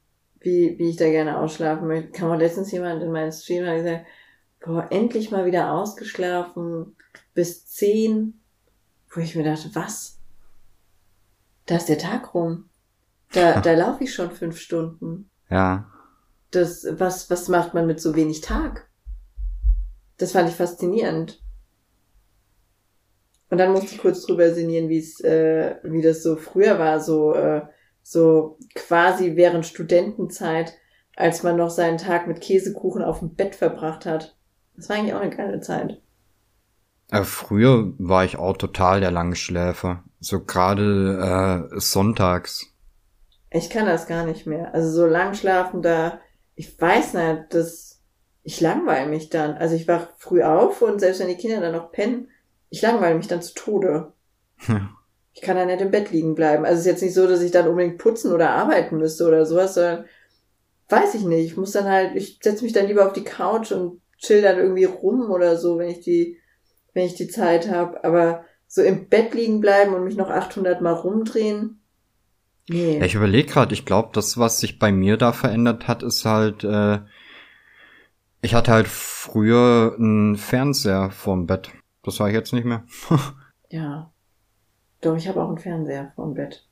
Wie 0.41 0.79
wie 0.79 0.91
ich 0.91 0.97
da 0.97 1.09
gerne 1.11 1.39
ausschlafen 1.39 1.89
möchte. 1.89 2.13
Kam 2.13 2.31
auch 2.31 2.39
letztens 2.39 2.71
jemand 2.73 3.03
in 3.03 3.13
meinen 3.13 3.33
Stream 3.33 3.67
und 3.67 3.77
gesagt, 3.77 4.07
boah, 4.67 4.89
endlich 4.91 5.31
mal 5.31 5.47
wieder 5.47 5.73
ausgeschlafen 5.73 6.97
bis 7.35 7.67
zehn, 7.67 8.41
wo 9.11 9.21
ich 9.21 9.35
mir 9.37 9.45
dachte, 9.45 9.71
was? 9.75 10.19
Da 11.67 11.77
ist 11.77 11.89
der 11.89 11.99
Tag 11.99 12.35
rum. 12.35 12.69
Da, 13.33 13.61
da 13.61 13.73
laufe 13.73 14.05
ich 14.05 14.15
schon 14.15 14.31
fünf 14.31 14.59
Stunden. 14.59 15.31
Ja. 15.51 15.91
Das, 16.51 16.87
was, 16.91 17.31
was 17.31 17.49
macht 17.49 17.75
man 17.75 17.87
mit 17.87 18.01
so 18.01 18.15
wenig 18.15 18.41
Tag? 18.41 18.89
Das 20.19 20.33
fand 20.33 20.49
ich 20.49 20.55
faszinierend. 20.55 21.43
Und 23.51 23.59
dann 23.59 23.73
musste 23.73 23.95
ich 23.95 23.99
kurz 23.99 24.27
drüber 24.27 24.53
sinnieren, 24.53 24.89
wie 24.89 24.99
es, 24.99 25.21
äh, 25.21 25.77
wie 25.83 26.03
das 26.03 26.23
so 26.23 26.37
früher 26.37 26.79
war, 26.79 27.01
so, 27.01 27.35
äh, 27.35 27.63
so 28.03 28.59
quasi 28.75 29.37
während 29.37 29.67
Studentenzeit, 29.67 30.75
als 31.15 31.43
man 31.43 31.57
noch 31.57 31.71
seinen 31.71 31.99
Tag 31.99 32.27
mit 32.27 32.41
Käsekuchen 32.41 33.03
auf 33.03 33.21
dem 33.21 33.35
Bett 33.35 33.55
verbracht 33.55 34.07
hat. 34.07 34.36
Das 34.77 34.89
war 34.89 34.97
eigentlich 34.97 35.15
auch 35.15 35.21
eine 35.21 35.35
geile 35.35 35.61
Zeit. 35.61 36.01
Äh, 37.11 37.23
früher 37.23 37.93
war 37.99 38.25
ich 38.25 38.37
auch 38.37 38.57
total 38.57 39.01
der 39.01 39.11
Langschläfer. 39.11 40.03
So 40.21 40.45
gerade 40.45 41.69
äh, 41.73 41.81
sonntags. 41.81 42.67
Ich 43.51 43.71
kann 43.71 43.87
das 43.87 44.07
gar 44.07 44.27
nicht 44.27 44.47
mehr. 44.47 44.75
Also 44.75 44.91
so 44.91 45.07
lang 45.07 45.35
schlafen 45.35 45.83
da, 45.83 46.21
ich 46.57 46.81
weiß 46.81 47.15
nicht, 47.15 47.45
das, 47.51 48.01
ich 48.43 48.61
langweile 48.61 49.09
mich 49.09 49.31
dann. 49.31 49.55
Also 49.55 49.77
ich 49.77 49.87
wach 49.87 50.09
früh 50.19 50.43
auf 50.43 50.83
und 50.83 51.01
selbst 51.01 51.21
wenn 51.21 51.29
die 51.29 51.37
Kinder 51.37 51.61
dann 51.61 51.73
noch 51.73 51.93
pennen, 51.93 52.29
ich 52.71 52.83
langweile 52.83 53.15
mich 53.15 53.29
dann 53.29 53.43
zu 53.43 53.55
Tode. 53.55 54.13
Ja. 54.67 54.91
Ich 55.33 55.43
kann 55.43 55.57
da 55.57 55.67
nicht 55.67 55.83
im 55.83 55.91
Bett 55.91 56.11
liegen 56.11 56.35
bleiben. 56.35 56.65
Also 56.65 56.75
es 56.75 56.81
ist 56.81 56.87
jetzt 56.87 57.03
nicht 57.03 57.15
so, 57.15 57.27
dass 57.27 57.43
ich 57.43 57.51
dann 57.51 57.69
unbedingt 57.69 57.99
putzen 57.99 58.33
oder 58.33 58.51
arbeiten 58.51 58.97
müsste 58.97 59.29
oder 59.29 59.45
sowas, 59.45 59.75
sondern 59.75 60.07
weiß 60.89 61.15
ich 61.15 61.25
nicht. 61.25 61.45
Ich 61.45 61.57
muss 61.57 61.73
dann 61.73 61.85
halt, 61.85 62.17
ich 62.17 62.41
setze 62.43 62.65
mich 62.65 62.73
dann 62.73 62.87
lieber 62.87 63.07
auf 63.07 63.13
die 63.13 63.25
Couch 63.25 63.71
und 63.71 64.01
chill 64.19 64.43
dann 64.43 64.59
irgendwie 64.59 64.85
rum 64.85 65.31
oder 65.31 65.57
so, 65.57 65.79
wenn 65.79 65.89
ich 65.89 66.01
die, 66.01 66.39
wenn 66.95 67.07
ich 67.07 67.15
die 67.15 67.29
Zeit 67.29 67.71
habe. 67.71 68.03
Aber 68.05 68.45
so 68.67 68.83
im 68.83 69.09
Bett 69.09 69.35
liegen 69.35 69.61
bleiben 69.61 69.95
und 69.95 70.05
mich 70.05 70.17
noch 70.17 70.31
800 70.31 70.81
Mal 70.81 70.93
rumdrehen, 70.93 71.81
Nee. 72.69 72.99
Ja, 72.99 73.05
ich 73.05 73.15
überlege 73.15 73.49
gerade, 73.49 73.75
ich 73.75 73.85
glaube, 73.85 74.11
das, 74.13 74.39
was 74.39 74.59
sich 74.59 74.79
bei 74.79 74.91
mir 74.91 75.17
da 75.17 75.33
verändert 75.33 75.87
hat, 75.87 76.03
ist 76.03 76.25
halt, 76.25 76.65
äh, 76.65 77.01
ich 78.43 78.55
hatte 78.55 78.73
halt 78.73 78.89
früher 78.89 79.95
einen 79.99 80.37
Fernseher 80.37 81.11
vorm 81.11 81.47
Bett. 81.47 81.71
Das 82.03 82.19
war 82.21 82.29
ich 82.29 82.35
jetzt 82.35 82.53
nicht 82.53 82.65
mehr. 82.65 82.85
ja. 83.71 84.13
Doch, 85.01 85.17
ich 85.17 85.29
habe 85.29 85.43
auch 85.43 85.49
einen 85.49 85.59
Fernseher 85.59 86.13
vorm 86.17 86.35
Bett. 86.35 86.67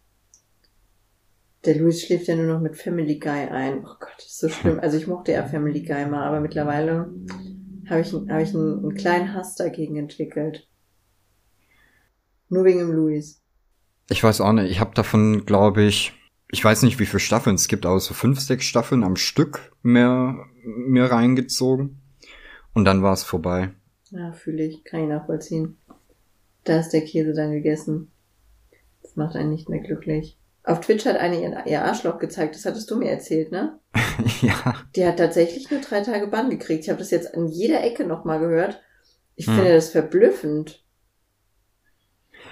Der 1.65 1.77
Louis 1.77 2.03
schläft 2.03 2.29
ja 2.29 2.37
nur 2.37 2.47
noch 2.47 2.61
mit 2.61 2.77
Family 2.77 3.19
Guy 3.19 3.31
ein. 3.31 3.85
Oh 3.85 3.97
Gott, 3.99 4.19
ist 4.19 4.39
so 4.39 4.49
schlimm. 4.49 4.79
Also 4.81 4.97
ich 4.99 5.07
mochte 5.07 5.33
ja 5.33 5.45
Family 5.47 5.83
Guy 5.83 6.07
mal, 6.07 6.25
aber 6.25 6.41
mittlerweile 6.41 7.11
habe 7.89 8.01
ich, 8.01 8.13
hab 8.13 8.41
ich 8.41 8.55
einen, 8.55 8.79
einen 8.81 8.95
kleinen 8.95 9.35
Hass 9.35 9.57
dagegen 9.57 9.97
entwickelt. 9.97 10.69
Nur 12.49 12.65
wegen 12.65 12.81
dem 12.81 12.93
Louis. 12.93 13.43
Ich 14.11 14.23
weiß 14.23 14.43
auch 14.43 14.53
nicht. 14.53 14.71
Ich 14.71 14.81
habe 14.81 14.95
davon, 14.95 15.47
glaube 15.47 15.83
ich, 15.83 16.13
ich 16.51 16.63
weiß 16.63 16.83
nicht, 16.83 16.99
wie 16.99 17.07
viele 17.07 17.21
Staffeln 17.21 17.57
es 17.57 17.69
gibt, 17.69 17.87
aber 17.87 17.99
so 17.99 18.15
fünf, 18.15 18.41
sechs 18.41 18.65
Staffeln 18.65 19.03
am 19.03 19.17
Stück 19.17 19.73
mehr, 19.83 20.47
mehr 20.63 21.11
reingezogen. 21.11 22.01
Und 22.75 22.85
dann 22.85 23.03
war 23.03 23.15
es 23.15 23.23
vorbei. 23.23 23.71
Ja, 24.11 24.33
fühle 24.33 24.65
ich. 24.65 24.85
Kann 24.85 25.03
ich 25.03 25.09
nachvollziehen. 25.09 25.79
Da 26.65 26.79
ist 26.79 26.91
der 26.91 27.03
Käse 27.03 27.33
dann 27.33 27.53
gegessen. 27.53 28.11
Das 29.03 29.17
macht 29.17 29.37
einen 29.37 29.51
nicht 29.51 29.69
mehr 29.69 29.81
glücklich. 29.81 30.39
Auf 30.65 30.81
Twitch 30.81 31.05
hat 31.07 31.17
eine 31.17 31.65
ihr, 31.67 31.83
Arschloch 31.85 32.19
gezeigt, 32.19 32.55
das 32.57 32.65
hattest 32.67 32.91
du 32.91 32.97
mir 32.97 33.11
erzählt, 33.11 33.53
ne? 33.53 33.79
ja. 34.43 34.75
Die 34.97 35.05
hat 35.07 35.19
tatsächlich 35.19 35.71
nur 35.71 35.81
drei 35.83 36.01
Tage 36.01 36.27
Bann 36.27 36.49
gekriegt. 36.49 36.85
Ich 36.85 36.89
habe 36.89 36.99
das 37.01 37.11
jetzt 37.11 37.35
an 37.35 37.49
jeder 37.49 37.85
Ecke 37.85 38.07
nochmal 38.07 38.41
gehört. 38.41 38.83
Ich 39.37 39.47
Hm. 39.47 39.55
finde 39.55 39.75
das 39.75 39.91
verblüffend. 39.91 40.83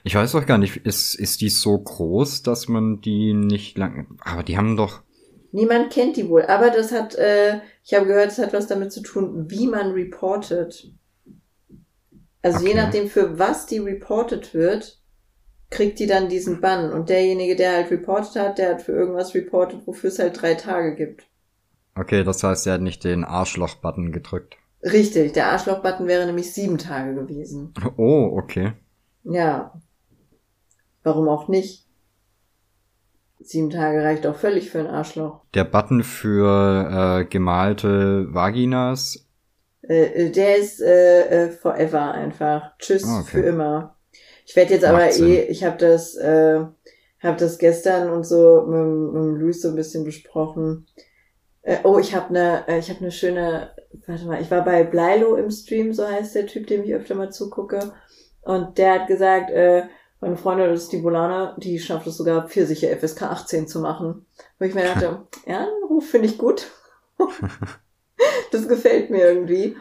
Ich 0.04 0.14
weiß 0.14 0.34
auch 0.36 0.46
gar 0.46 0.58
nicht, 0.58 0.76
ist, 0.78 1.14
ist 1.14 1.40
die 1.40 1.48
so 1.48 1.76
groß, 1.78 2.42
dass 2.42 2.68
man 2.68 3.00
die 3.00 3.34
nicht 3.34 3.76
lang. 3.78 4.16
Aber 4.24 4.42
die 4.42 4.56
haben 4.56 4.76
doch. 4.76 5.02
Niemand 5.52 5.90
kennt 5.92 6.16
die 6.18 6.28
wohl, 6.28 6.42
aber 6.42 6.68
das 6.70 6.92
hat, 6.92 7.14
äh, 7.14 7.60
ich 7.84 7.94
habe 7.94 8.06
gehört, 8.06 8.32
es 8.32 8.38
hat 8.38 8.52
was 8.52 8.66
damit 8.66 8.92
zu 8.92 9.00
tun, 9.02 9.50
wie 9.50 9.66
man 9.66 9.92
reportet. 9.92 10.92
Also 12.42 12.64
je 12.66 12.74
Okay. 12.74 12.76
nachdem, 12.76 13.08
für 13.08 13.38
was 13.40 13.66
die 13.66 13.78
reportet 13.78 14.54
wird, 14.54 15.01
kriegt 15.72 15.98
die 15.98 16.06
dann 16.06 16.28
diesen 16.28 16.60
Bann. 16.60 16.92
Und 16.92 17.08
derjenige, 17.08 17.56
der 17.56 17.72
halt 17.72 17.90
reportet 17.90 18.36
hat, 18.40 18.58
der 18.58 18.70
hat 18.70 18.82
für 18.82 18.92
irgendwas 18.92 19.34
reportet, 19.34 19.86
wofür 19.86 20.08
es 20.08 20.18
halt 20.18 20.40
drei 20.40 20.54
Tage 20.54 20.94
gibt. 20.94 21.24
Okay, 21.94 22.22
das 22.22 22.42
heißt, 22.42 22.66
er 22.66 22.74
hat 22.74 22.80
nicht 22.82 23.02
den 23.04 23.24
Arschloch-Button 23.24 24.12
gedrückt. 24.12 24.56
Richtig, 24.82 25.32
der 25.32 25.52
Arschloch-Button 25.52 26.06
wäre 26.06 26.26
nämlich 26.26 26.52
sieben 26.52 26.78
Tage 26.78 27.14
gewesen. 27.14 27.74
Oh, 27.96 28.30
okay. 28.36 28.72
Ja. 29.24 29.72
Warum 31.02 31.28
auch 31.28 31.48
nicht? 31.48 31.86
Sieben 33.40 33.70
Tage 33.70 34.04
reicht 34.04 34.26
auch 34.26 34.36
völlig 34.36 34.70
für 34.70 34.78
ein 34.78 34.86
Arschloch. 34.86 35.42
Der 35.54 35.64
Button 35.64 36.04
für 36.04 37.20
äh, 37.20 37.24
gemalte 37.24 38.32
Vaginas. 38.32 39.26
Äh, 39.82 40.26
äh, 40.26 40.30
der 40.30 40.58
ist 40.58 40.80
äh, 40.80 41.46
äh, 41.46 41.50
forever 41.50 42.12
einfach. 42.12 42.76
Tschüss 42.78 43.04
Ah, 43.04 43.20
okay. 43.20 43.30
für 43.30 43.40
immer. 43.40 43.96
Ich 44.44 44.56
werde 44.56 44.74
jetzt 44.74 44.84
aber 44.84 45.10
Sinn. 45.10 45.28
eh, 45.28 45.42
ich 45.44 45.64
habe 45.64 45.76
das, 45.78 46.14
äh, 46.16 46.60
habe 47.22 47.36
das 47.38 47.58
gestern 47.58 48.10
und 48.10 48.24
so 48.24 48.62
mit, 48.62 49.14
mit 49.14 49.40
Luis 49.40 49.62
so 49.62 49.68
ein 49.68 49.76
bisschen 49.76 50.04
besprochen. 50.04 50.86
Äh, 51.62 51.78
oh, 51.84 51.98
ich 51.98 52.14
habe 52.14 52.30
eine, 52.30 52.66
äh, 52.66 52.78
ich 52.78 52.90
habe 52.90 53.00
eine 53.00 53.12
schöne, 53.12 53.70
warte 54.06 54.26
mal, 54.26 54.42
ich 54.42 54.50
war 54.50 54.64
bei 54.64 54.82
Bleilo 54.82 55.36
im 55.36 55.50
Stream, 55.50 55.92
so 55.92 56.06
heißt 56.06 56.34
der 56.34 56.46
Typ, 56.46 56.66
dem 56.66 56.82
ich 56.82 56.94
öfter 56.94 57.14
mal 57.14 57.30
zugucke, 57.30 57.92
und 58.42 58.78
der 58.78 58.94
hat 58.94 59.06
gesagt, 59.06 59.50
äh, 59.50 59.84
meine 60.20 60.36
Freundin, 60.36 60.70
das 60.70 60.84
ist 60.84 60.92
die 60.92 60.98
Bolana, 60.98 61.56
die 61.58 61.78
schafft 61.78 62.06
es 62.06 62.16
sogar 62.16 62.48
Pfirsiche 62.48 62.96
FSK 62.96 63.22
18 63.22 63.66
zu 63.66 63.80
machen. 63.80 64.26
Wo 64.58 64.64
ich 64.64 64.74
mir 64.74 64.84
dachte, 64.84 65.26
ja, 65.46 65.64
den 65.64 65.84
Ruf 65.88 66.08
finde 66.08 66.28
ich 66.28 66.38
gut. 66.38 66.70
das 68.52 68.68
gefällt 68.68 69.10
mir 69.10 69.26
irgendwie. 69.26 69.76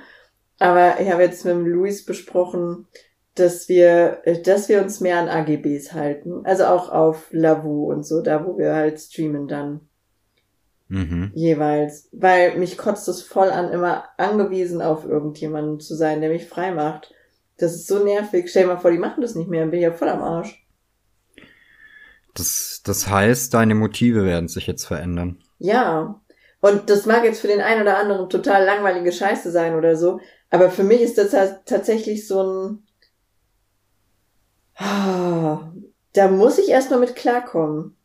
Aber 0.58 1.00
ich 1.00 1.12
habe 1.12 1.24
jetzt 1.24 1.46
mit 1.46 1.56
Luis 1.68 2.06
besprochen, 2.06 2.88
dass 3.36 3.70
wir, 3.70 4.22
äh, 4.24 4.42
dass 4.42 4.70
wir 4.70 4.82
uns 4.82 5.00
mehr 5.00 5.18
an 5.18 5.30
AGBs 5.30 5.94
halten. 5.94 6.46
Also 6.46 6.66
auch 6.66 6.90
auf 6.90 7.28
Lavu 7.32 7.92
und 7.92 8.06
so, 8.06 8.22
da 8.22 8.46
wo 8.46 8.58
wir 8.58 8.74
halt 8.74 9.00
streamen 9.00 9.48
dann 9.48 9.82
Mhm. 10.92 11.32
jeweils. 11.34 12.10
Weil 12.12 12.58
mich 12.58 12.78
kotzt 12.78 13.08
es 13.08 13.22
voll 13.22 13.50
an, 13.50 13.72
immer 13.72 14.04
angewiesen 14.18 14.82
auf 14.82 15.06
irgendjemanden 15.06 15.80
zu 15.80 15.96
sein, 15.96 16.20
der 16.20 16.30
mich 16.30 16.48
frei 16.48 16.72
macht. 16.74 17.14
Das 17.58 17.74
ist 17.74 17.88
so 17.88 18.04
nervig. 18.04 18.50
Stell 18.50 18.64
dir 18.64 18.74
mal 18.74 18.80
vor, 18.80 18.92
die 18.92 18.98
machen 18.98 19.22
das 19.22 19.34
nicht 19.36 19.50
mehr, 19.50 19.62
dann 19.62 19.72
bin 19.72 19.80
ich 19.80 19.86
ja 19.86 19.94
voll 19.94 20.10
am 20.10 20.22
Arsch. 20.22 20.68
Das, 22.34 22.82
das 22.84 23.08
heißt, 23.08 23.54
deine 23.54 23.76
Motive 23.76 24.26
werden 24.26 24.50
sich 24.50 24.68
jetzt 24.68 24.86
verändern. 24.86 25.42
Ja. 25.60 26.22
Und 26.60 26.90
das 26.90 27.06
mag 27.06 27.24
jetzt 27.24 27.40
für 27.40 27.48
den 27.48 27.62
einen 27.62 27.82
oder 27.82 27.98
anderen 27.98 28.30
total 28.30 28.66
langweilige 28.66 29.12
Scheiße 29.14 29.50
sein 29.50 29.76
oder 29.76 29.96
so. 29.96 30.20
Aber 30.50 30.70
für 30.70 30.84
mich 30.84 31.02
ist 31.02 31.18
das 31.18 31.32
tatsächlich 31.66 32.28
so 32.28 32.44
ein, 32.44 32.84
da 36.14 36.28
muss 36.28 36.58
ich 36.58 36.70
erstmal 36.70 37.00
mit 37.00 37.16
klarkommen. 37.16 37.96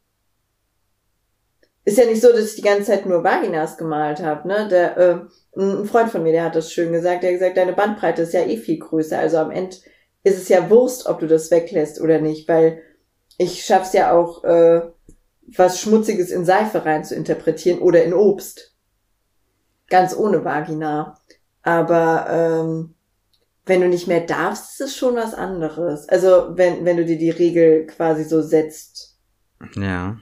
Ist 1.84 1.98
ja 1.98 2.04
nicht 2.04 2.20
so, 2.20 2.32
dass 2.32 2.50
ich 2.50 2.56
die 2.56 2.62
ganze 2.62 2.84
Zeit 2.84 3.06
nur 3.06 3.22
Vaginas 3.22 3.78
gemalt 3.78 4.20
habe, 4.20 4.48
ne? 4.48 4.68
Äh, 4.72 5.60
ein 5.60 5.86
Freund 5.86 6.10
von 6.10 6.22
mir, 6.22 6.32
der 6.32 6.44
hat 6.44 6.56
das 6.56 6.72
schön 6.72 6.92
gesagt, 6.92 7.22
der 7.22 7.30
hat 7.30 7.38
gesagt, 7.38 7.56
deine 7.56 7.72
Bandbreite 7.72 8.22
ist 8.22 8.32
ja 8.32 8.44
eh 8.44 8.56
viel 8.56 8.78
größer. 8.78 9.18
Also 9.18 9.38
am 9.38 9.52
Ende 9.52 9.76
ist 10.24 10.36
es 10.36 10.48
ja 10.48 10.68
Wurst, 10.68 11.06
ob 11.06 11.20
du 11.20 11.28
das 11.28 11.52
weglässt 11.52 12.00
oder 12.00 12.20
nicht, 12.20 12.48
weil 12.48 12.82
ich 13.38 13.64
schaff's 13.64 13.92
ja 13.92 14.12
auch, 14.12 14.42
äh, 14.42 14.82
was 15.46 15.80
Schmutziges 15.80 16.32
in 16.32 16.44
Seife 16.44 16.84
rein 16.84 17.04
zu 17.04 17.14
interpretieren 17.14 17.78
oder 17.78 18.02
in 18.02 18.12
Obst. 18.12 18.74
Ganz 19.88 20.16
ohne 20.16 20.44
Vagina. 20.44 21.20
Aber 21.62 22.26
ähm, 22.28 22.95
wenn 23.66 23.80
du 23.80 23.88
nicht 23.88 24.06
mehr 24.08 24.20
darfst, 24.20 24.80
ist 24.80 24.88
es 24.88 24.96
schon 24.96 25.16
was 25.16 25.34
anderes. 25.34 26.08
Also 26.08 26.56
wenn, 26.56 26.84
wenn 26.84 26.96
du 26.96 27.04
dir 27.04 27.18
die 27.18 27.30
Regel 27.30 27.86
quasi 27.86 28.24
so 28.24 28.40
setzt, 28.40 29.18
Ja. 29.76 30.16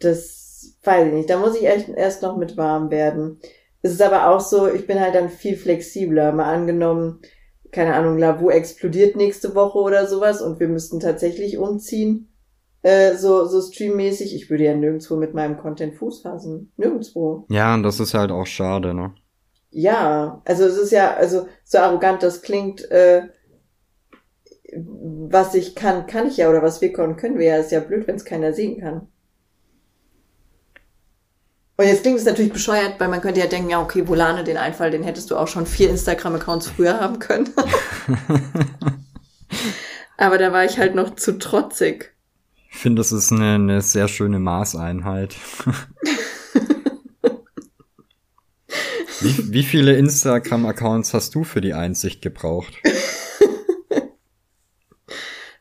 das 0.00 0.76
weiß 0.84 1.08
ich 1.08 1.12
nicht. 1.14 1.30
Da 1.30 1.38
muss 1.38 1.56
ich 1.56 1.66
echt 1.66 1.88
erst 1.88 2.22
noch 2.22 2.36
mit 2.36 2.56
warm 2.56 2.90
werden. 2.90 3.40
Es 3.82 3.92
ist 3.92 4.02
aber 4.02 4.28
auch 4.28 4.40
so, 4.40 4.68
ich 4.68 4.86
bin 4.86 5.00
halt 5.00 5.14
dann 5.14 5.28
viel 5.30 5.56
flexibler. 5.56 6.32
Mal 6.32 6.52
angenommen, 6.52 7.20
keine 7.72 7.94
Ahnung, 7.94 8.18
Lavu 8.18 8.50
explodiert 8.50 9.16
nächste 9.16 9.54
Woche 9.54 9.78
oder 9.78 10.06
sowas 10.06 10.40
und 10.42 10.60
wir 10.60 10.68
müssten 10.68 11.00
tatsächlich 11.00 11.58
umziehen. 11.58 12.32
Äh, 12.82 13.16
so, 13.16 13.46
so 13.46 13.60
streammäßig. 13.60 14.34
Ich 14.34 14.48
würde 14.50 14.64
ja 14.64 14.74
nirgendwo 14.74 15.16
mit 15.16 15.34
meinem 15.34 15.56
Content 15.56 15.94
Fuß 15.94 16.22
fassen. 16.22 16.72
Nirgendwo. 16.76 17.44
Ja, 17.48 17.74
und 17.74 17.82
das 17.82 18.00
ist 18.00 18.14
halt 18.14 18.30
auch 18.30 18.46
schade, 18.46 18.94
ne? 18.94 19.14
Ja, 19.78 20.40
also 20.46 20.64
es 20.64 20.78
ist 20.78 20.90
ja, 20.90 21.12
also 21.12 21.48
so 21.62 21.76
arrogant 21.76 22.22
das 22.22 22.40
klingt, 22.40 22.90
äh, 22.90 23.24
was 24.72 25.54
ich 25.54 25.74
kann, 25.74 26.06
kann 26.06 26.28
ich 26.28 26.38
ja, 26.38 26.48
oder 26.48 26.62
was 26.62 26.80
wir 26.80 26.94
können, 26.94 27.18
können 27.18 27.38
wir 27.38 27.48
ja. 27.48 27.56
Ist 27.58 27.72
ja 27.72 27.80
blöd, 27.80 28.06
wenn 28.06 28.16
es 28.16 28.24
keiner 28.24 28.54
sehen 28.54 28.80
kann. 28.80 29.08
Und 31.76 31.84
jetzt 31.84 32.04
klingt 32.04 32.18
es 32.18 32.24
natürlich 32.24 32.54
bescheuert, 32.54 32.98
weil 32.98 33.08
man 33.08 33.20
könnte 33.20 33.40
ja 33.40 33.48
denken, 33.48 33.68
ja, 33.68 33.82
okay, 33.82 34.08
Volane, 34.08 34.44
den 34.44 34.56
Einfall, 34.56 34.90
den 34.90 35.02
hättest 35.02 35.30
du 35.30 35.36
auch 35.36 35.46
schon 35.46 35.66
vier 35.66 35.90
Instagram-Accounts 35.90 36.68
früher 36.68 36.98
haben 37.02 37.18
können. 37.18 37.50
Aber 40.16 40.38
da 40.38 40.52
war 40.52 40.64
ich 40.64 40.78
halt 40.78 40.94
noch 40.94 41.16
zu 41.16 41.38
trotzig. 41.38 42.14
Ich 42.70 42.78
finde, 42.78 43.00
das 43.00 43.12
ist 43.12 43.30
eine, 43.30 43.56
eine 43.56 43.82
sehr 43.82 44.08
schöne 44.08 44.38
Maßeinheit. 44.38 45.36
wie, 49.26 49.52
wie 49.52 49.62
viele 49.62 49.96
Instagram-Accounts 49.96 51.14
hast 51.14 51.34
du 51.34 51.44
für 51.44 51.60
die 51.60 51.74
Einsicht 51.74 52.22
gebraucht? 52.22 52.74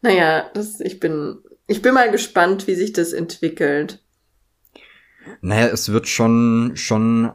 Naja, 0.06 0.52
das, 0.54 0.82
ich 0.82 1.00
bin, 1.00 1.40
ich 1.66 1.82
bin 1.82 1.96
mal 1.96 2.12
gespannt, 2.12 2.68
wie 2.68 2.76
sich 2.76 2.94
das 2.94 3.12
entwickelt. 3.12 4.04
Naja, 5.42 5.66
es 5.70 5.92
wird 5.92 6.08
schon, 6.08 6.74
schon 6.76 7.32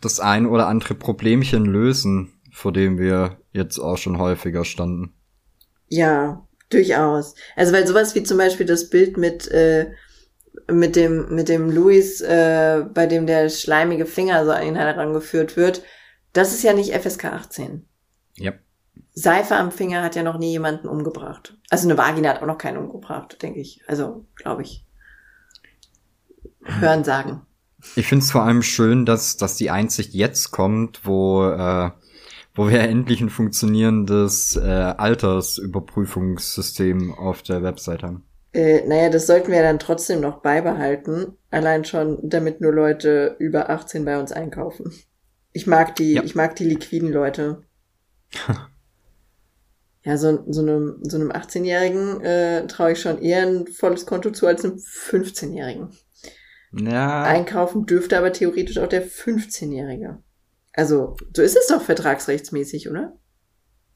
das 0.00 0.18
ein 0.18 0.46
oder 0.46 0.66
andere 0.66 0.96
Problemchen 0.96 1.64
lösen, 1.64 2.32
vor 2.50 2.72
dem 2.72 2.98
wir 2.98 3.38
jetzt 3.52 3.78
auch 3.78 3.98
schon 3.98 4.18
häufiger 4.18 4.64
standen. 4.64 5.12
Ja, 5.86 6.44
durchaus. 6.70 7.36
Also 7.54 7.72
weil 7.72 7.86
sowas 7.86 8.16
wie 8.16 8.24
zum 8.24 8.38
Beispiel 8.38 8.66
das 8.66 8.90
Bild 8.90 9.16
mit 9.16 9.46
äh, 9.52 9.92
mit 10.70 10.96
dem 10.96 11.34
mit 11.34 11.48
dem 11.48 11.70
Louis, 11.70 12.20
äh, 12.20 12.84
bei 12.92 13.06
dem 13.06 13.26
der 13.26 13.48
schleimige 13.48 14.06
Finger 14.06 14.44
so 14.44 14.52
an 14.52 14.66
ihn 14.66 14.76
herangeführt 14.76 15.56
wird, 15.56 15.82
das 16.32 16.52
ist 16.52 16.62
ja 16.62 16.72
nicht 16.72 16.94
FSK 16.94 17.26
18. 17.26 17.86
Ja. 18.36 18.52
Seife 19.12 19.56
am 19.56 19.72
Finger 19.72 20.02
hat 20.02 20.14
ja 20.14 20.22
noch 20.22 20.38
nie 20.38 20.52
jemanden 20.52 20.88
umgebracht. 20.88 21.56
Also 21.70 21.88
eine 21.88 21.98
Vagina 21.98 22.30
hat 22.30 22.42
auch 22.42 22.46
noch 22.46 22.58
keinen 22.58 22.78
umgebracht, 22.78 23.42
denke 23.42 23.60
ich. 23.60 23.82
Also 23.88 24.26
glaube 24.36 24.62
ich. 24.62 24.84
Hören 26.62 27.02
sagen. 27.02 27.42
Ich 27.96 28.06
finde 28.06 28.24
es 28.24 28.30
vor 28.30 28.42
allem 28.42 28.62
schön, 28.62 29.06
dass, 29.06 29.36
dass 29.36 29.56
die 29.56 29.70
Einsicht 29.70 30.12
jetzt 30.12 30.50
kommt, 30.50 31.00
wo, 31.04 31.48
äh, 31.48 31.90
wo 32.54 32.68
wir 32.68 32.80
endlich 32.80 33.20
ein 33.20 33.30
funktionierendes 33.30 34.56
äh, 34.56 34.94
Altersüberprüfungssystem 34.96 37.14
auf 37.14 37.42
der 37.42 37.62
Website 37.62 38.02
haben. 38.02 38.27
Äh, 38.52 38.86
naja, 38.86 39.10
das 39.10 39.26
sollten 39.26 39.52
wir 39.52 39.62
dann 39.62 39.78
trotzdem 39.78 40.20
noch 40.20 40.40
beibehalten. 40.40 41.36
Allein 41.50 41.84
schon, 41.84 42.18
damit 42.28 42.60
nur 42.60 42.72
Leute 42.72 43.36
über 43.38 43.70
18 43.70 44.04
bei 44.04 44.18
uns 44.18 44.32
einkaufen. 44.32 44.92
Ich 45.52 45.66
mag 45.66 45.96
die, 45.96 46.14
Ja. 46.14 46.22
ich 46.22 46.34
mag 46.34 46.56
die 46.56 46.64
liquiden 46.64 47.12
Leute. 47.12 47.62
ja, 50.02 50.16
so, 50.16 50.44
so 50.48 50.60
einem, 50.62 51.00
so 51.02 51.16
einem 51.16 51.30
18-Jährigen 51.30 52.20
äh, 52.22 52.66
traue 52.66 52.92
ich 52.92 53.00
schon 53.00 53.20
eher 53.20 53.46
ein 53.46 53.66
volles 53.66 54.06
Konto 54.06 54.30
zu 54.30 54.46
als 54.46 54.64
einem 54.64 54.76
15-Jährigen. 54.76 55.90
Ja. 56.72 57.22
Einkaufen 57.22 57.86
dürfte 57.86 58.18
aber 58.18 58.32
theoretisch 58.32 58.78
auch 58.78 58.88
der 58.88 59.06
15-Jährige. 59.06 60.22
Also, 60.72 61.16
so 61.34 61.42
ist 61.42 61.56
es 61.56 61.66
doch 61.68 61.82
vertragsrechtsmäßig, 61.82 62.90
oder? 62.90 63.18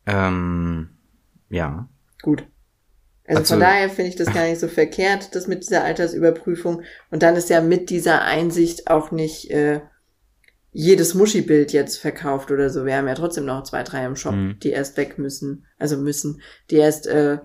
Ähm, 0.07 0.96
ja. 1.48 1.88
Gut. 2.22 2.46
Also, 3.25 3.39
Also- 3.41 3.55
von 3.55 3.61
daher 3.61 3.89
finde 3.89 4.09
ich 4.11 4.16
das 4.16 4.33
gar 4.33 4.45
nicht 4.49 4.61
so 4.61 4.68
verkehrt, 4.68 5.35
das 5.35 5.47
mit 5.47 5.62
dieser 5.64 5.85
Altersüberprüfung. 5.85 6.83
Und 7.11 7.23
dann 7.23 7.37
ist 7.37 7.51
ja 7.51 7.61
mit 7.61 7.89
dieser 7.91 8.23
Einsicht 8.23 8.89
auch 8.91 9.11
nicht 9.12 9.51
äh, 9.51 9.81
jedes 10.73 11.14
Muschi-Bild 11.14 11.73
jetzt 11.73 11.99
verkauft 11.99 12.51
oder 12.51 12.70
so. 12.70 12.85
Wir 12.87 12.97
haben 12.97 13.07
ja 13.07 13.14
trotzdem 13.14 13.45
noch 13.45 13.62
zwei, 13.62 13.83
drei 13.83 14.05
im 14.07 14.16
Shop, 14.16 14.35
Mhm. 14.35 14.59
die 14.61 14.70
erst 14.70 14.97
weg 14.97 15.18
müssen. 15.18 15.66
Also 15.79 15.97
müssen, 15.99 16.41
die 16.70 16.77
erst 16.77 17.07
äh, 17.07 17.39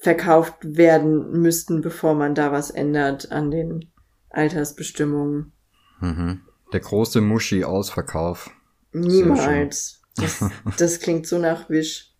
verkauft 0.00 0.54
werden 0.62 1.32
müssten, 1.32 1.80
bevor 1.82 2.14
man 2.14 2.34
da 2.36 2.52
was 2.52 2.70
ändert 2.70 3.32
an 3.32 3.50
den 3.50 3.90
Altersbestimmungen. 4.30 5.52
Mhm. 6.00 6.42
Der 6.72 6.80
große 6.80 7.20
Muschi-Ausverkauf. 7.20 8.50
Niemals. 8.92 10.00
Das, 10.16 10.44
das 10.78 11.00
klingt 11.00 11.26
so 11.26 11.38
nach 11.38 11.68
Wisch. 11.68 12.14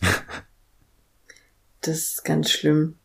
Das 1.82 1.96
ist 1.98 2.24
ganz 2.24 2.50
schlimm. 2.50 2.98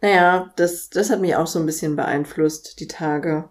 Naja, 0.00 0.52
das, 0.56 0.90
das 0.90 1.10
hat 1.10 1.20
mich 1.20 1.36
auch 1.36 1.46
so 1.46 1.58
ein 1.58 1.66
bisschen 1.66 1.96
beeinflusst, 1.96 2.80
die 2.80 2.88
Tage, 2.88 3.48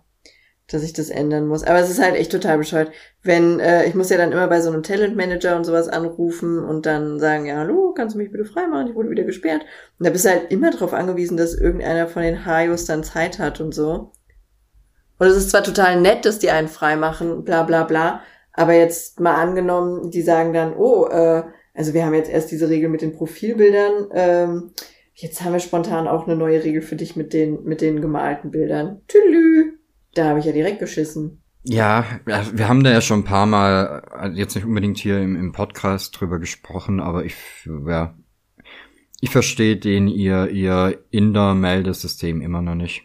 dass 0.67 0.83
ich 0.83 0.93
das 0.93 1.09
ändern 1.09 1.47
muss. 1.47 1.63
Aber 1.63 1.79
es 1.79 1.89
ist 1.89 2.01
halt 2.01 2.15
echt 2.15 2.31
total 2.31 2.57
bescheuert. 2.57 2.91
Wenn, 3.21 3.59
äh, 3.59 3.85
ich 3.85 3.95
muss 3.95 4.09
ja 4.09 4.17
dann 4.17 4.31
immer 4.31 4.47
bei 4.47 4.61
so 4.61 4.71
einem 4.71 4.83
Talentmanager 4.83 5.55
und 5.55 5.65
sowas 5.65 5.87
anrufen 5.87 6.59
und 6.59 6.85
dann 6.85 7.19
sagen, 7.19 7.45
ja, 7.45 7.57
hallo, 7.57 7.93
kannst 7.95 8.15
du 8.15 8.19
mich 8.19 8.31
bitte 8.31 8.45
freimachen? 8.45 8.89
Ich 8.89 8.95
wurde 8.95 9.09
wieder 9.09 9.23
gesperrt. 9.23 9.61
Und 9.99 10.05
da 10.05 10.09
bist 10.09 10.25
du 10.25 10.29
halt 10.29 10.51
immer 10.51 10.71
darauf 10.71 10.93
angewiesen, 10.93 11.37
dass 11.37 11.53
irgendeiner 11.53 12.07
von 12.07 12.23
den 12.23 12.45
Hajos 12.45 12.85
dann 12.85 13.03
Zeit 13.03 13.39
hat 13.39 13.61
und 13.61 13.73
so. 13.73 14.11
Und 15.17 15.27
es 15.27 15.37
ist 15.37 15.51
zwar 15.51 15.63
total 15.63 16.01
nett, 16.01 16.25
dass 16.25 16.39
die 16.39 16.51
einen 16.51 16.67
freimachen, 16.67 17.43
bla 17.43 17.63
bla 17.63 17.83
bla, 17.83 18.21
aber 18.51 18.73
jetzt 18.73 19.19
mal 19.19 19.35
angenommen, 19.35 20.11
die 20.11 20.21
sagen 20.21 20.53
dann, 20.53 20.75
oh, 20.75 21.07
äh, 21.07 21.43
also 21.75 21.93
wir 21.93 22.05
haben 22.05 22.13
jetzt 22.13 22.31
erst 22.31 22.51
diese 22.51 22.69
Regel 22.69 22.89
mit 22.89 23.01
den 23.01 23.13
Profilbildern, 23.13 24.07
ähm, 24.13 24.71
jetzt 25.13 25.43
haben 25.43 25.53
wir 25.53 25.59
spontan 25.59 26.07
auch 26.07 26.25
eine 26.25 26.35
neue 26.35 26.63
Regel 26.63 26.81
für 26.81 26.95
dich 26.95 27.15
mit 27.15 27.33
den, 27.33 27.63
mit 27.63 27.81
den 27.81 28.01
gemalten 28.01 28.51
Bildern. 28.51 29.01
Tülü. 29.07 29.73
Da 30.13 30.25
habe 30.29 30.39
ich 30.39 30.45
ja 30.45 30.51
direkt 30.51 30.79
geschissen. 30.79 31.41
Ja, 31.63 32.05
wir 32.25 32.69
haben 32.69 32.83
da 32.83 32.91
ja 32.91 33.01
schon 33.01 33.21
ein 33.21 33.25
paar 33.25 33.45
Mal, 33.45 34.03
äh, 34.21 34.29
jetzt 34.29 34.55
nicht 34.55 34.65
unbedingt 34.65 34.97
hier 34.97 35.19
im, 35.19 35.35
im 35.35 35.51
Podcast 35.51 36.19
drüber 36.19 36.39
gesprochen, 36.39 36.99
aber 36.99 37.25
ich, 37.25 37.35
ja, 37.87 38.15
ich 39.19 39.31
verstehe 39.31 39.75
den 39.75 40.07
ihr, 40.07 40.49
ihr 40.49 40.99
Inder-Meldesystem 41.09 42.41
immer 42.41 42.61
noch 42.61 42.75
nicht. 42.75 43.03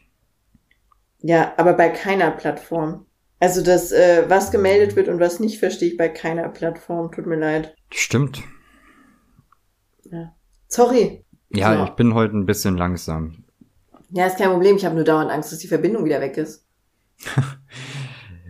Ja, 1.22 1.54
aber 1.56 1.72
bei 1.72 1.88
keiner 1.88 2.30
Plattform. 2.30 3.06
Also 3.38 3.62
das, 3.62 3.92
äh, 3.92 4.24
was 4.28 4.50
gemeldet 4.50 4.96
wird 4.96 5.08
und 5.08 5.18
was 5.18 5.40
nicht, 5.40 5.58
verstehe 5.58 5.88
ich 5.88 5.96
bei 5.96 6.10
keiner 6.10 6.48
Plattform. 6.50 7.10
Tut 7.10 7.26
mir 7.26 7.36
leid. 7.36 7.74
Stimmt. 7.90 8.42
Sorry. 10.70 11.24
Ja, 11.50 11.76
So. 11.76 11.84
ich 11.84 11.90
bin 11.90 12.14
heute 12.14 12.36
ein 12.36 12.46
bisschen 12.46 12.76
langsam. 12.76 13.44
Ja, 14.10 14.26
ist 14.26 14.38
kein 14.38 14.50
Problem. 14.50 14.76
Ich 14.76 14.84
habe 14.84 14.94
nur 14.94 15.04
dauernd 15.04 15.30
Angst, 15.30 15.52
dass 15.52 15.58
die 15.58 15.68
Verbindung 15.68 16.04
wieder 16.04 16.20
weg 16.20 16.36
ist. 16.36 16.64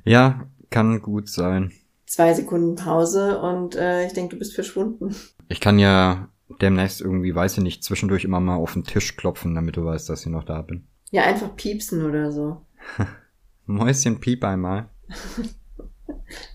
Ja, 0.04 0.46
kann 0.70 1.02
gut 1.02 1.28
sein. 1.28 1.72
Zwei 2.06 2.32
Sekunden 2.32 2.74
Pause 2.74 3.38
und 3.42 3.76
äh, 3.76 4.06
ich 4.06 4.14
denke, 4.14 4.34
du 4.34 4.38
bist 4.38 4.54
verschwunden. 4.54 5.14
Ich 5.48 5.60
kann 5.60 5.78
ja 5.78 6.30
demnächst 6.60 7.02
irgendwie, 7.02 7.34
weiß 7.34 7.58
ich 7.58 7.62
nicht, 7.62 7.84
zwischendurch 7.84 8.24
immer 8.24 8.40
mal 8.40 8.56
auf 8.56 8.72
den 8.72 8.84
Tisch 8.84 9.16
klopfen, 9.18 9.54
damit 9.54 9.76
du 9.76 9.84
weißt, 9.84 10.08
dass 10.08 10.22
ich 10.24 10.32
noch 10.32 10.44
da 10.44 10.62
bin. 10.62 10.86
Ja, 11.10 11.24
einfach 11.24 11.54
piepsen 11.54 12.02
oder 12.06 12.32
so. 12.32 12.64
Mäuschen 13.66 14.20
piep 14.20 14.42
einmal. 14.44 14.88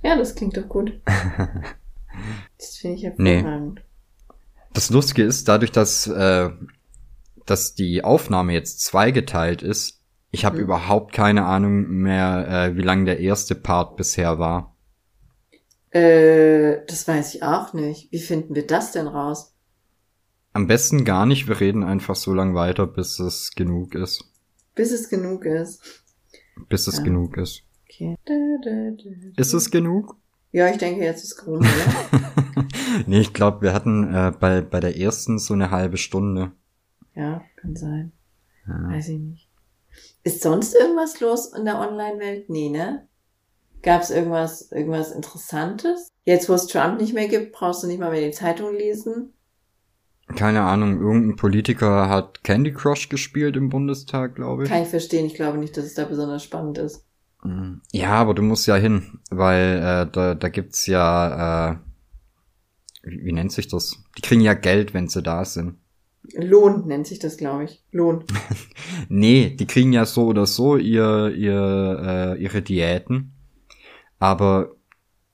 Ja, 0.04 0.16
das 0.16 0.36
klingt 0.36 0.56
doch 0.58 0.68
gut. 0.70 1.02
Das 2.58 2.78
finde 2.78 2.96
ich 2.96 3.12
Nee. 3.18 3.44
Das 4.76 4.90
Lustige 4.92 5.24
ist, 5.24 5.48
dadurch, 5.48 5.72
dass, 5.72 6.06
äh, 6.06 6.50
dass 7.46 7.74
die 7.76 8.04
Aufnahme 8.04 8.54
jetzt 8.54 8.82
zweigeteilt 8.82 9.62
ist, 9.64 10.02
ich 10.32 10.46
habe 10.46 10.58
Mhm. 10.58 10.64
überhaupt 10.64 11.14
keine 11.14 11.46
Ahnung 11.46 11.88
mehr, 11.88 12.48
äh, 12.48 12.76
wie 12.78 12.82
lang 12.82 13.06
der 13.06 13.20
erste 13.20 13.56
Part 13.56 13.96
bisher 13.98 14.38
war. 14.38 14.76
Äh, 15.92 16.86
das 16.88 17.08
weiß 17.08 17.36
ich 17.36 17.44
auch 17.44 17.74
nicht. 17.74 18.12
Wie 18.12 18.20
finden 18.20 18.54
wir 18.54 18.68
das 18.68 18.92
denn 18.92 19.08
raus? 19.08 19.54
Am 20.52 20.68
besten 20.68 21.06
gar 21.06 21.26
nicht, 21.26 21.48
wir 21.48 21.60
reden 21.60 21.84
einfach 21.84 22.16
so 22.16 22.34
lang 22.34 22.54
weiter, 22.54 22.86
bis 22.86 23.20
es 23.20 23.52
genug 23.56 23.96
ist. 23.96 24.24
Bis 24.74 24.92
es 24.92 25.10
genug 25.10 25.46
ist. 25.46 25.82
Bis 26.70 26.88
es 26.88 26.98
Ja. 26.98 27.04
genug 27.04 27.38
ist. 27.38 27.64
Okay. 27.90 28.16
Da, 28.26 28.34
da, 28.64 28.92
da. 28.92 29.42
Ist 29.42 29.54
es 29.54 29.72
genug? 29.72 30.18
Ja, 30.56 30.70
ich 30.70 30.78
denke, 30.78 31.04
jetzt 31.04 31.22
ist 31.22 31.36
Corona, 31.36 31.68
oder? 32.14 32.66
nee, 33.08 33.20
ich 33.20 33.34
glaube, 33.34 33.62
wir 33.62 33.74
hatten 33.74 34.06
äh, 34.14 34.32
bei, 34.40 34.62
bei 34.62 34.80
der 34.80 34.98
ersten 34.98 35.38
so 35.38 35.54
eine 35.54 35.70
halbe 35.70 35.98
Stunde. 35.98 36.54
ja, 37.14 37.42
kann 37.58 37.76
sein. 37.76 38.14
Ja. 38.66 38.90
Weiß 38.90 39.10
ich 39.10 39.20
nicht. 39.20 39.50
Ist 40.24 40.42
sonst 40.42 40.74
irgendwas 40.74 41.20
los 41.20 41.52
in 41.54 41.66
der 41.66 41.78
Online-Welt? 41.78 42.50
Nee, 42.50 42.70
ne? 42.70 43.06
Gab 43.84 44.02
es 44.02 44.12
irgendwas, 44.12 44.72
irgendwas 44.72 45.12
Interessantes? 45.12 46.08
Jetzt, 46.24 46.48
wo 46.48 46.54
es 46.54 46.68
Trump 46.68 47.02
nicht 47.02 47.14
mehr 47.14 47.28
gibt, 47.28 47.52
brauchst 47.52 47.84
du 47.84 47.88
nicht 47.88 48.00
mal 48.00 48.12
mehr 48.12 48.26
die 48.26 48.32
Zeitung 48.32 48.74
lesen. 48.74 49.34
Keine 50.38 50.62
Ahnung, 50.62 51.02
irgendein 51.02 51.36
Politiker 51.36 52.08
hat 52.08 52.46
Candy 52.46 52.72
Crush 52.72 53.10
gespielt 53.10 53.58
im 53.58 53.68
Bundestag, 53.68 54.36
glaube 54.36 54.64
ich. 54.64 54.70
Kann 54.70 54.84
ich 54.84 54.88
verstehen. 54.88 55.26
Ich 55.26 55.36
glaube 55.36 55.58
nicht, 55.58 55.76
dass 55.76 55.84
es 55.84 55.96
da 55.96 56.06
besonders 56.06 56.46
spannend 56.46 56.78
ist. 56.78 57.06
Mm, 57.46 57.82
Ja, 57.92 58.12
aber 58.14 58.34
du 58.34 58.42
musst 58.42 58.68
ja 58.68 58.76
hin, 58.76 59.20
weil 59.30 59.78
äh, 59.78 60.12
da, 60.12 60.36
da 60.36 60.50
gibt's 60.50 60.88
ja, 60.88 61.72
äh, 61.72 61.78
wie, 63.04 63.26
wie 63.26 63.32
nennt 63.34 63.52
sich 63.52 63.68
das? 63.68 64.04
Die 64.18 64.22
kriegen 64.22 64.42
ja 64.42 64.54
Geld, 64.54 64.94
wenn 64.94 65.08
sie 65.08 65.22
da 65.22 65.46
sind. 65.46 65.76
Lohn 66.36 66.88
nennt 66.88 67.06
sich 67.06 67.20
das, 67.20 67.38
glaube 67.38 67.66
ich. 67.66 67.84
Lohn. 67.92 68.24
Nee, 69.10 69.56
die 69.56 69.68
kriegen 69.68 69.94
ja 69.94 70.06
so 70.06 70.26
oder 70.26 70.46
so 70.48 70.78
ihr, 70.78 71.32
ihr, 71.36 72.36
äh, 72.38 72.42
ihre 72.42 72.62
Diäten. 72.64 73.34
Aber, 74.18 74.72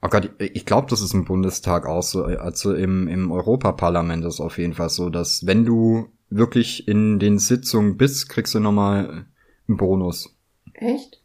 oh 0.02 0.10
Gott, 0.10 0.32
ich 0.40 0.66
glaube, 0.66 0.88
das 0.90 1.02
ist 1.02 1.14
im 1.14 1.24
Bundestag 1.26 1.86
auch 1.86 2.04
so. 2.04 2.24
Also 2.26 2.74
im, 2.74 3.08
im 3.08 3.32
Europaparlament 3.32 4.26
ist 4.26 4.42
auf 4.42 4.58
jeden 4.58 4.74
Fall 4.74 4.90
so, 4.90 5.10
dass 5.10 5.46
wenn 5.46 5.64
du 5.64 6.10
wirklich 6.30 6.88
in 6.88 7.20
den 7.20 7.40
Sitzungen 7.40 7.96
bist, 7.98 8.28
kriegst 8.30 8.54
du 8.56 8.60
nochmal 8.60 9.26
einen 9.68 9.78
Bonus. 9.78 10.36
Echt? 10.74 11.21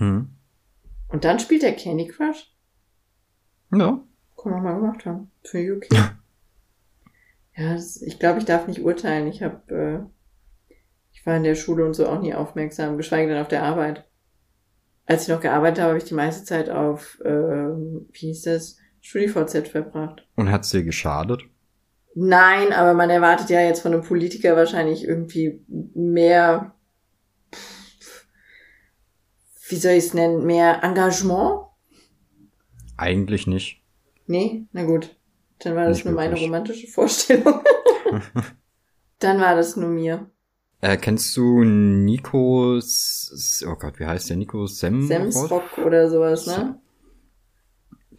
Hm. 0.00 0.30
Und 1.08 1.24
dann 1.24 1.38
spielt 1.38 1.62
er 1.62 1.72
Candy 1.72 2.08
Crush? 2.08 2.52
Ja. 3.72 4.02
Kann 4.42 4.52
man 4.52 4.62
mal 4.62 4.74
gemacht 4.74 5.04
haben. 5.04 5.30
Finde 5.44 5.66
ich 5.66 5.72
okay. 5.76 6.02
ja, 7.56 7.74
das, 7.74 8.00
ich 8.00 8.18
glaube, 8.18 8.38
ich 8.38 8.46
darf 8.46 8.66
nicht 8.66 8.80
urteilen. 8.80 9.28
Ich 9.28 9.42
habe, 9.42 10.08
äh, 10.68 10.74
ich 11.12 11.24
war 11.26 11.36
in 11.36 11.44
der 11.44 11.54
Schule 11.54 11.84
und 11.84 11.94
so 11.94 12.08
auch 12.08 12.20
nie 12.20 12.34
aufmerksam, 12.34 12.96
geschweige 12.96 13.28
denn 13.28 13.42
auf 13.42 13.48
der 13.48 13.62
Arbeit. 13.62 14.06
Als 15.04 15.22
ich 15.22 15.28
noch 15.28 15.40
gearbeitet 15.40 15.80
habe, 15.80 15.90
habe 15.90 15.98
ich 15.98 16.04
die 16.04 16.14
meiste 16.14 16.44
Zeit 16.44 16.70
auf, 16.70 17.20
ähm, 17.24 18.08
wie 18.12 18.28
hieß 18.28 18.42
das, 18.42 18.78
StudiVZ 19.00 19.68
verbracht. 19.68 20.26
Und 20.36 20.50
hat's 20.50 20.70
dir 20.70 20.84
geschadet? 20.84 21.42
Nein, 22.14 22.72
aber 22.72 22.94
man 22.94 23.10
erwartet 23.10 23.50
ja 23.50 23.60
jetzt 23.60 23.80
von 23.80 23.92
einem 23.92 24.02
Politiker 24.02 24.56
wahrscheinlich 24.56 25.04
irgendwie 25.04 25.64
mehr, 25.94 26.74
wie 29.70 29.76
soll 29.76 29.92
ich 29.92 30.06
es 30.06 30.14
nennen, 30.14 30.44
mehr 30.44 30.82
Engagement? 30.84 31.62
Eigentlich 32.96 33.46
nicht. 33.46 33.82
Nee, 34.26 34.66
na 34.72 34.84
gut. 34.84 35.16
Dann 35.58 35.76
war 35.76 35.86
das 35.88 35.98
Nicht 35.98 36.06
nur 36.06 36.14
meine 36.14 36.30
wirklich. 36.30 36.46
romantische 36.46 36.86
Vorstellung. 36.88 37.60
Dann 39.20 39.40
war 39.40 39.54
das 39.54 39.76
nur 39.76 39.88
mir. 39.90 40.30
Äh, 40.82 40.96
kennst 40.96 41.36
du 41.36 41.62
Nico, 41.64 42.76
S- 42.78 43.64
oh 43.68 43.76
Gott, 43.76 43.98
wie 44.00 44.06
heißt 44.06 44.30
der? 44.30 44.36
Nico 44.36 44.66
Sem 44.66 45.06
Semsrock 45.06 45.78
oder 45.78 46.08
sowas, 46.10 46.46
ne? 46.46 46.80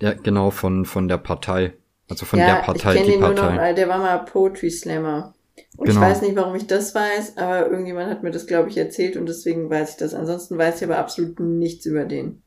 Ja, 0.02 0.14
genau, 0.14 0.52
von, 0.52 0.86
von 0.86 1.08
der 1.08 1.18
Partei. 1.18 1.74
Also 2.10 2.26
von 2.26 2.40
ja, 2.40 2.46
der 2.48 2.56
Partei, 2.56 2.90
ich 2.90 2.94
kenne 2.96 3.06
die 3.06 3.12
den 3.14 3.20
nur 3.22 3.34
Partei. 3.34 3.52
noch, 3.52 3.62
weil 3.62 3.76
der 3.76 3.88
war 3.88 3.98
mal 4.00 4.18
Poetry 4.26 4.70
Slammer. 4.70 5.34
Und 5.78 5.88
ich 5.88 5.94
Genau. 5.96 6.06
weiß 6.06 6.22
nicht, 6.22 6.36
warum 6.36 6.56
ich 6.56 6.68
das 6.68 6.94
weiß, 6.96 7.38
aber 7.38 7.70
irgendjemand 7.70 8.10
hat 8.10 8.24
mir 8.24 8.32
das, 8.32 8.48
glaube 8.48 8.70
ich, 8.70 8.78
erzählt 8.78 9.18
und 9.18 9.28
deswegen 9.28 9.70
weiß 9.70 9.92
ich 9.92 9.98
das. 9.98 10.14
Ansonsten 10.14 10.58
weiß 10.58 10.78
ich 10.78 10.84
aber 10.88 10.98
absolut 10.98 11.40
nichts 11.40 11.86
über 11.86 12.06
den. 12.06 12.42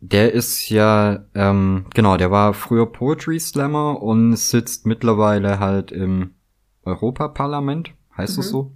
Der 0.00 0.32
ist 0.32 0.70
ja, 0.70 1.26
ähm, 1.34 1.84
genau, 1.94 2.16
der 2.16 2.30
war 2.30 2.54
früher 2.54 2.90
Poetry 2.90 3.38
Slammer 3.38 4.02
und 4.02 4.34
sitzt 4.36 4.86
mittlerweile 4.86 5.58
halt 5.60 5.92
im 5.92 6.30
Europaparlament, 6.84 7.92
heißt 8.16 8.38
es 8.38 8.46
Mhm. 8.46 8.50
so? 8.50 8.72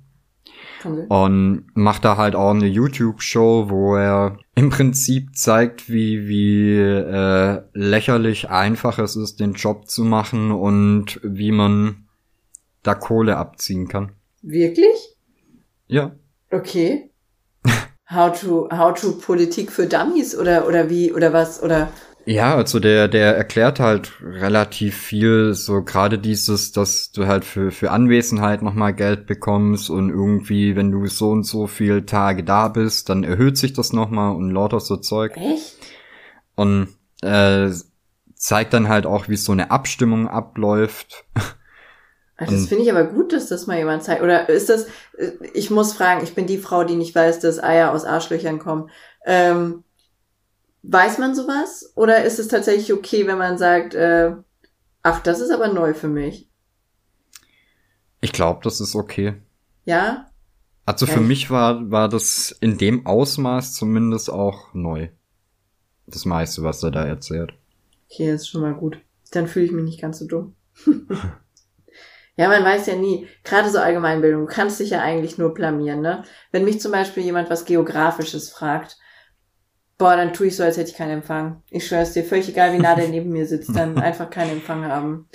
Und 1.09 1.65
macht 1.75 2.05
da 2.05 2.19
halt 2.19 2.37
auch 2.37 2.51
eine 2.51 2.67
YouTube-Show, 2.67 3.71
wo 3.71 3.97
er 3.97 4.37
im 4.55 4.69
Prinzip 4.69 5.35
zeigt, 5.35 5.89
wie, 5.91 6.29
wie 6.29 6.75
äh, 6.77 7.63
lächerlich 7.73 8.51
einfach 8.51 8.99
es 8.99 9.17
ist, 9.17 9.41
den 9.41 9.55
Job 9.55 9.89
zu 9.89 10.05
machen 10.05 10.51
und 10.53 11.21
wie 11.23 11.53
man 11.53 12.04
da 12.85 12.95
Kohle 12.95 13.37
abziehen 13.37 13.89
kann. 13.89 14.13
Wirklich? 14.43 15.17
Ja, 15.89 16.15
Okay. 16.55 17.11
How 18.11 18.31
to, 18.31 18.69
how 18.71 18.93
to 18.95 19.13
Politik 19.13 19.73
für 19.73 19.87
Dummies 19.87 20.37
oder, 20.39 20.69
oder 20.69 20.89
wie, 20.89 21.13
oder 21.13 21.33
was, 21.33 21.63
oder? 21.63 21.89
Ja, 22.27 22.55
also 22.55 22.79
der, 22.79 23.09
der 23.09 23.37
erklärt 23.37 23.81
halt 23.81 24.13
relativ 24.23 24.97
viel, 24.97 25.55
so 25.55 25.83
gerade 25.83 26.19
dieses, 26.19 26.73
dass 26.73 27.11
du 27.13 27.27
halt 27.27 27.45
für, 27.45 27.71
für 27.71 27.91
Anwesenheit 27.91 28.63
nochmal 28.63 28.95
Geld 28.95 29.27
bekommst 29.27 29.91
und 29.91 30.11
irgendwie, 30.11 30.77
wenn 30.77 30.91
du 30.91 31.07
so 31.07 31.31
und 31.31 31.45
so 31.45 31.67
viele 31.67 32.07
Tage 32.07 32.45
da 32.45 32.69
bist, 32.69 33.09
dann 33.09 33.25
erhöht 33.25 33.59
sich 33.59 33.73
das 33.73 33.93
nochmal 33.93 34.37
und 34.37 34.51
lauter 34.51 34.81
so 34.81 34.97
Zeug. 34.97 35.37
Echt? 35.37 35.77
Und 36.55 36.89
äh, 37.23 37.71
zeigt 38.35 38.75
dann 38.75 38.89
halt 38.89 39.07
auch, 39.07 39.29
wie 39.29 39.37
so 39.37 39.53
eine 39.53 39.71
Abstimmung 39.71 40.29
abläuft. 40.29 41.25
Ah, 42.49 42.51
das 42.51 42.67
finde 42.67 42.85
ich 42.85 42.91
aber 42.91 43.05
gut, 43.05 43.33
dass 43.33 43.49
das 43.49 43.67
mal 43.67 43.79
jemand 43.79 44.03
zeigt. 44.03 44.23
Oder 44.23 44.49
ist 44.49 44.69
das, 44.69 44.87
äh, 45.17 45.33
ich 45.53 45.71
muss 45.71 45.93
fragen, 45.93 46.23
ich 46.23 46.35
bin 46.35 46.47
die 46.47 46.59
Frau, 46.59 46.85
die 46.85 46.97
nicht 46.97 47.15
weiß, 47.15 47.41
dass 47.41 47.63
Eier 47.63 47.93
aus 47.93 48.05
Arschlöchern 48.05 48.59
kommen. 48.59 48.91
Ähm, 49.25 49.85
weiß 50.83 51.19
man 51.19 51.35
sowas? 51.35 51.93
Oder 51.95 52.25
ist 52.25 52.39
es 52.39 52.49
tatsächlich 52.49 52.93
okay, 52.93 53.27
wenn 53.27 53.39
man 53.39 53.59
sagt, 53.59 53.95
äh, 53.95 54.33
ach, 55.03 55.21
das 55.21 55.41
ist 55.41 55.51
aber 55.51 55.69
neu 55.69 55.95
für 55.95 56.09
mich? 56.09 56.49
Ich 58.21 58.33
glaube, 58.33 58.61
das 58.63 58.81
ist 58.81 58.95
okay. 58.95 59.35
Ja? 59.85 60.31
Also 60.87 61.07
für 61.07 61.21
mich 61.21 61.51
war, 61.51 61.91
war 61.91 62.09
das 62.09 62.55
in 62.61 62.77
dem 62.77 63.07
Ausmaß 63.07 63.73
zumindest 63.73 64.31
auch 64.31 64.75
neu. 64.75 65.09
Das 66.07 66.27
meiste, 66.27 66.63
was 66.63 66.83
er 66.83 66.91
da 66.91 67.05
erzählt. 67.05 67.55
Okay, 68.11 68.31
das 68.31 68.43
ist 68.43 68.49
schon 68.49 68.61
mal 68.61 68.75
gut. 68.75 68.99
Dann 69.31 69.49
fühle 69.49 69.65
ich 69.65 69.73
mich 69.73 69.85
nicht 69.85 70.01
ganz 70.01 70.19
so 70.19 70.27
dumm. 70.27 70.55
Ja, 72.37 72.49
man 72.49 72.65
weiß 72.65 72.87
ja 72.87 72.97
nie. 72.97 73.29
Gerade 73.45 73.71
so 73.71 73.79
Allgemeinbildung, 73.79 74.47
du 74.47 74.53
kannst 74.53 74.81
dich 74.81 74.91
ja 74.91 75.01
eigentlich 75.01 75.39
nur 75.39 75.55
blamieren, 75.55 76.01
ne? 76.01 76.25
Wenn 76.51 76.65
mich 76.65 76.81
zum 76.81 76.91
Beispiel 76.91 77.23
jemand 77.23 77.49
was 77.49 77.65
Geografisches 77.65 78.51
fragt, 78.51 78.99
boah, 79.99 80.17
dann 80.17 80.33
tue 80.33 80.49
ich 80.49 80.57
so, 80.57 80.65
als 80.65 80.77
hätte 80.77 80.91
ich 80.91 80.97
keinen 80.97 81.19
Empfang. 81.19 81.63
Ich 81.71 81.87
schwör's 81.87 82.13
dir, 82.13 82.25
völlig 82.25 82.49
egal, 82.49 82.73
wie 82.73 82.79
nah 82.79 82.97
der 82.97 83.09
neben 83.09 83.31
mir 83.31 83.47
sitzt, 83.47 83.75
dann 83.77 83.99
einfach 84.01 84.31
keinen 84.31 84.53
Empfang 84.53 84.85
haben. 84.85 85.29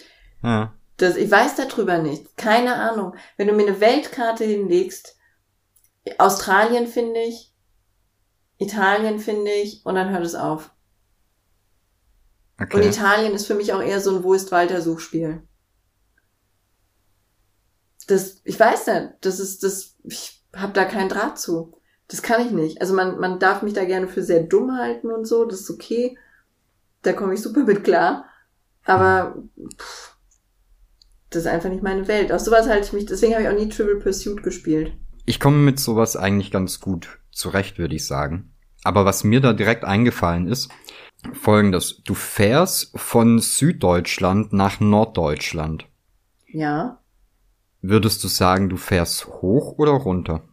Ja. 0.43 0.74
Das, 0.97 1.16
ich 1.16 1.32
weiß 1.32 1.56
darüber 1.56 2.00
nicht. 2.00 2.36
Keine 2.36 2.76
Ahnung. 2.76 3.16
Wenn 3.38 3.47
du 3.47 3.54
mir 3.54 3.68
eine 3.68 3.80
Weltkarte 3.80 4.43
hinlegst, 4.43 5.18
Australien 6.18 6.88
finde 6.88 7.22
ich, 7.22 7.54
Italien 8.58 9.20
finde 9.20 9.52
ich, 9.52 9.86
und 9.86 9.95
dann 9.95 10.10
hört 10.10 10.26
es 10.26 10.36
auf. 10.36 10.72
Okay. 12.62 12.76
Und 12.76 12.84
Italien 12.84 13.34
ist 13.34 13.47
für 13.47 13.56
mich 13.56 13.72
auch 13.72 13.82
eher 13.82 14.02
so 14.02 14.14
ein 14.14 14.24
Wo 14.26 14.34
ist 14.34 14.52
Walter 14.52 14.82
Suchspiel 14.82 15.47
das, 18.10 18.41
ich 18.43 18.60
weiß 18.60 18.88
nicht, 18.88 19.10
das 19.22 19.39
ist, 19.39 19.64
das, 19.64 19.95
ich 20.03 20.41
habe 20.55 20.74
da 20.74 20.86
keinen 20.86 21.10
Draht 21.10 21.39
zu. 21.39 21.74
Das 22.07 22.22
kann 22.22 22.45
ich 22.45 22.51
nicht. 22.51 22.82
Also 22.82 22.95
man, 22.95 23.20
man 23.20 23.39
darf 23.39 23.62
mich 23.62 23.74
da 23.74 23.86
gerne 23.86 24.07
für 24.07 24.24
sehr 24.24 24.41
dumm 24.41 24.78
halten 24.78 25.12
und 25.12 25.26
so, 25.26 25.45
das 25.45 25.62
ist 25.62 25.70
okay. 25.70 26.18
Da 27.03 27.14
komme 27.14 27.36
ich 27.36 27.41
super 27.41 27.64
mit 27.64 27.84
klar. 27.84 28.26
Aber 28.84 29.43
pff, 29.78 30.16
das 31.30 31.43
ist 31.43 31.47
einfach 31.47 31.70
nicht 31.70 31.84
meine 31.84 32.07
Welt. 32.07 32.32
Aus 32.32 32.45
sowas 32.45 32.68
halte 32.68 32.88
ich 32.88 32.93
mich, 32.93 33.05
deswegen 33.05 33.34
habe 33.34 33.43
ich 33.43 33.49
auch 33.49 33.53
nie 33.53 33.70
Trivial 33.70 33.99
Pursuit 33.99 34.41
gespielt. 34.41 34.93
Ich 35.26 35.39
komme 35.39 35.57
mit 35.57 35.80
sowas 35.80 36.16
eigentlich 36.16 36.49
ganz 36.49 36.80
gut 36.80 37.20
zurecht, 37.32 37.78
würde 37.78 37.95
ich 37.95 38.07
sagen. 38.07 38.53
Aber 38.84 39.05
was 39.05 39.24
mir 39.24 39.41
da 39.41 39.53
direkt 39.53 39.86
eingefallen 39.86 40.47
ist, 40.47 40.70
folgendes. 41.34 42.01
Du 42.03 42.16
fährst 42.16 42.97
von 42.97 43.39
Süddeutschland 43.39 44.53
nach 44.53 44.80
Norddeutschland. 44.80 45.86
Ja. 46.47 46.99
Würdest 47.82 48.23
du 48.23 48.27
sagen, 48.27 48.69
du 48.69 48.77
fährst 48.77 49.27
hoch 49.27 49.77
oder 49.77 49.91
runter? 49.91 50.43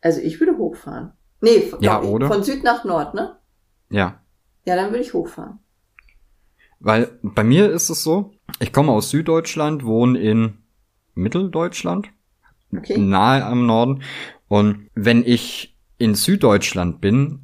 Also 0.00 0.20
ich 0.20 0.40
würde 0.40 0.56
hochfahren. 0.56 1.12
Nee, 1.40 1.70
Ja, 1.80 2.00
doch, 2.00 2.08
oder? 2.08 2.28
von 2.28 2.42
Süd 2.42 2.64
nach 2.64 2.84
Nord, 2.84 3.14
ne? 3.14 3.36
Ja. 3.90 4.20
Ja, 4.64 4.76
dann 4.76 4.90
würde 4.90 5.00
ich 5.02 5.12
hochfahren. 5.14 5.58
Weil 6.78 7.18
bei 7.22 7.44
mir 7.44 7.70
ist 7.70 7.90
es 7.90 8.02
so, 8.02 8.32
ich 8.58 8.72
komme 8.72 8.92
aus 8.92 9.10
Süddeutschland, 9.10 9.84
wohne 9.84 10.18
in 10.18 10.58
Mitteldeutschland, 11.14 12.08
Okay. 12.74 12.96
nahe 12.98 13.44
am 13.44 13.66
Norden. 13.66 14.02
Und 14.48 14.88
wenn 14.94 15.24
ich 15.24 15.76
in 15.98 16.14
Süddeutschland 16.14 17.00
bin, 17.00 17.40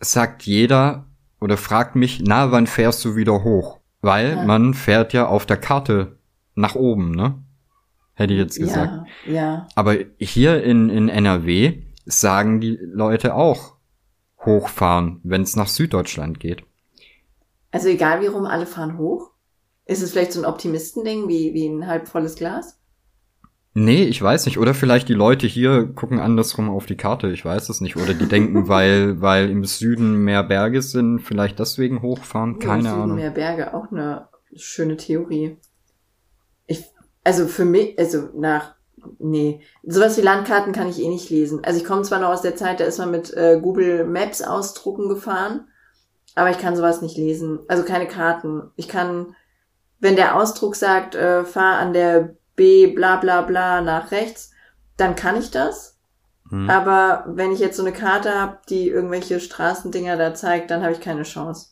sagt 0.00 0.42
jeder 0.42 1.06
oder 1.40 1.56
fragt 1.56 1.94
mich, 1.96 2.20
na, 2.24 2.50
wann 2.50 2.66
fährst 2.66 3.04
du 3.04 3.14
wieder 3.14 3.44
hoch? 3.44 3.78
Weil 4.00 4.30
Ja. 4.36 4.44
man 4.44 4.74
fährt 4.74 5.12
ja 5.12 5.26
auf 5.26 5.46
der 5.46 5.58
Karte 5.58 6.18
nach 6.54 6.74
oben, 6.74 7.12
ne? 7.12 7.42
Hätte 8.20 8.34
ich 8.34 8.40
jetzt 8.40 8.58
gesagt. 8.58 9.08
Ja, 9.24 9.32
ja. 9.32 9.68
Aber 9.74 9.96
hier 10.18 10.62
in, 10.62 10.90
in 10.90 11.08
NRW 11.08 11.84
sagen 12.04 12.60
die 12.60 12.78
Leute 12.82 13.34
auch 13.34 13.76
hochfahren, 14.44 15.20
wenn 15.22 15.40
es 15.40 15.56
nach 15.56 15.68
Süddeutschland 15.68 16.38
geht. 16.38 16.62
Also 17.70 17.88
egal 17.88 18.20
wie 18.20 18.26
rum, 18.26 18.44
alle 18.44 18.66
fahren 18.66 18.98
hoch. 18.98 19.30
Ist 19.86 20.02
es 20.02 20.10
vielleicht 20.12 20.32
so 20.32 20.40
ein 20.42 20.44
Optimistending 20.44 21.28
wie, 21.28 21.54
wie 21.54 21.66
ein 21.66 21.86
halb 21.86 22.08
volles 22.08 22.34
Glas? 22.34 22.78
Nee, 23.72 24.04
ich 24.04 24.20
weiß 24.20 24.44
nicht. 24.44 24.58
Oder 24.58 24.74
vielleicht 24.74 25.08
die 25.08 25.14
Leute 25.14 25.46
hier 25.46 25.86
gucken 25.86 26.20
andersrum 26.20 26.68
auf 26.68 26.84
die 26.84 26.98
Karte. 26.98 27.30
Ich 27.30 27.42
weiß 27.42 27.70
es 27.70 27.80
nicht. 27.80 27.96
Oder 27.96 28.12
die 28.12 28.28
denken, 28.28 28.68
weil, 28.68 29.22
weil 29.22 29.48
im 29.48 29.64
Süden 29.64 30.24
mehr 30.24 30.42
Berge 30.42 30.82
sind, 30.82 31.20
vielleicht 31.20 31.58
deswegen 31.58 32.02
hochfahren. 32.02 32.56
Im 32.56 32.58
Keine 32.58 32.82
Süden 32.82 33.00
Ahnung. 33.00 33.16
Mehr 33.16 33.30
Berge, 33.30 33.72
auch 33.72 33.90
eine 33.90 34.28
schöne 34.54 34.98
Theorie. 34.98 35.56
Also 37.24 37.46
für 37.46 37.64
mich, 37.64 37.98
also 37.98 38.28
nach, 38.34 38.74
nee, 39.18 39.60
sowas 39.82 40.16
wie 40.16 40.22
Landkarten 40.22 40.72
kann 40.72 40.88
ich 40.88 41.00
eh 41.00 41.08
nicht 41.08 41.30
lesen. 41.30 41.64
Also 41.64 41.78
ich 41.78 41.84
komme 41.84 42.02
zwar 42.02 42.20
noch 42.20 42.30
aus 42.30 42.42
der 42.42 42.56
Zeit, 42.56 42.80
da 42.80 42.84
ist 42.84 42.98
man 42.98 43.10
mit 43.10 43.32
äh, 43.34 43.58
Google 43.60 44.04
Maps 44.04 44.42
ausdrucken 44.42 45.08
gefahren, 45.08 45.68
aber 46.34 46.50
ich 46.50 46.58
kann 46.58 46.76
sowas 46.76 47.02
nicht 47.02 47.16
lesen. 47.16 47.60
Also 47.68 47.84
keine 47.84 48.06
Karten. 48.06 48.70
Ich 48.76 48.88
kann, 48.88 49.34
wenn 49.98 50.16
der 50.16 50.36
Ausdruck 50.36 50.76
sagt, 50.76 51.14
äh, 51.14 51.44
fahr 51.44 51.78
an 51.78 51.92
der 51.92 52.36
B 52.56 52.86
bla 52.88 53.16
bla 53.16 53.42
bla 53.42 53.80
nach 53.80 54.10
rechts, 54.10 54.52
dann 54.96 55.16
kann 55.16 55.38
ich 55.38 55.50
das. 55.50 55.98
Hm. 56.50 56.68
Aber 56.68 57.24
wenn 57.28 57.52
ich 57.52 57.58
jetzt 57.58 57.76
so 57.76 57.82
eine 57.82 57.92
Karte 57.92 58.38
habe, 58.38 58.58
die 58.68 58.88
irgendwelche 58.88 59.40
Straßendinger 59.40 60.16
da 60.16 60.34
zeigt, 60.34 60.70
dann 60.70 60.82
habe 60.82 60.92
ich 60.92 61.00
keine 61.00 61.22
Chance. 61.22 61.68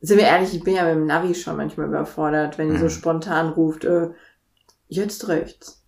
Sind 0.00 0.18
wir 0.18 0.24
ehrlich, 0.26 0.54
ich 0.54 0.62
bin 0.62 0.74
ja 0.74 0.84
mit 0.84 0.94
dem 0.94 1.06
Navi 1.06 1.34
schon 1.34 1.56
manchmal 1.56 1.86
überfordert, 1.88 2.58
wenn 2.58 2.70
die 2.70 2.76
so 2.78 2.84
Mhm. 2.84 2.90
spontan 2.90 3.48
ruft, 3.48 3.84
äh, 3.84 4.10
jetzt 4.88 5.28
rechts. 5.28 5.82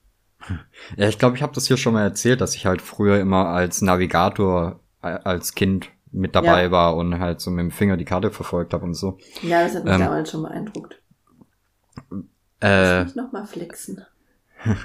Ja, 0.96 1.08
ich 1.08 1.18
glaube, 1.18 1.36
ich 1.36 1.42
habe 1.42 1.52
das 1.54 1.66
hier 1.66 1.76
schon 1.76 1.92
mal 1.94 2.02
erzählt, 2.04 2.40
dass 2.40 2.54
ich 2.54 2.64
halt 2.66 2.80
früher 2.80 3.18
immer 3.20 3.48
als 3.48 3.82
Navigator 3.82 4.80
äh, 5.02 5.08
als 5.08 5.54
Kind 5.54 5.90
mit 6.10 6.34
dabei 6.34 6.64
Ja. 6.64 6.70
war 6.70 6.96
und 6.96 7.18
halt 7.20 7.40
so 7.40 7.50
mit 7.50 7.60
dem 7.60 7.70
Finger 7.70 7.96
die 7.96 8.04
Karte 8.06 8.30
verfolgt 8.30 8.72
habe 8.72 8.84
und 8.84 8.94
so. 8.94 9.18
Ja, 9.42 9.62
das 9.62 9.74
hat 9.76 9.84
mich 9.84 9.92
Ähm, 9.94 10.00
damals 10.00 10.30
schon 10.30 10.42
beeindruckt. 10.42 11.00
Äh, 12.60 12.98
Lass 13.00 13.06
mich 13.06 13.14
noch 13.16 13.32
mal 13.32 13.46
flexen. 13.46 14.04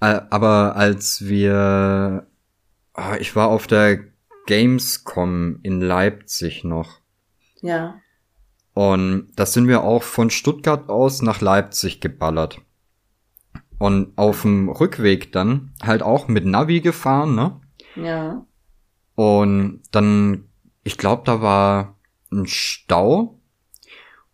Äh, 0.00 0.20
aber 0.30 0.76
als 0.76 1.24
wir, 1.26 2.24
ah, 2.94 3.16
ich 3.18 3.34
war 3.34 3.48
auf 3.48 3.66
der 3.66 3.98
Gamescom 4.46 5.58
in 5.64 5.80
Leipzig 5.80 6.62
noch. 6.62 7.00
Ja. 7.62 7.96
Und 8.78 9.32
da 9.34 9.44
sind 9.44 9.66
wir 9.66 9.82
auch 9.82 10.04
von 10.04 10.30
Stuttgart 10.30 10.88
aus 10.88 11.20
nach 11.20 11.40
Leipzig 11.40 12.00
geballert. 12.00 12.60
Und 13.76 14.16
auf 14.16 14.42
dem 14.42 14.68
Rückweg 14.68 15.32
dann 15.32 15.72
halt 15.82 16.00
auch 16.00 16.28
mit 16.28 16.46
Navi 16.46 16.80
gefahren, 16.80 17.34
ne? 17.34 17.60
Ja. 17.96 18.46
Und 19.16 19.82
dann, 19.90 20.44
ich 20.84 20.96
glaube, 20.96 21.22
da 21.24 21.42
war 21.42 21.96
ein 22.30 22.46
Stau. 22.46 23.40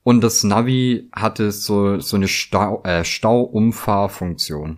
Und 0.03 0.21
das 0.21 0.45
Navi 0.45 1.09
hatte 1.15 1.51
so, 1.51 1.99
so 2.01 2.17
eine 2.17 2.29
Stau, 2.29 2.83
äh, 2.83 3.03
Stauumfahrfunktion. 3.03 4.77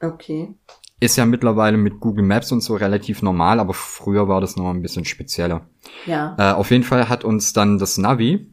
Okay. 0.00 0.54
Ist 1.00 1.16
ja 1.16 1.26
mittlerweile 1.26 1.76
mit 1.76 1.98
Google 1.98 2.24
Maps 2.24 2.52
und 2.52 2.60
so 2.60 2.76
relativ 2.76 3.22
normal, 3.22 3.58
aber 3.58 3.74
früher 3.74 4.28
war 4.28 4.40
das 4.40 4.54
noch 4.54 4.70
ein 4.70 4.80
bisschen 4.82 5.04
spezieller. 5.04 5.66
Ja. 6.06 6.36
Äh, 6.38 6.52
auf 6.54 6.70
jeden 6.70 6.84
Fall 6.84 7.08
hat 7.08 7.24
uns 7.24 7.52
dann 7.52 7.78
das 7.78 7.98
Navi 7.98 8.46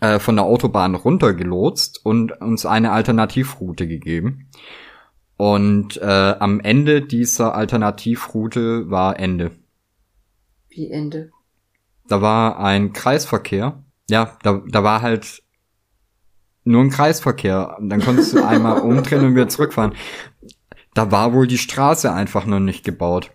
äh, 0.00 0.18
von 0.18 0.36
der 0.36 0.44
Autobahn 0.44 0.94
runtergelotst 0.94 2.04
und 2.04 2.32
uns 2.40 2.64
eine 2.66 2.92
Alternativroute 2.92 3.86
gegeben. 3.86 4.48
Und 5.36 5.96
äh, 5.96 6.34
am 6.38 6.60
Ende 6.60 7.02
dieser 7.02 7.54
Alternativroute 7.54 8.90
war 8.90 9.18
Ende. 9.18 9.52
Wie 10.68 10.90
Ende. 10.90 11.30
Da 12.08 12.20
war 12.20 12.58
ein 12.58 12.92
Kreisverkehr. 12.92 13.82
Ja, 14.08 14.36
da, 14.42 14.62
da 14.68 14.84
war 14.84 15.00
halt 15.02 15.42
nur 16.64 16.82
ein 16.82 16.90
Kreisverkehr. 16.90 17.78
Dann 17.80 18.00
konntest 18.00 18.34
du 18.34 18.44
einmal 18.46 18.80
umdrehen 18.80 19.24
und 19.24 19.34
wieder 19.34 19.48
zurückfahren. 19.48 19.94
Da 20.94 21.10
war 21.10 21.32
wohl 21.32 21.46
die 21.46 21.58
Straße 21.58 22.12
einfach 22.12 22.46
noch 22.46 22.60
nicht 22.60 22.84
gebaut. 22.84 23.30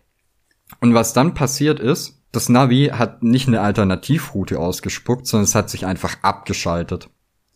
Und 0.81 0.93
was 0.93 1.13
dann 1.13 1.33
passiert 1.33 1.79
ist, 1.79 2.14
das 2.35 2.49
Navi 2.49 2.91
hat 2.93 3.23
nicht 3.23 3.47
eine 3.47 3.61
Alternativroute 3.61 4.59
ausgespuckt, 4.59 5.25
sondern 5.25 5.45
es 5.45 5.55
hat 5.55 5.69
sich 5.69 5.85
einfach 5.85 6.17
abgeschaltet. 6.21 7.09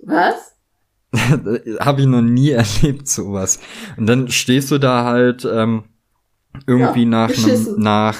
Was? 0.03 0.55
Habe 1.79 2.01
ich 2.01 2.07
noch 2.07 2.21
nie 2.21 2.49
erlebt, 2.51 3.07
sowas. 3.07 3.59
Und 3.97 4.07
dann 4.07 4.29
stehst 4.29 4.71
du 4.71 4.77
da 4.77 5.03
halt 5.03 5.45
ähm, 5.45 5.83
irgendwie 6.65 7.03
Ja, 7.03 7.09
nach 7.09 7.37
einem, 7.37 7.75
nach, 7.77 8.17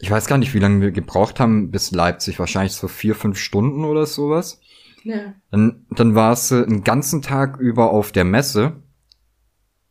ich 0.00 0.10
weiß 0.10 0.26
gar 0.26 0.38
nicht, 0.38 0.54
wie 0.54 0.58
lange 0.58 0.80
wir 0.80 0.90
gebraucht 0.90 1.40
haben 1.40 1.70
bis 1.70 1.92
Leipzig, 1.92 2.38
wahrscheinlich 2.38 2.74
so 2.74 2.88
vier, 2.88 3.14
fünf 3.14 3.38
Stunden 3.38 3.84
oder 3.84 4.06
sowas. 4.06 4.60
Ja. 5.04 5.34
Dann, 5.50 5.86
dann 5.90 6.14
warst 6.14 6.50
du 6.50 6.56
einen 6.56 6.82
ganzen 6.82 7.22
Tag 7.22 7.58
über 7.58 7.90
auf 7.90 8.10
der 8.10 8.24
Messe 8.24 8.82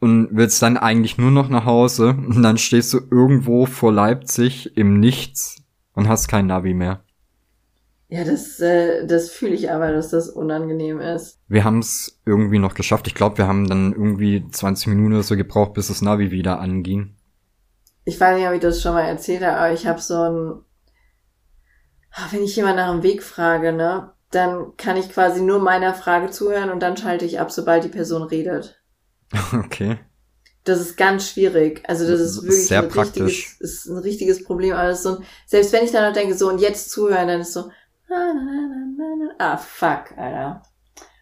und 0.06 0.30
willst 0.32 0.62
dann 0.62 0.78
eigentlich 0.78 1.18
nur 1.18 1.32
noch 1.32 1.49
nach 1.49 1.66
Hause 1.66 2.10
und 2.10 2.43
dann 2.43 2.60
stehst 2.60 2.93
du 2.93 2.99
irgendwo 3.10 3.66
vor 3.66 3.91
Leipzig 3.91 4.78
im 4.78 4.99
Nichts 4.99 5.64
und 5.93 6.08
hast 6.08 6.28
kein 6.28 6.45
Navi 6.45 6.76
mehr. 6.76 7.03
Ja, 8.08 8.24
das, 8.24 8.60
äh, 8.60 9.08
das 9.08 9.32
fühle 9.32 9.56
ich 9.56 9.72
aber, 9.72 9.91
dass 9.91 10.12
das 10.12 10.30
unangenehm 10.30 10.99
ist. 10.99 11.39
Wir 11.47 11.64
haben 11.64 11.80
es 11.80 12.22
irgendwie 12.24 12.60
noch 12.60 12.76
geschafft. 12.76 13.08
Ich 13.08 13.16
glaube, 13.16 13.39
wir 13.39 13.47
haben 13.47 13.68
dann 13.68 13.93
irgendwie 13.93 14.45
20 14.47 14.88
Minuten 14.88 15.14
oder 15.14 15.24
so 15.24 15.36
gebraucht, 15.36 15.74
bis 15.74 15.88
das 15.88 16.03
Navi 16.03 16.30
wieder 16.30 16.60
anging. 16.60 17.16
Ich 18.03 18.20
weiß 18.20 18.38
nicht, 18.38 18.47
ob 18.47 18.53
ich 18.53 18.62
das 18.62 18.80
schon 18.80 18.93
mal 18.93 19.08
erzählt 19.08 19.43
habe, 19.43 19.58
aber 19.58 19.74
ich 19.74 19.88
habe 19.88 19.99
so 19.99 20.22
ein, 20.22 20.62
Ah, 22.18 22.28
wenn 22.32 22.43
ich 22.43 22.56
jemand 22.56 22.78
nach 22.78 22.91
dem 22.91 23.03
Weg 23.03 23.24
frage, 23.24 23.74
ne, 23.74 24.14
dann 24.32 24.78
kann 24.78 24.95
ich 24.97 25.10
quasi 25.10 25.41
nur 25.41 25.60
meiner 25.60 25.93
Frage 25.93 26.30
zuhören 26.32 26.70
und 26.70 26.80
dann 26.82 26.95
schalte 26.97 27.26
ich 27.26 27.39
ab, 27.39 27.51
sobald 27.51 27.84
die 27.84 27.89
Person 27.89 28.24
redet. 28.24 28.75
Okay. 29.54 30.00
Das 30.64 30.80
ist 30.80 30.98
ganz 30.98 31.30
schwierig. 31.30 31.84
Also 31.88 32.08
das 32.08 32.20
ist 32.20 32.42
wirklich 32.42 32.68
sehr 32.68 32.82
ein 32.82 32.90
praktisch. 32.90 33.24
richtiges, 33.24 33.62
ist 33.62 33.86
ein 33.86 33.98
richtiges 34.00 34.44
Problem. 34.44 34.74
Aber 34.74 34.88
das 34.88 34.98
ist 34.98 35.04
so 35.04 35.18
ein, 35.18 35.26
selbst 35.46 35.72
wenn 35.74 35.86
ich 35.86 35.92
dann 35.92 36.08
noch 36.08 36.14
denke, 36.14 36.34
so 36.34 36.50
und 36.50 36.60
jetzt 36.60 36.90
zuhören, 36.90 37.28
dann 37.28 37.42
ist 37.42 37.54
so, 37.54 37.70
na, 38.10 38.34
na, 38.34 38.42
na, 38.44 38.96
na, 38.98 39.16
na. 39.20 39.36
ah 39.38 39.58
fuck, 39.58 40.18
Alter. 40.18 40.64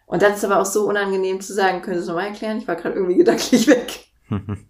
Und 0.06 0.22
das 0.22 0.38
ist 0.38 0.44
aber 0.44 0.60
auch 0.60 0.66
so 0.66 0.88
unangenehm 0.88 1.40
zu 1.42 1.52
sagen, 1.52 1.82
können 1.82 1.96
Sie 1.96 2.02
es 2.02 2.08
nochmal 2.08 2.28
erklären? 2.28 2.58
Ich 2.58 2.66
war 2.68 2.76
gerade 2.76 2.94
irgendwie 2.94 3.16
gedanklich 3.18 3.66
weg. 3.66 4.06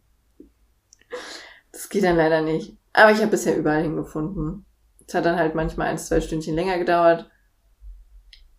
Das 1.71 1.89
geht 1.89 2.05
dann 2.05 2.17
leider 2.17 2.41
nicht. 2.41 2.79
Aber 2.93 3.11
ich 3.11 3.19
habe 3.19 3.33
bisher 3.33 3.57
überall 3.57 3.83
hingefunden. 3.83 4.65
Es 5.07 5.13
hat 5.13 5.27
dann 5.27 5.37
halt 5.37 5.57
manchmal 5.57 5.89
ein, 5.89 5.99
zwei 5.99 6.21
Stündchen 6.21 6.55
länger 6.55 6.79
gedauert. 6.79 7.29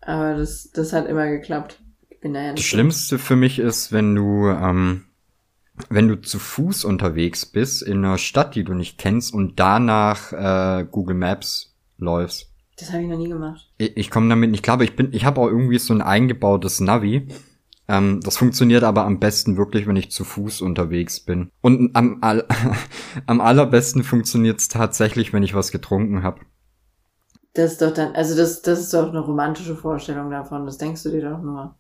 Aber 0.02 0.36
das, 0.36 0.70
das 0.72 0.92
hat 0.92 1.08
immer 1.08 1.26
geklappt. 1.28 1.82
Bin 2.26 2.34
da 2.34 2.42
ja 2.42 2.48
Das 2.48 2.56
nicht. 2.56 2.70
Schlimmste 2.70 3.20
für 3.20 3.36
mich 3.36 3.60
ist, 3.60 3.92
wenn 3.92 4.16
du, 4.16 4.48
ähm, 4.48 5.04
wenn 5.90 6.08
du 6.08 6.20
zu 6.20 6.40
Fuß 6.40 6.84
unterwegs 6.84 7.46
bist 7.46 7.84
in 7.84 8.00
einer 8.00 8.18
Stadt, 8.18 8.56
die 8.56 8.64
du 8.64 8.74
nicht 8.74 8.98
kennst 8.98 9.32
und 9.32 9.60
danach 9.60 10.34
äh, 10.34 10.88
Google 10.90 11.16
Maps 11.16 11.76
läufst. 12.00 12.52
Das 12.80 12.92
habe 12.92 13.04
ich 13.04 13.10
noch 13.10 13.20
nie 13.20 13.30
gemacht. 13.30 13.72
Ich, 13.78 13.96
ich 13.96 14.10
komme 14.10 14.28
damit 14.28 14.50
nicht 14.50 14.64
klar, 14.64 14.74
aber 14.74 14.86
ich 14.86 14.96
bin, 14.96 15.14
ich 15.14 15.24
habe 15.24 15.40
auch 15.40 15.46
irgendwie 15.46 15.78
so 15.78 15.94
ein 15.94 16.02
eingebautes 16.02 16.80
Navi. 16.80 17.28
Ähm, 17.88 18.22
das 18.24 18.38
funktioniert 18.38 18.84
aber 18.84 19.06
am 19.06 19.20
besten 19.20 19.56
wirklich, 19.56 19.86
wenn 19.86 19.96
ich 19.96 20.10
zu 20.10 20.24
Fuß 20.24 20.62
unterwegs 20.62 21.20
bin. 21.20 21.52
Und 21.62 21.96
am, 21.96 22.18
all, 22.22 22.48
am 23.28 23.40
allerbesten 23.40 24.04
funktioniert 24.04 24.62
es 24.62 24.68
tatsächlich, 24.68 25.32
wenn 25.32 25.44
ich 25.44 25.54
was 25.54 25.72
getrunken 25.72 26.24
habe. 26.24 26.42
Das 27.54 27.74
ist 27.74 27.84
doch 27.84 27.94
dann, 27.94 28.16
also 28.16 28.36
das, 28.36 28.64
das 28.64 28.80
ist 28.80 28.96
doch 28.96 29.10
eine 29.10 29.20
romantische 29.20 29.76
Vorstellung 29.76 30.32
davon. 30.32 30.66
Das 30.66 30.80
denkst 30.80 31.04
du 31.04 31.12
dir 31.12 31.30
doch 31.30 31.44
nur. 31.44 31.76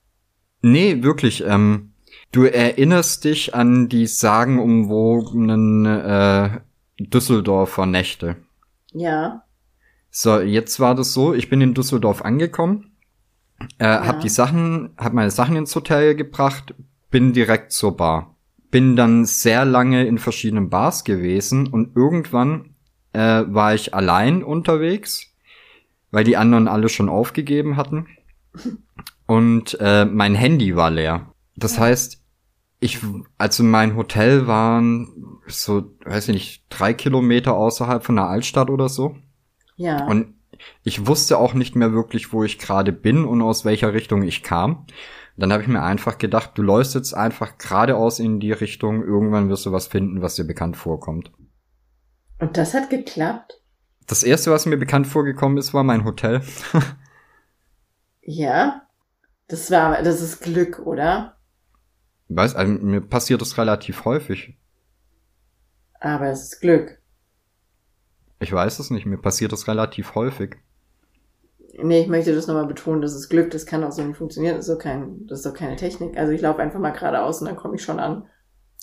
Nee, 0.66 1.03
wirklich. 1.03 1.43
Ähm, 1.45 1.91
du 2.32 2.45
erinnerst 2.45 3.24
dich 3.24 3.53
an 3.53 3.88
die 3.88 4.07
sagenumwogenen 4.07 5.86
äh, 5.86 6.59
Düsseldorfer 6.99 7.86
Nächte. 7.86 8.38
Ja. 8.91 9.43
So, 10.09 10.39
jetzt 10.39 10.80
war 10.80 10.95
das 10.95 11.13
so, 11.13 11.36
ich 11.36 11.49
bin 11.49 11.61
in 11.61 11.76
Düsseldorf 11.76 12.24
angekommen, 12.24 12.95
äh, 13.78 13.86
hab 13.86 14.22
die 14.22 14.30
Sachen, 14.30 14.89
hab 14.97 15.13
meine 15.13 15.30
Sachen 15.30 15.55
ins 15.55 15.76
Hotel 15.76 16.16
gebracht, 16.16 16.74
bin 17.11 17.32
direkt 17.32 17.72
zur 17.72 17.95
Bar. 17.95 18.36
Bin 18.72 18.95
dann 18.95 19.26
sehr 19.26 19.66
lange 19.66 20.07
in 20.07 20.18
verschiedenen 20.18 20.72
Bars 20.72 21.03
gewesen 21.03 21.68
und 21.68 21.95
irgendwann 21.95 22.74
äh, 23.13 23.43
war 23.45 23.76
ich 23.76 23.93
allein 23.93 24.41
unterwegs, 24.41 25.32
weil 26.09 26.24
die 26.24 26.38
anderen 26.38 26.68
alle 26.68 26.89
schon 26.89 27.07
aufgegeben 27.07 27.78
hatten. 27.78 28.07
Und 29.28 29.78
äh, 29.80 30.05
mein 30.05 30.36
Handy 30.36 30.76
war 30.76 30.91
leer. 30.91 31.32
Das 31.55 31.80
heißt, 31.80 32.21
ich, 32.80 32.99
also 33.38 33.63
mein 33.63 33.95
Hotel 33.95 34.47
waren 34.47 35.39
so, 35.47 35.91
weiß 36.05 36.28
ich 36.30 36.34
nicht, 36.34 36.65
drei 36.69 36.93
Kilometer 36.93 37.55
außerhalb 37.55 38.03
von 38.03 38.15
der 38.15 38.28
Altstadt 38.28 38.69
oder 38.69 38.89
so. 38.89 39.15
Ja. 39.78 40.05
Und 40.05 40.36
ich 40.84 41.07
wusste 41.07 41.38
auch 41.38 41.53
nicht 41.53 41.76
mehr 41.76 41.93
wirklich, 41.93 42.34
wo 42.34 42.43
ich 42.43 42.59
gerade 42.59 42.91
bin 42.91 43.26
und 43.26 43.41
aus 43.41 43.65
welcher 43.65 43.93
Richtung 43.93 44.23
ich 44.23 44.43
kam. 44.43 44.86
Dann 45.38 45.51
habe 45.51 45.63
ich 45.63 45.67
mir 45.67 45.84
einfach 45.84 46.17
gedacht, 46.17 46.51
du 46.55 46.61
läufst 46.61 46.95
jetzt 46.95 47.13
einfach 47.13 47.57
geradeaus 47.57 48.19
in 48.19 48.39
die 48.39 48.53
Richtung, 48.53 49.03
irgendwann 49.03 49.49
wirst 49.49 49.65
du 49.65 49.71
was 49.71 49.88
finden, 49.88 50.21
was 50.21 50.36
dir 50.36 50.45
bekannt 50.45 50.78
vorkommt. 50.78 51.32
Und 52.39 52.57
das 52.57 52.73
hat 52.73 52.89
geklappt? 52.89 53.61
Das 54.07 54.23
erste, 54.23 54.51
was 54.51 54.65
mir 54.65 54.78
bekannt 54.78 55.07
vorgekommen 55.07 55.57
ist, 55.57 55.73
war 55.73 55.84
mein 55.84 56.05
Hotel. 56.05 56.41
Ja. 58.28 58.84
Das 59.48 59.70
war, 59.72 60.02
das 60.02 60.22
ist 60.22 60.41
Glück, 60.41 60.80
oder? 60.80 61.38
Weiß, 62.30 62.56
also 62.56 62.74
mir 62.74 63.02
passiert 63.02 63.41
das 63.41 63.58
relativ 63.58 64.06
häufig. 64.06 64.58
Aber 66.00 66.28
es 66.28 66.43
ist 66.43 66.62
Glück. 66.62 67.00
Ich 68.39 68.52
weiß 68.52 68.80
es 68.80 68.89
nicht, 68.89 69.06
mir 69.06 69.18
passiert 69.18 69.52
das 69.52 69.68
relativ 69.68 70.16
häufig. 70.16 70.58
Nee, 71.78 72.02
ich 72.02 72.08
möchte 72.08 72.34
das 72.34 72.48
nochmal 72.48 72.68
betonen, 72.68 73.02
das 73.02 73.14
ist 73.14 73.30
Glück, 73.30 73.52
das 73.52 73.66
kann 73.66 73.84
auch 73.84 73.91
so 73.91 74.02
nicht 74.04 74.18
funktionieren, 74.18 74.56
das 74.56 74.68
ist 74.68 74.74
doch 74.74 74.82
kein, 74.82 75.28
das 75.28 75.39
ist 75.39 75.46
doch 75.46 75.54
keine 75.54 75.76
Technik. 75.76 76.18
Also 76.18 76.32
ich 76.32 76.41
laufe 76.41 76.62
einfach 76.62 76.80
mal 76.80 76.91
geradeaus 76.91 77.41
und 77.41 77.48
dann 77.48 77.58
komme 77.58 77.76
ich 77.76 77.84
schon 77.84 78.00
an. 78.00 78.28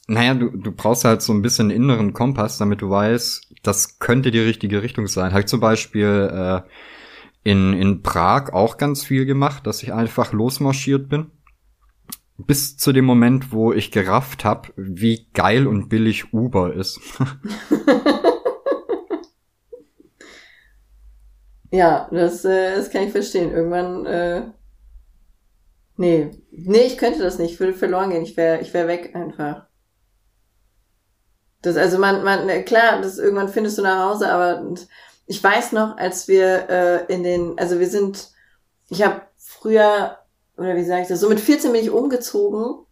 Naja, 0.09 0.35
du, 0.35 0.51
du 0.51 0.73
brauchst 0.73 1.05
halt 1.05 1.23
so 1.23 1.33
ein 1.33 1.43
bisschen 1.43 1.71
inneren 1.71 2.13
Kompass, 2.13 2.59
damit 2.59 2.83
du 2.83 2.91
weißt, 2.91 3.55
das 3.63 3.99
könnte 3.99 4.31
die 4.31 4.41
richtige 4.41 4.83
Richtung 4.83 5.07
sein. 5.07 5.31
Habe 5.31 5.41
ich 5.41 5.47
zum 5.47 5.61
Beispiel 5.61 6.31
äh, 6.33 6.61
in, 7.45 7.73
in 7.73 8.03
Prag 8.03 8.53
auch 8.53 8.77
ganz 8.77 9.05
viel 9.05 9.27
gemacht, 9.27 9.67
dass 9.67 9.83
ich 9.83 9.93
einfach 9.93 10.33
losmarschiert 10.33 11.09
bin. 11.09 11.31
Bis 12.39 12.77
zu 12.77 12.93
dem 12.93 13.05
Moment, 13.05 13.53
wo 13.53 13.73
ich 13.73 13.91
gerafft 13.93 14.45
habe, 14.45 14.71
wie 14.77 15.29
geil 15.33 15.67
und 15.67 15.89
billig 15.89 16.33
Uber 16.33 16.73
ist. 16.75 17.01
Ja, 21.73 22.07
das, 22.11 22.45
äh, 22.45 22.77
das 22.77 22.91
kann 22.91 23.05
ich 23.05 23.13
verstehen. 23.13 23.51
Irgendwann, 23.51 24.05
äh, 24.05 24.43
nee, 25.97 26.31
nee, 26.51 26.83
ich 26.83 26.99
könnte 26.99 27.21
das 27.21 27.39
nicht, 27.39 27.53
ich 27.55 27.61
würde 27.61 27.73
verloren 27.73 28.11
gehen, 28.11 28.23
ich 28.23 28.37
wäre 28.37 28.61
ich 28.61 28.75
wär 28.75 28.87
weg 28.89 29.17
einfach. 29.17 29.67
Das, 31.63 31.77
also 31.77 31.99
man, 31.99 32.25
man, 32.25 32.47
klar, 32.67 33.01
das 33.01 33.19
irgendwann 33.19 33.49
findest 33.49 33.79
du 33.79 33.83
nach 33.83 34.11
Hause, 34.11 34.31
aber 34.31 34.75
ich 35.27 35.43
weiß 35.43 35.73
noch, 35.73 35.97
als 35.97 36.29
wir 36.29 36.69
äh, 36.69 37.13
in 37.13 37.23
den, 37.23 37.59
also 37.59 37.79
wir 37.81 37.89
sind, 37.89 38.31
ich 38.89 39.03
habe 39.03 39.23
früher, 39.37 40.19
oder 40.57 40.77
wie 40.77 40.85
sage 40.85 41.03
ich 41.03 41.09
das, 41.09 41.21
so 41.21 41.29
mit 41.29 41.41
14 41.41 41.73
bin 41.73 41.83
ich 41.83 41.91
umgezogen 41.91 42.85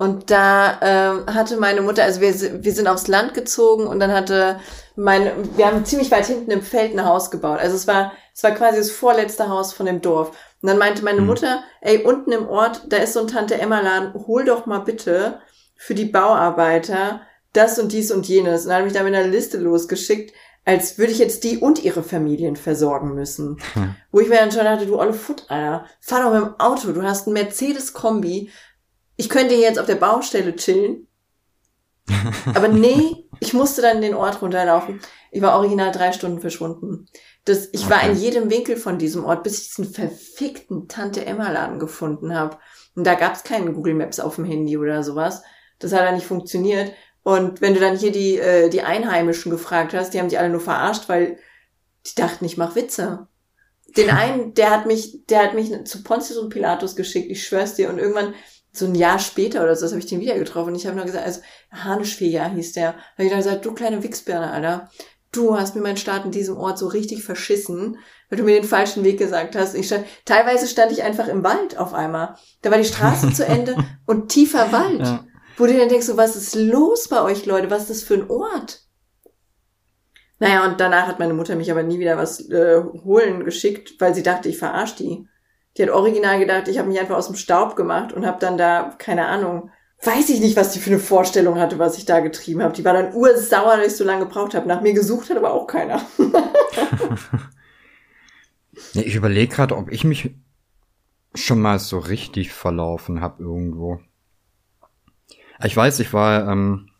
und 0.00 0.30
da 0.30 0.78
ähm, 0.80 1.26
hatte 1.26 1.58
meine 1.58 1.82
Mutter, 1.82 2.04
also 2.04 2.22
wir, 2.22 2.64
wir 2.64 2.72
sind 2.72 2.88
aufs 2.88 3.06
Land 3.06 3.34
gezogen 3.34 3.86
und 3.86 4.00
dann 4.00 4.12
hatte 4.12 4.58
meine, 4.96 5.32
wir 5.56 5.66
haben 5.66 5.84
ziemlich 5.84 6.10
weit 6.10 6.24
hinten 6.24 6.50
im 6.50 6.62
Feld 6.62 6.94
ein 6.94 7.04
Haus 7.04 7.30
gebaut. 7.30 7.58
Also 7.58 7.76
es 7.76 7.86
war, 7.86 8.12
es 8.34 8.42
war 8.42 8.52
quasi 8.52 8.78
das 8.78 8.90
vorletzte 8.90 9.50
Haus 9.50 9.74
von 9.74 9.84
dem 9.84 10.00
Dorf. 10.00 10.30
Und 10.62 10.68
dann 10.68 10.78
meinte 10.78 11.04
meine 11.04 11.20
Mhm. 11.20 11.26
Mutter, 11.26 11.62
ey, 11.82 12.02
unten 12.02 12.32
im 12.32 12.48
Ort, 12.48 12.86
da 12.88 12.96
ist 12.96 13.12
so 13.12 13.20
ein 13.20 13.28
Tante-Emma-Laden, 13.28 14.14
hol 14.26 14.46
doch 14.46 14.64
mal 14.64 14.78
bitte 14.78 15.40
für 15.76 15.94
die 15.94 16.06
Bauarbeiter 16.06 17.20
das 17.52 17.78
und 17.78 17.92
dies 17.92 18.10
und 18.10 18.26
jenes. 18.26 18.62
Und 18.62 18.70
dann 18.70 18.78
habe 18.78 18.88
ich 18.88 18.94
da 18.94 19.02
mit 19.02 19.14
einer 19.14 19.28
Liste 19.28 19.58
losgeschickt, 19.58 20.32
als 20.64 20.98
würde 20.98 21.12
ich 21.12 21.18
jetzt 21.18 21.44
die 21.44 21.58
und 21.58 21.82
ihre 21.82 22.02
Familien 22.02 22.56
versorgen 22.56 23.14
müssen. 23.14 23.56
Hm. 23.74 23.94
Wo 24.12 24.20
ich 24.20 24.28
mir 24.28 24.36
dann 24.36 24.52
schon 24.52 24.64
dachte, 24.64 24.86
du 24.86 24.98
olle 24.98 25.14
Foot, 25.14 25.44
Alter, 25.48 25.86
fahr 26.00 26.22
doch 26.22 26.32
mit 26.32 26.42
dem 26.42 26.60
Auto, 26.60 26.92
du 26.92 27.02
hast 27.02 27.26
einen 27.26 27.34
Mercedes-Kombi. 27.34 28.50
Ich 29.16 29.28
könnte 29.28 29.54
hier 29.54 29.64
jetzt 29.64 29.78
auf 29.78 29.86
der 29.86 29.96
Baustelle 29.96 30.54
chillen. 30.56 31.06
Aber 32.54 32.68
nee, 32.68 33.28
ich 33.40 33.52
musste 33.54 33.82
dann 33.82 34.00
den 34.00 34.14
Ort 34.14 34.42
runterlaufen. 34.42 35.00
Ich 35.30 35.42
war 35.42 35.56
original 35.56 35.92
drei 35.92 36.12
Stunden 36.12 36.40
verschwunden. 36.40 37.06
Das, 37.44 37.68
ich 37.72 37.88
war 37.88 37.98
Okay. 37.98 38.10
in 38.10 38.16
jedem 38.18 38.50
Winkel 38.50 38.76
von 38.76 38.98
diesem 38.98 39.24
Ort, 39.24 39.44
bis 39.44 39.58
ich 39.60 39.68
diesen 39.68 39.92
verfickten 39.92 40.88
Tante-Emma-Laden 40.88 41.78
gefunden 41.78 42.34
habe. 42.34 42.58
Und 42.94 43.06
da 43.06 43.14
gab 43.14 43.34
es 43.34 43.44
keinen 43.44 43.74
Google 43.74 43.94
Maps 43.94 44.20
auf 44.20 44.36
dem 44.36 44.44
Handy 44.44 44.76
oder 44.76 45.02
sowas. 45.02 45.42
Das 45.78 45.92
hat 45.92 46.00
dann 46.00 46.16
nicht 46.16 46.26
funktioniert. 46.26 46.92
Und 47.22 47.60
wenn 47.60 47.74
du 47.74 47.80
dann 47.80 47.96
hier 47.96 48.12
die, 48.12 48.38
äh, 48.38 48.70
die 48.70 48.82
Einheimischen 48.82 49.50
gefragt 49.50 49.92
hast, 49.94 50.14
die 50.14 50.20
haben 50.20 50.28
die 50.28 50.38
alle 50.38 50.48
nur 50.48 50.60
verarscht, 50.60 51.08
weil 51.08 51.38
die 52.06 52.14
dachten, 52.14 52.44
ich 52.44 52.56
mach 52.56 52.74
Witze. 52.74 53.28
Den 53.96 54.10
einen, 54.10 54.54
der 54.54 54.70
hat 54.70 54.86
mich, 54.86 55.26
der 55.26 55.42
hat 55.42 55.54
mich 55.54 55.70
zu 55.84 56.02
Pontius 56.02 56.38
und 56.38 56.50
Pilatus 56.50 56.96
geschickt, 56.96 57.30
ich 57.30 57.46
schwör's 57.46 57.74
dir. 57.74 57.90
Und 57.90 57.98
irgendwann, 57.98 58.34
so 58.72 58.86
ein 58.86 58.94
Jahr 58.94 59.18
später 59.18 59.62
oder 59.62 59.74
so, 59.74 59.82
das 59.82 59.92
habe 59.92 60.00
ich 60.00 60.06
den 60.06 60.20
wieder 60.20 60.38
getroffen. 60.38 60.70
Und 60.70 60.76
ich 60.76 60.86
habe 60.86 60.96
nur 60.96 61.04
gesagt, 61.04 61.26
also 61.26 61.40
Hanischfeger 61.72 62.48
hieß 62.50 62.72
der. 62.72 62.94
Habe 62.94 63.24
ich 63.24 63.28
dann 63.28 63.38
gesagt, 63.38 63.64
du 63.64 63.72
kleine 63.72 64.02
Wichsbirne, 64.02 64.50
Alter. 64.50 64.88
Du 65.32 65.56
hast 65.56 65.76
mir 65.76 65.82
meinen 65.82 65.96
Start 65.96 66.24
in 66.24 66.32
diesem 66.32 66.56
Ort 66.56 66.78
so 66.78 66.88
richtig 66.88 67.22
verschissen, 67.22 67.98
weil 68.28 68.38
du 68.38 68.44
mir 68.44 68.60
den 68.60 68.68
falschen 68.68 69.04
Weg 69.04 69.18
gesagt 69.18 69.54
hast. 69.54 69.74
Ich 69.74 69.86
stand, 69.86 70.04
teilweise 70.24 70.66
stand 70.66 70.90
ich 70.90 71.02
einfach 71.02 71.28
im 71.28 71.44
Wald 71.44 71.78
auf 71.78 71.94
einmal. 71.94 72.36
Da 72.62 72.70
war 72.70 72.78
die 72.78 72.84
Straße 72.84 73.32
zu 73.32 73.46
Ende 73.46 73.76
und 74.06 74.28
tiefer 74.28 74.72
Wald. 74.72 75.00
Ja. 75.00 75.24
Wo 75.56 75.66
du 75.66 75.76
dann 75.76 75.88
denkst, 75.88 76.06
so, 76.06 76.16
was 76.16 76.36
ist 76.36 76.54
los 76.54 77.08
bei 77.08 77.22
euch, 77.22 77.46
Leute? 77.46 77.70
Was 77.70 77.82
ist 77.82 77.90
das 77.90 78.02
für 78.02 78.14
ein 78.14 78.30
Ort? 78.30 78.82
Naja, 80.38 80.64
und 80.64 80.80
danach 80.80 81.06
hat 81.06 81.18
meine 81.18 81.34
Mutter 81.34 81.54
mich 81.54 81.70
aber 81.70 81.82
nie 81.82 81.98
wieder 81.98 82.16
was 82.16 82.48
äh, 82.48 82.82
holen 83.04 83.44
geschickt, 83.44 83.94
weil 83.98 84.14
sie 84.14 84.22
dachte, 84.22 84.48
ich 84.48 84.56
verarsche 84.56 84.96
die. 84.96 85.28
Die 85.76 85.82
hat 85.82 85.90
original 85.90 86.38
gedacht, 86.38 86.66
ich 86.66 86.78
habe 86.78 86.88
mich 86.88 86.98
einfach 86.98 87.16
aus 87.16 87.26
dem 87.26 87.36
Staub 87.36 87.76
gemacht 87.76 88.12
und 88.12 88.26
habe 88.26 88.38
dann 88.40 88.56
da, 88.56 88.94
keine 88.98 89.26
Ahnung, 89.26 89.70
weiß 90.02 90.30
ich 90.30 90.40
nicht, 90.40 90.56
was 90.56 90.72
die 90.72 90.78
für 90.78 90.90
eine 90.90 90.98
Vorstellung 90.98 91.58
hatte, 91.58 91.78
was 91.78 91.98
ich 91.98 92.06
da 92.06 92.20
getrieben 92.20 92.62
habe. 92.62 92.74
Die 92.74 92.84
war 92.84 92.94
dann 92.94 93.14
ursauer, 93.14 93.76
dass 93.76 93.88
ich 93.88 93.96
so 93.96 94.04
lange 94.04 94.24
gebraucht 94.24 94.54
habe. 94.54 94.66
Nach 94.66 94.80
mir 94.80 94.94
gesucht 94.94 95.28
hat 95.28 95.36
aber 95.36 95.52
auch 95.52 95.66
keiner. 95.66 96.00
ich 98.94 99.14
überlege 99.14 99.54
gerade, 99.54 99.76
ob 99.76 99.92
ich 99.92 100.04
mich 100.04 100.34
schon 101.34 101.60
mal 101.60 101.78
so 101.78 101.98
richtig 101.98 102.50
verlaufen 102.50 103.20
habe 103.20 103.42
irgendwo. 103.42 104.00
Ich 105.64 105.76
weiß, 105.76 106.00
ich 106.00 106.12
war, 106.12 106.48
ähm, 106.48 106.90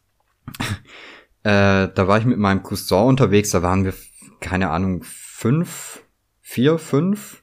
äh, 1.42 1.88
da 1.88 2.08
war 2.08 2.18
ich 2.18 2.24
mit 2.24 2.38
meinem 2.38 2.62
Cousin 2.62 3.06
unterwegs, 3.08 3.50
da 3.50 3.62
waren 3.62 3.84
wir, 3.84 3.94
keine 4.40 4.70
Ahnung, 4.70 5.02
fünf, 5.02 6.02
vier, 6.40 6.78
fünf, 6.78 7.42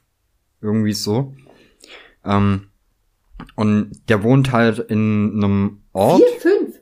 irgendwie 0.60 0.92
so. 0.92 1.34
Ähm, 2.24 2.70
und 3.54 3.90
der 4.08 4.22
wohnt 4.22 4.52
halt 4.52 4.78
in 4.78 5.32
einem 5.36 5.82
Ort. 5.92 6.22
Vier, 6.22 6.40
fünf? 6.40 6.76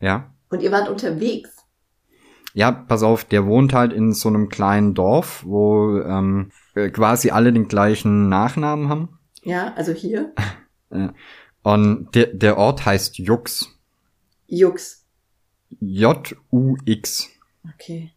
Ja. 0.00 0.34
Und 0.50 0.62
ihr 0.62 0.72
wart 0.72 0.88
unterwegs? 0.88 1.50
Ja, 2.52 2.70
pass 2.70 3.02
auf, 3.02 3.24
der 3.24 3.46
wohnt 3.46 3.72
halt 3.72 3.92
in 3.92 4.12
so 4.12 4.28
einem 4.28 4.48
kleinen 4.48 4.94
Dorf, 4.94 5.42
wo 5.44 5.98
ähm, 5.98 6.52
quasi 6.92 7.30
alle 7.30 7.52
den 7.52 7.66
gleichen 7.66 8.28
Nachnamen 8.28 8.88
haben. 8.88 9.18
Ja, 9.42 9.74
also 9.74 9.92
hier. 9.92 10.32
Und 11.64 12.14
der, 12.14 12.26
der 12.26 12.58
Ort 12.58 12.84
heißt 12.84 13.18
Jux. 13.18 13.70
Jux. 14.46 15.06
J-U-X. 15.80 17.30
Okay. 17.74 18.12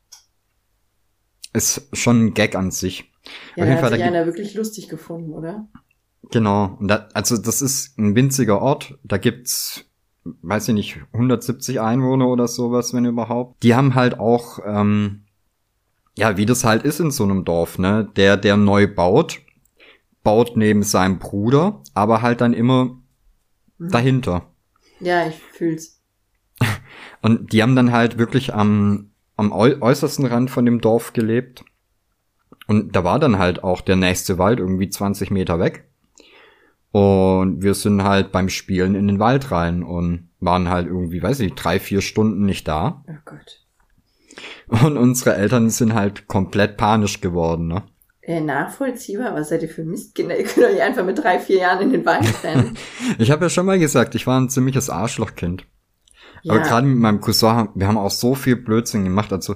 Ist 1.54 1.88
schon 1.94 2.26
ein 2.26 2.34
Gag 2.34 2.56
an 2.56 2.72
sich. 2.72 3.10
Ja, 3.56 3.64
Auf 3.64 3.70
jeden 3.70 3.80
Fall, 3.80 3.92
hat 3.92 4.00
sich 4.00 4.04
einer 4.04 4.26
wirklich 4.26 4.54
lustig 4.54 4.90
gefunden, 4.90 5.34
oder? 5.34 5.66
Genau. 6.30 6.76
Und 6.78 6.90
da, 6.90 7.08
also 7.14 7.38
das 7.38 7.62
ist 7.62 7.98
ein 7.98 8.16
winziger 8.16 8.62
Ort. 8.62 8.98
Da 9.06 9.18
gibt's, 9.18 9.86
weiß 10.26 10.68
ich 10.68 10.74
nicht, 10.74 11.00
170 11.14 11.80
Einwohner 11.80 12.28
oder 12.28 12.50
sowas, 12.50 12.94
wenn 12.94 13.06
überhaupt. 13.06 13.64
Die 13.64 13.76
haben 13.76 13.96
halt 13.96 14.20
auch, 14.20 14.60
ähm, 14.66 15.24
ja, 16.18 16.36
wie 16.36 16.46
das 16.46 16.66
halt 16.66 16.84
ist 16.84 17.00
in 17.00 17.12
so 17.12 17.24
einem 17.24 17.46
Dorf, 17.46 17.80
ne? 17.80 18.12
Der, 18.18 18.36
der 18.36 18.58
neu 18.58 18.94
baut, 18.94 19.40
baut 20.22 20.58
neben 20.58 20.84
seinem 20.84 21.18
Bruder, 21.18 21.82
aber 21.94 22.22
halt 22.22 22.42
dann 22.42 22.52
immer 22.54 22.97
mhm. 23.78 23.90
dahinter. 23.90 24.52
Ja, 25.00 25.28
ich 25.28 25.36
fühl's. 25.36 26.02
Und 27.22 27.54
die 27.54 27.62
haben 27.62 27.76
dann 27.76 27.92
halt 27.92 28.18
wirklich 28.18 28.54
am, 28.54 29.12
am 29.36 29.52
äußersten 29.52 30.26
Rand 30.26 30.50
von 30.50 30.66
dem 30.66 30.82
Dorf 30.82 31.14
gelebt. 31.14 31.64
Und 32.68 32.96
da 32.96 33.04
war 33.04 33.20
dann 33.20 33.38
halt 33.38 33.64
auch 33.64 33.82
der 33.82 33.96
nächste 33.96 34.38
Wald 34.38 34.60
irgendwie 34.60 34.90
20 34.90 35.32
Meter 35.32 35.60
weg. 35.60 35.88
Und 36.92 37.62
wir 37.62 37.74
sind 37.74 38.04
halt 38.04 38.32
beim 38.32 38.50
Spielen 38.50 38.96
in 38.96 39.08
den 39.08 39.20
Wald 39.20 39.52
rein 39.52 39.84
und 39.84 40.30
waren 40.40 40.70
halt 40.70 40.88
irgendwie, 40.88 41.22
weiß 41.22 41.40
ich, 41.42 41.54
drei, 41.54 41.80
vier 41.80 42.02
Stunden 42.02 42.46
nicht 42.46 42.68
da. 42.68 43.04
Oh 43.08 43.14
Gott. 43.26 43.64
Und 44.68 44.98
unsere 44.98 45.36
Eltern 45.36 45.70
sind 45.70 45.94
halt 45.94 46.28
komplett 46.28 46.78
panisch 46.78 47.22
geworden, 47.22 47.68
ne? 47.68 47.84
Äh, 48.28 48.42
nachvollziehbar, 48.42 49.34
was 49.34 49.48
seid 49.48 49.64
ihr 49.64 49.70
für 49.70 49.86
Mistkinder? 49.86 50.38
Ihr 50.38 50.44
könnt 50.44 50.68
euch 50.68 50.82
einfach 50.82 51.06
mit 51.06 51.18
drei, 51.18 51.40
vier 51.40 51.60
Jahren 51.60 51.84
in 51.84 51.92
den 51.92 52.06
Wald 52.06 52.44
rennen. 52.44 52.78
ich 53.18 53.32
habe 53.32 53.46
ja 53.46 53.50
schon 53.50 53.66
mal 53.66 53.80
gesagt, 53.80 54.16
ich 54.16 54.28
war 54.28 54.38
ein 54.38 54.50
ziemliches 54.50 54.90
Arschlochkind. 54.90 55.66
Ja. 56.44 56.54
Aber 56.54 56.62
gerade 56.62 56.86
mit 56.86 56.98
meinem 56.98 57.22
Cousin, 57.22 57.70
wir 57.74 57.88
haben 57.88 57.98
auch 57.98 58.12
so 58.12 58.36
viel 58.36 58.58
Blödsinn 58.58 59.06
gemacht. 59.06 59.32
Also, 59.32 59.56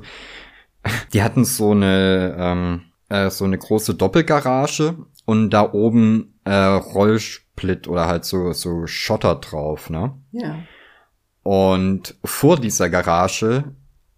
die 1.13 1.21
hatten 1.21 1.43
so 1.43 1.71
eine, 1.71 2.33
ähm, 2.39 2.81
äh, 3.09 3.29
so 3.29 3.43
eine 3.43 3.57
große 3.57 3.95
Doppelgarage 3.95 4.95
und 5.25 5.49
da 5.49 5.73
oben 5.73 6.39
äh, 6.45 6.53
Rollsplit 6.53 7.89
oder 7.89 8.07
halt 8.07 8.23
so, 8.23 8.53
so 8.53 8.87
Schotter 8.87 9.35
drauf, 9.35 9.89
ne? 9.89 10.17
Ja. 10.31 10.59
Und 11.43 12.15
vor 12.23 12.57
dieser 12.57 12.89
Garage 12.89 13.65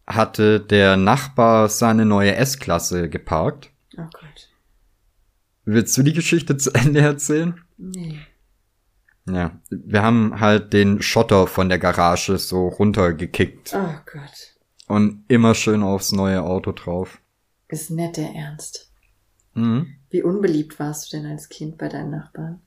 hatte 0.05 0.59
der 0.59 0.95
Nachbar 0.95 1.69
seine 1.69 2.05
neue 2.05 2.35
S-Klasse 2.35 3.09
geparkt. 3.09 3.71
Oh 3.97 4.01
Gott. 4.01 4.32
Willst 5.65 5.97
du 5.97 6.03
die 6.03 6.13
Geschichte 6.13 6.57
zu 6.57 6.71
Ende 6.73 6.99
erzählen? 6.99 7.59
Nee. 7.77 8.19
Ja, 9.25 9.57
wir 9.69 10.03
haben 10.03 10.39
halt 10.39 10.73
den 10.73 11.01
Schotter 11.01 11.47
von 11.47 11.69
der 11.69 11.79
Garage 11.79 12.37
so 12.37 12.67
runtergekickt. 12.67 13.73
Oh 13.73 13.95
Gott. 14.11 14.57
Und 14.87 15.23
immer 15.29 15.55
schön 15.55 15.81
aufs 15.81 16.11
neue 16.11 16.43
Auto 16.43 16.73
drauf. 16.73 17.21
Ist 17.69 17.89
nett 17.89 18.17
der 18.17 18.33
Ernst. 18.35 18.91
Mhm. 19.53 19.95
Wie 20.09 20.21
unbeliebt 20.21 20.77
warst 20.79 21.11
du 21.11 21.17
denn 21.17 21.25
als 21.25 21.47
Kind 21.47 21.77
bei 21.77 21.87
deinen 21.87 22.11
Nachbarn? 22.11 22.61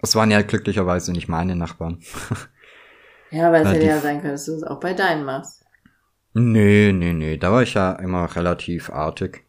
Es 0.00 0.14
waren 0.16 0.30
ja 0.30 0.42
glücklicherweise 0.42 1.12
nicht 1.12 1.28
meine 1.28 1.54
Nachbarn. 1.54 2.00
ja, 3.30 3.48
aber 3.48 3.60
es 3.60 3.68
hätte 3.68 3.86
ja 3.86 4.00
sein 4.00 4.20
können, 4.20 4.32
dass 4.32 4.46
du 4.46 4.54
es 4.54 4.64
auch 4.64 4.80
bei 4.80 4.94
deinen 4.94 5.24
machst. 5.24 5.64
Nee, 6.34 6.92
nee, 6.92 7.12
nee. 7.12 7.36
Da 7.36 7.52
war 7.52 7.62
ich 7.62 7.74
ja 7.74 7.92
immer 7.92 8.34
relativ 8.34 8.90
artig. 8.90 9.44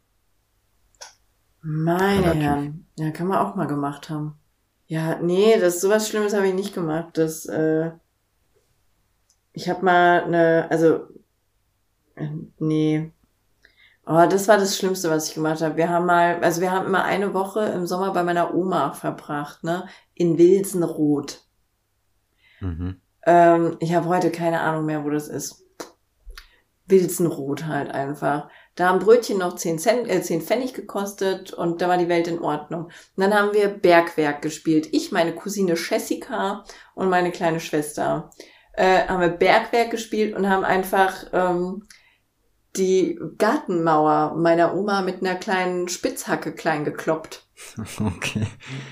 Meine 1.72 2.22
relativ. 2.22 2.42
Herren. 2.42 2.86
Ja, 2.98 3.12
kann 3.12 3.28
man 3.28 3.38
auch 3.38 3.56
mal 3.56 3.68
gemacht 3.68 4.10
haben. 4.10 4.40
Ja, 4.88 5.20
nee, 5.20 5.60
das 5.60 5.82
sowas 5.82 6.10
Schlimmes 6.10 6.34
habe 6.34 6.48
ich 6.48 6.54
nicht 6.54 6.74
gemacht. 6.74 7.10
Das, 7.14 7.46
äh, 7.46 7.92
ich 9.54 9.70
habe 9.70 9.86
mal 9.86 10.24
eine, 10.24 10.68
also, 10.72 11.02
äh, 12.16 12.30
nee, 12.58 13.12
Oh, 14.12 14.26
das 14.28 14.48
war 14.48 14.58
das 14.58 14.76
Schlimmste, 14.76 15.12
was 15.12 15.30
ich 15.30 15.36
gemacht 15.36 15.62
habe. 15.62 15.78
Wir 15.78 15.88
haben 15.88 16.08
mal, 16.08 16.40
also 16.42 16.62
wir 16.62 16.72
haben 16.72 16.88
immer 16.88 17.04
eine 17.04 17.36
Woche 17.36 17.60
im 17.66 17.86
Sommer 17.86 18.12
bei 18.12 18.24
meiner 18.24 18.56
Oma 18.56 18.94
verbracht, 18.94 19.64
ne? 19.64 19.88
In 20.16 20.40
Wilsenroth. 20.40 21.46
Mhm. 22.60 23.00
Ähm, 23.28 23.78
ich 23.80 23.94
habe 23.94 24.08
heute 24.08 24.32
keine 24.32 24.62
Ahnung 24.62 24.88
mehr, 24.88 25.06
wo 25.06 25.12
das 25.12 25.28
ist. 25.28 25.64
Wilsenroth 26.88 27.68
halt 27.68 27.92
einfach. 27.92 28.50
Da 28.80 28.88
haben 28.88 29.00
Brötchen 29.00 29.40
noch 29.40 29.56
10, 29.56 29.78
Cent, 29.78 30.10
äh, 30.10 30.22
10 30.22 30.42
Pfennig 30.42 30.74
gekostet 30.74 31.52
und 31.52 31.82
da 31.82 31.90
war 31.90 31.98
die 31.98 32.08
Welt 32.08 32.30
in 32.30 32.40
Ordnung. 32.40 32.86
Und 32.86 32.94
dann 33.18 33.34
haben 33.34 33.54
wir 33.54 33.68
Bergwerk 33.68 34.42
gespielt. 34.42 34.88
Ich, 34.94 35.12
meine 35.12 35.36
Cousine 35.36 35.74
Jessica 35.76 36.64
und 36.96 37.10
meine 37.10 37.32
kleine 37.32 37.60
Schwester 37.60 38.30
äh, 38.74 39.06
haben 39.06 39.20
wir 39.20 39.28
Bergwerk 39.28 39.92
gespielt 39.92 40.34
und 40.34 40.50
haben 40.50 40.64
einfach 40.64 41.26
ähm, 41.34 41.88
die 42.78 43.20
Gartenmauer 43.38 44.36
meiner 44.38 44.74
Oma 44.74 45.02
mit 45.02 45.22
einer 45.22 45.36
kleinen 45.36 45.90
Spitzhacke 45.90 46.54
klein 46.54 46.86
gekloppt. 46.86 47.49
Okay. 48.00 48.48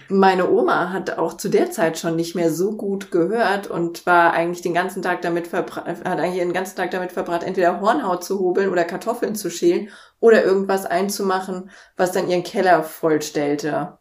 Meine 0.09 0.49
Oma 0.49 0.91
hat 0.91 1.17
auch 1.17 1.35
zu 1.35 1.49
der 1.49 1.71
Zeit 1.71 1.97
schon 1.97 2.15
nicht 2.15 2.35
mehr 2.35 2.51
so 2.51 2.75
gut 2.75 3.11
gehört 3.11 3.67
und 3.67 4.05
war 4.05 4.33
eigentlich 4.33 4.61
den 4.61 4.73
ganzen 4.73 5.01
Tag 5.01 5.21
damit 5.21 5.47
verbracht, 5.47 5.87
hat 5.87 6.05
eigentlich 6.05 6.41
den 6.41 6.53
ganzen 6.53 6.75
Tag 6.75 6.91
damit 6.91 7.11
verbracht, 7.11 7.43
entweder 7.43 7.79
Hornhaut 7.79 8.23
zu 8.23 8.39
hobeln 8.39 8.69
oder 8.69 8.83
Kartoffeln 8.83 9.35
zu 9.35 9.49
schälen 9.49 9.89
oder 10.19 10.43
irgendwas 10.43 10.85
einzumachen, 10.85 11.69
was 11.95 12.11
dann 12.11 12.29
ihren 12.29 12.43
Keller 12.43 12.83
vollstellte. 12.83 13.97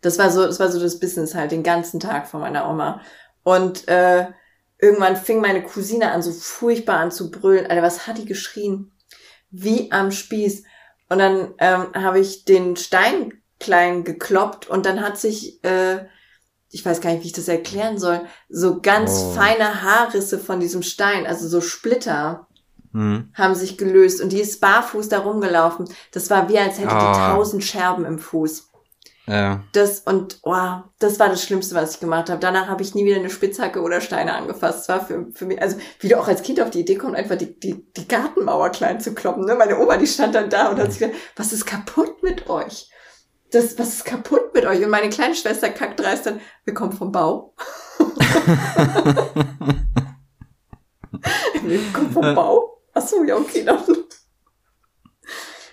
Das 0.00 0.18
war 0.18 0.30
so, 0.30 0.46
das 0.46 0.58
war 0.58 0.70
so 0.70 0.80
das 0.80 0.98
Business 0.98 1.34
halt 1.34 1.52
den 1.52 1.62
ganzen 1.62 2.00
Tag 2.00 2.26
von 2.28 2.40
meiner 2.40 2.68
Oma. 2.68 3.02
Und 3.42 3.86
äh, 3.88 4.26
Irgendwann 4.80 5.16
fing 5.16 5.40
meine 5.40 5.62
Cousine 5.62 6.10
an, 6.10 6.22
so 6.22 6.32
furchtbar 6.32 7.00
an 7.00 7.10
zu 7.10 7.30
brüllen. 7.30 7.66
Alter, 7.66 7.82
was 7.82 8.06
hat 8.06 8.18
die 8.18 8.24
geschrien? 8.24 8.92
Wie 9.50 9.92
am 9.92 10.10
Spieß. 10.10 10.64
Und 11.10 11.18
dann 11.18 11.54
ähm, 11.58 11.88
habe 11.94 12.20
ich 12.20 12.44
den 12.44 12.76
Stein 12.76 13.39
klein 13.60 14.04
gekloppt 14.04 14.68
und 14.68 14.86
dann 14.86 15.00
hat 15.00 15.18
sich, 15.18 15.62
äh, 15.64 16.06
ich 16.70 16.84
weiß 16.84 17.00
gar 17.00 17.10
nicht, 17.10 17.22
wie 17.22 17.28
ich 17.28 17.32
das 17.32 17.48
erklären 17.48 17.98
soll, 17.98 18.22
so 18.48 18.80
ganz 18.80 19.12
oh. 19.12 19.32
feine 19.32 19.82
Haarrisse 19.82 20.38
von 20.38 20.58
diesem 20.60 20.82
Stein, 20.82 21.26
also 21.26 21.46
so 21.46 21.60
Splitter, 21.60 22.48
mhm. 22.92 23.30
haben 23.34 23.54
sich 23.54 23.78
gelöst 23.78 24.20
und 24.20 24.32
die 24.32 24.40
ist 24.40 24.60
barfuß 24.60 25.08
da 25.08 25.20
rumgelaufen. 25.20 25.88
Das 26.12 26.30
war 26.30 26.48
wie, 26.48 26.58
als 26.58 26.78
hätte 26.78 26.88
oh. 26.88 26.98
die 26.98 27.06
ah. 27.06 27.34
tausend 27.34 27.62
Scherben 27.62 28.04
im 28.04 28.18
Fuß. 28.18 28.70
Ja. 29.26 29.62
Das 29.74 30.00
und 30.00 30.38
oh, 30.42 30.80
das 30.98 31.20
war 31.20 31.28
das 31.28 31.44
Schlimmste, 31.44 31.76
was 31.76 31.94
ich 31.94 32.00
gemacht 32.00 32.30
habe. 32.30 32.40
Danach 32.40 32.66
habe 32.66 32.82
ich 32.82 32.96
nie 32.96 33.04
wieder 33.04 33.16
eine 33.16 33.30
Spitzhacke 33.30 33.80
oder 33.80 34.00
Steine 34.00 34.34
angefasst. 34.34 34.80
Das 34.80 34.88
war 34.88 35.06
für, 35.06 35.26
für 35.32 35.46
mich, 35.46 35.62
also 35.62 35.76
wie 36.00 36.08
du 36.08 36.18
auch 36.18 36.26
als 36.26 36.42
Kind 36.42 36.60
auf 36.60 36.70
die 36.70 36.80
Idee 36.80 36.96
kommst, 36.96 37.16
einfach 37.16 37.36
die, 37.36 37.58
die, 37.60 37.84
die 37.92 38.08
Gartenmauer 38.08 38.70
klein 38.70 38.98
zu 38.98 39.14
kloppen. 39.14 39.44
Ne? 39.44 39.54
Meine 39.54 39.78
Oma, 39.78 39.98
die 39.98 40.08
stand 40.08 40.34
dann 40.34 40.50
da 40.50 40.70
und 40.70 40.80
hat 40.80 40.90
sich 40.90 41.00
gedacht, 41.00 41.18
was 41.36 41.52
ist 41.52 41.64
kaputt 41.64 42.24
mit 42.24 42.50
euch? 42.50 42.90
Das, 43.52 43.78
was 43.78 43.94
ist 43.94 44.04
kaputt 44.04 44.54
mit 44.54 44.64
euch? 44.64 44.84
Und 44.84 44.90
meine 44.90 45.08
kleine 45.10 45.34
Schwester 45.34 45.70
kackt 45.70 45.98
dreist 46.00 46.26
dann, 46.26 46.40
wir 46.64 46.74
kommen 46.74 46.92
vom 46.92 47.10
Bau. 47.10 47.54
wir 51.62 51.80
kommen 51.92 52.10
vom 52.12 52.34
Bau? 52.34 52.82
Ach 52.94 53.02
so, 53.02 53.24
ja, 53.24 53.36
okay, 53.36 53.64
dann. 53.64 53.80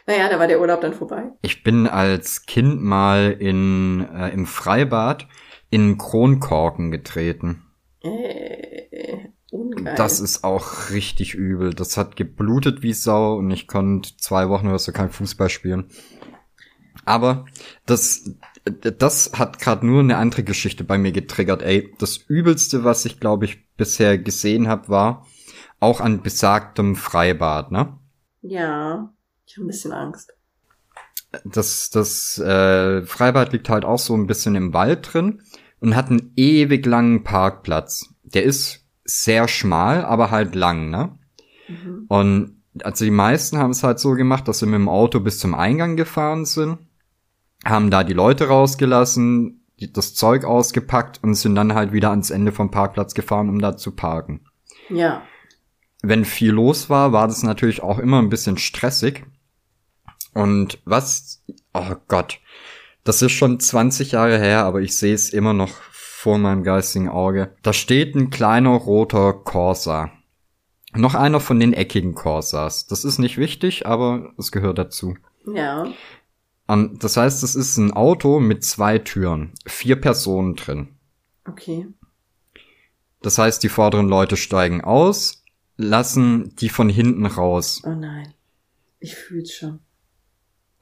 Naja, 0.08 0.30
da 0.30 0.40
war 0.40 0.48
der 0.48 0.62
Urlaub 0.62 0.80
dann 0.82 0.94
vorbei. 0.94 1.32
Ich 1.42 1.64
bin 1.64 1.86
als 1.86 2.46
Kind 2.46 2.82
mal 2.82 3.36
in, 3.38 4.08
äh, 4.14 4.30
im 4.30 4.46
Freibad 4.46 5.28
in 5.70 5.98
Kronkorken 5.98 6.92
getreten. 6.92 7.66
Äh, 8.02 9.28
ungeil. 9.52 9.96
Das 9.96 10.22
ist 10.22 10.46
auch 10.46 10.92
richtig 10.92 11.34
übel. 11.34 11.74
Das 11.74 11.98
hat 11.98 12.16
geblutet 12.16 12.84
wie 12.84 12.94
Sau 12.94 13.36
und 13.36 13.52
ich 13.52 13.68
konnte 13.68 14.16
zwei 14.18 14.48
Wochen 14.48 14.68
oder 14.68 14.80
so 14.80 14.94
kein 14.94 15.10
Fußball 15.10 15.50
spielen. 15.50 15.90
Aber 17.08 17.46
das, 17.86 18.30
das 18.66 19.32
hat 19.34 19.60
gerade 19.60 19.86
nur 19.86 20.02
eine 20.02 20.18
andere 20.18 20.44
Geschichte 20.44 20.84
bei 20.84 20.98
mir 20.98 21.12
getriggert. 21.14 21.62
Ey, 21.62 21.94
das 22.00 22.18
Übelste, 22.18 22.84
was 22.84 23.06
ich 23.06 23.20
glaube 23.20 23.46
ich 23.46 23.66
bisher 23.78 24.18
gesehen 24.18 24.68
habe, 24.68 24.90
war 24.90 25.26
auch 25.80 26.02
an 26.02 26.22
besagtem 26.22 26.96
Freibad, 26.96 27.72
ne? 27.72 27.98
Ja, 28.42 29.14
ich 29.46 29.56
habe 29.56 29.66
ein 29.66 29.68
bisschen 29.68 29.94
Angst. 29.94 30.34
Das, 31.46 31.90
das 31.92 32.40
äh, 32.40 33.04
Freibad 33.04 33.54
liegt 33.54 33.70
halt 33.70 33.86
auch 33.86 34.00
so 34.00 34.16
ein 34.16 34.28
bisschen 34.28 34.56
im 34.56 34.74
Wald 34.74 35.14
drin 35.14 35.42
und 35.80 35.96
hat 35.96 36.10
einen 36.10 36.34
ewig 36.36 36.86
langen 36.86 37.24
Parkplatz. 37.24 38.14
Der 38.24 38.44
ist 38.44 38.86
sehr 39.06 39.48
schmal, 39.48 40.04
aber 40.04 40.32
halt 40.32 40.56
lang, 40.56 40.90
ne? 40.90 41.18
Mhm. 41.70 42.06
Und 42.08 42.58
also 42.84 43.06
die 43.06 43.12
meisten 43.12 43.58
haben 43.58 43.72
es 43.72 43.84
halt 43.84 44.00
so 44.00 44.12
gemacht, 44.12 44.48
dass 44.48 44.60
sie 44.60 44.66
mit 44.66 44.76
dem 44.76 44.90
Auto 44.90 45.20
bis 45.20 45.40
zum 45.40 45.56
Eingang 45.56 45.96
gefahren 45.96 46.46
sind, 46.46 46.80
haben 47.66 47.92
da 47.92 48.04
die 48.04 48.14
Leute 48.14 48.48
rausgelassen, 48.48 49.66
das 49.94 50.16
Zeug 50.16 50.44
ausgepackt 50.46 51.20
und 51.24 51.36
sind 51.36 51.56
dann 51.56 51.74
halt 51.74 51.92
wieder 51.92 52.10
ans 52.10 52.30
Ende 52.30 52.52
vom 52.52 52.72
Parkplatz 52.72 53.14
gefahren, 53.14 53.50
um 53.50 53.60
da 53.60 53.78
zu 53.78 53.92
parken. 53.92 54.42
Ja. 54.90 55.24
Wenn 56.02 56.26
viel 56.26 56.52
los 56.52 56.90
war, 56.90 57.12
war 57.12 57.28
das 57.28 57.44
natürlich 57.44 57.84
auch 57.84 58.00
immer 58.00 58.20
ein 58.20 58.30
bisschen 58.30 58.58
stressig. 58.58 59.26
Und 60.34 60.80
was, 60.86 61.44
oh 61.74 61.96
Gott, 62.08 62.40
das 63.04 63.22
ist 63.22 63.32
schon 63.32 63.60
20 63.60 64.12
Jahre 64.12 64.38
her, 64.38 64.66
aber 64.66 64.82
ich 64.82 64.96
sehe 64.96 65.14
es 65.14 65.32
immer 65.32 65.54
noch 65.54 65.72
vor 65.92 66.38
meinem 66.38 66.64
geistigen 66.64 67.10
Auge. 67.10 67.56
Da 67.64 67.74
steht 67.74 68.16
ein 68.16 68.30
kleiner 68.30 68.72
roter 68.72 69.34
Corsa. 69.34 70.12
Noch 70.94 71.16
einer 71.16 71.40
von 71.40 71.60
den 71.60 71.74
eckigen 71.74 72.16
Corsas. 72.16 72.88
Das 72.88 73.04
ist 73.04 73.18
nicht 73.18 73.38
wichtig, 73.38 73.86
aber 73.86 74.34
es 74.38 74.52
gehört 74.52 74.78
dazu. 74.78 75.16
Ja. 75.46 75.88
Und 76.68 77.04
das 77.04 77.18
heißt, 77.18 77.44
es 77.44 77.56
ist 77.56 77.78
ein 77.78 77.94
Auto 77.94 78.40
mit 78.40 78.64
zwei 78.64 79.00
Türen, 79.00 79.54
vier 79.66 79.96
Personen 79.96 80.56
drin. 80.56 80.90
Okay. 81.46 81.88
Das 83.22 83.38
heißt, 83.38 83.64
die 83.64 83.70
vorderen 83.70 84.10
Leute 84.10 84.38
steigen 84.38 84.84
aus, 84.84 85.44
lassen 85.78 86.56
die 86.58 86.70
von 86.70 86.90
hinten 86.90 87.26
raus. 87.26 87.82
Oh 87.86 87.96
nein. 87.96 88.34
Ich 89.00 89.16
fühl's 89.16 89.54
schon. 89.54 89.80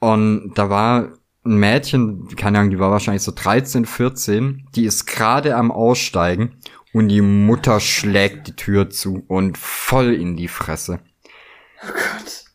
Und 0.00 0.54
da 0.54 0.68
war 0.68 1.12
ein 1.44 1.56
Mädchen, 1.56 2.28
keine 2.36 2.58
Ahnung, 2.58 2.70
die 2.70 2.78
war 2.78 2.90
wahrscheinlich 2.90 3.22
so 3.22 3.32
13, 3.32 3.86
14, 3.86 4.68
die 4.74 4.84
ist 4.84 5.06
gerade 5.06 5.56
am 5.56 5.70
Aussteigen 5.70 6.56
und 6.92 7.08
die 7.08 7.20
Mutter 7.20 7.78
schlägt 7.78 8.48
die 8.48 8.56
Tür 8.56 8.90
zu 8.90 9.24
und 9.28 9.56
voll 9.56 10.14
in 10.14 10.36
die 10.36 10.48
Fresse. 10.48 11.00
Oh 11.82 11.92
Gott. 11.92 12.45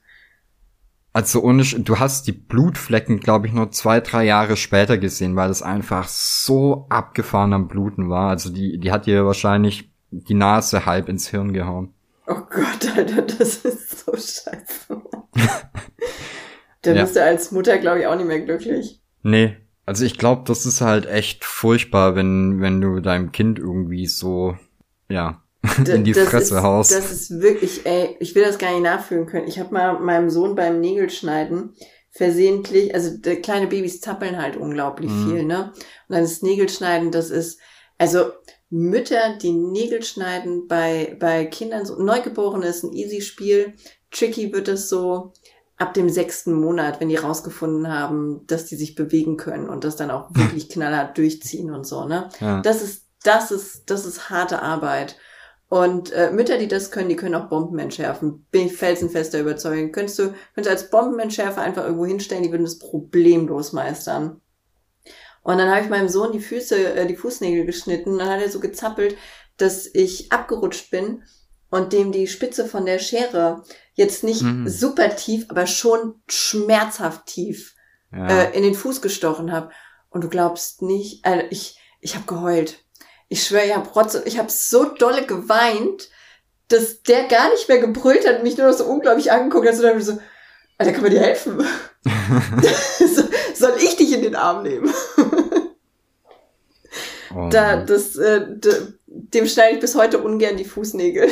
Also 1.14 1.42
ohne, 1.42 1.64
du 1.64 2.00
hast 2.00 2.28
die 2.28 2.32
Blutflecken, 2.32 3.20
glaube 3.20 3.48
ich, 3.48 3.54
nur 3.54 3.72
zwei, 3.72 4.00
drei 4.00 4.24
Jahre 4.24 4.56
später 4.56 4.98
gesehen, 4.98 5.36
weil 5.36 5.50
es 5.50 5.62
einfach 5.62 6.08
so 6.08 6.86
abgefahren 6.90 7.54
am 7.54 7.68
Bluten 7.68 8.10
war. 8.10 8.30
Also 8.30 8.50
die, 8.50 8.80
die 8.80 8.92
hat 8.92 9.08
ihr 9.08 9.26
wahrscheinlich 9.26 9.92
die 10.12 10.34
Nase 10.34 10.86
halb 10.86 11.10
ins 11.10 11.28
Hirn 11.28 11.52
gehauen. 11.52 11.94
Oh 12.28 12.42
Gott, 12.50 12.96
Alter, 12.96 13.24
das 13.24 13.58
ist 13.58 14.06
so 14.06 14.14
scheiße. 14.14 15.02
Da 16.82 16.94
ja. 16.94 17.02
bist 17.04 17.16
du 17.16 17.24
als 17.24 17.52
Mutter, 17.52 17.78
glaube 17.78 18.00
ich, 18.00 18.08
auch 18.08 18.16
nicht 18.16 18.28
mehr 18.28 18.40
glücklich. 18.40 19.02
Nee. 19.22 19.58
Also 19.86 20.06
ich 20.06 20.18
glaube, 20.18 20.44
das 20.46 20.66
ist 20.66 20.82
halt 20.82 21.06
echt 21.06 21.44
furchtbar, 21.44 22.16
wenn, 22.16 22.62
wenn 22.62 22.80
du 22.80 23.02
deinem 23.02 23.32
Kind 23.32 23.60
irgendwie 23.60 24.06
so, 24.06 24.58
ja, 25.10 25.44
in 25.88 26.04
die 26.04 26.14
das 26.14 26.30
Fresse 26.30 26.56
ist, 26.56 26.62
haust. 26.62 26.92
Das 26.92 27.12
ist 27.12 27.42
wirklich, 27.42 27.86
ey, 27.86 28.16
ich 28.20 28.36
will 28.36 28.44
das 28.44 28.58
gar 28.58 28.72
nicht 28.72 28.84
nachfühlen 28.84 29.26
können. 29.26 29.48
Ich 29.48 29.60
habe 29.60 29.74
mal 29.74 30.00
meinem 30.00 30.30
Sohn 30.30 30.56
beim 30.56 30.80
Nägelschneiden 30.80 31.76
versehentlich, 32.10 32.94
also 32.94 33.18
kleine 33.42 33.68
Babys 33.68 34.02
zappeln 34.02 34.42
halt 34.42 34.58
unglaublich 34.58 35.12
mhm. 35.12 35.30
viel, 35.30 35.44
ne? 35.46 35.72
Und 36.08 36.16
dann 36.16 36.22
das 36.22 36.42
Nägelschneiden, 36.42 37.12
das 37.12 37.30
ist, 37.30 37.60
also 37.98 38.32
Mütter, 38.70 39.38
die 39.42 39.52
Nägel 39.52 40.04
schneiden 40.04 40.68
bei, 40.68 41.16
bei 41.20 41.46
Kindern, 41.46 41.86
so 41.86 42.02
Neugeborene 42.02 42.68
ist 42.68 42.84
ein 42.84 42.94
easy 42.94 43.22
Spiel. 43.22 43.74
Tricky 44.12 44.52
wird 44.52 44.68
es 44.68 44.90
so, 44.90 45.32
ab 45.82 45.96
dem 45.96 46.10
sechsten 46.10 46.54
Monat, 46.54 47.00
wenn 47.00 47.10
die 47.10 47.16
rausgefunden 47.16 47.88
haben, 47.92 48.46
dass 48.46 48.66
die 48.66 48.76
sich 48.76 48.94
bewegen 48.94 49.36
können 49.36 49.68
und 49.68 49.84
das 49.84 49.96
dann 49.96 50.12
auch 50.12 50.30
wirklich 50.34 50.70
knallhart 50.70 51.18
durchziehen 51.18 51.72
und 51.72 51.86
so, 51.86 52.06
ne? 52.06 52.30
Ja. 52.40 52.62
Das 52.62 52.82
ist, 52.82 53.08
das 53.24 53.52
ist, 53.52 53.90
das 53.90 54.06
ist 54.06 54.30
harte 54.30 54.62
Arbeit. 54.62 55.18
Und 55.72 56.12
äh, 56.12 56.32
Mütter, 56.32 56.58
die 56.58 56.68
das 56.68 56.92
können, 56.92 57.08
die 57.08 57.16
können 57.16 57.34
auch 57.34 57.48
Bomben 57.48 57.80
entschärfen. 57.80 58.46
Bin 58.52 58.66
ich 58.66 58.74
felsenfester 58.74 59.40
Überzeugung. 59.40 59.94
Könntest 59.94 60.20
du, 60.20 60.34
könntest 60.54 60.66
du 60.66 60.70
als 60.70 60.90
Bombenentschärfer 60.90 61.62
einfach 61.62 61.86
irgendwo 61.86 62.06
hinstellen, 62.06 62.44
die 62.44 62.52
würden 62.52 62.66
das 62.66 62.78
problemlos 62.78 63.72
meistern. 63.72 64.42
Und 65.44 65.58
dann 65.60 65.70
habe 65.70 65.80
ich 65.80 65.90
meinem 65.90 66.10
Sohn 66.10 66.34
die 66.34 66.42
Füße, 66.42 66.96
äh, 66.96 67.08
die 67.08 67.16
Fußnägel 67.16 67.66
geschnitten. 67.66 68.12
Und 68.12 68.20
dann 68.20 68.28
hat 68.28 68.42
er 68.42 68.50
so 68.50 68.60
gezappelt, 68.60 69.16
dass 69.56 69.88
ich 69.94 70.30
abgerutscht 70.30 70.92
bin 70.92 71.24
und 71.70 71.94
dem 71.94 72.12
die 72.12 72.28
Spitze 72.28 72.66
von 72.66 72.86
der 72.86 73.00
Schere 73.00 73.64
jetzt 73.94 74.26
nicht 74.26 74.42
mhm. 74.42 74.68
super 74.68 75.16
tief, 75.16 75.46
aber 75.48 75.68
schon 75.68 76.16
schmerzhaft 76.28 77.28
tief 77.28 77.76
ja. 78.12 78.28
äh, 78.28 78.58
in 78.58 78.64
den 78.64 78.76
Fuß 78.76 79.02
gestochen 79.02 79.54
habe. 79.54 79.72
Und 80.10 80.26
du 80.26 80.28
glaubst 80.28 80.82
nicht, 80.82 81.24
also 81.24 81.46
ich, 81.50 81.80
ich 82.02 82.16
habe 82.16 82.26
geheult. 82.26 82.84
Ich 83.32 83.46
schwöre, 83.46 83.64
ich 83.64 83.74
habe 83.74 84.24
ich 84.26 84.38
habe 84.38 84.52
so 84.52 84.84
dolle 84.84 85.26
geweint, 85.26 86.10
dass 86.68 87.02
der 87.04 87.30
gar 87.30 87.50
nicht 87.52 87.70
mehr 87.70 87.78
gebrüllt 87.78 88.28
hat 88.28 88.40
und 88.40 88.44
mich 88.44 88.58
nur 88.58 88.68
noch 88.68 88.78
so 88.78 88.84
unglaublich 88.84 89.32
angeguckt 89.32 89.66
hat. 89.70 89.76
Und 89.76 89.84
dann 89.84 90.02
so, 90.02 90.20
Alter, 90.78 90.92
kann 90.92 91.02
man 91.02 91.12
dir 91.12 91.22
helfen? 91.22 91.66
Soll 93.56 93.74
ich 93.78 93.96
dich 93.96 94.12
in 94.12 94.22
den 94.22 94.36
Arm 94.36 94.64
nehmen? 94.64 94.94
oh. 97.34 97.48
Da, 97.50 97.78
das, 97.78 98.18
äh, 98.18 98.48
dem 99.06 99.48
schneide 99.48 99.76
ich 99.76 99.80
bis 99.80 99.96
heute 99.96 100.18
ungern 100.18 100.58
die 100.58 100.66
Fußnägel. 100.66 101.30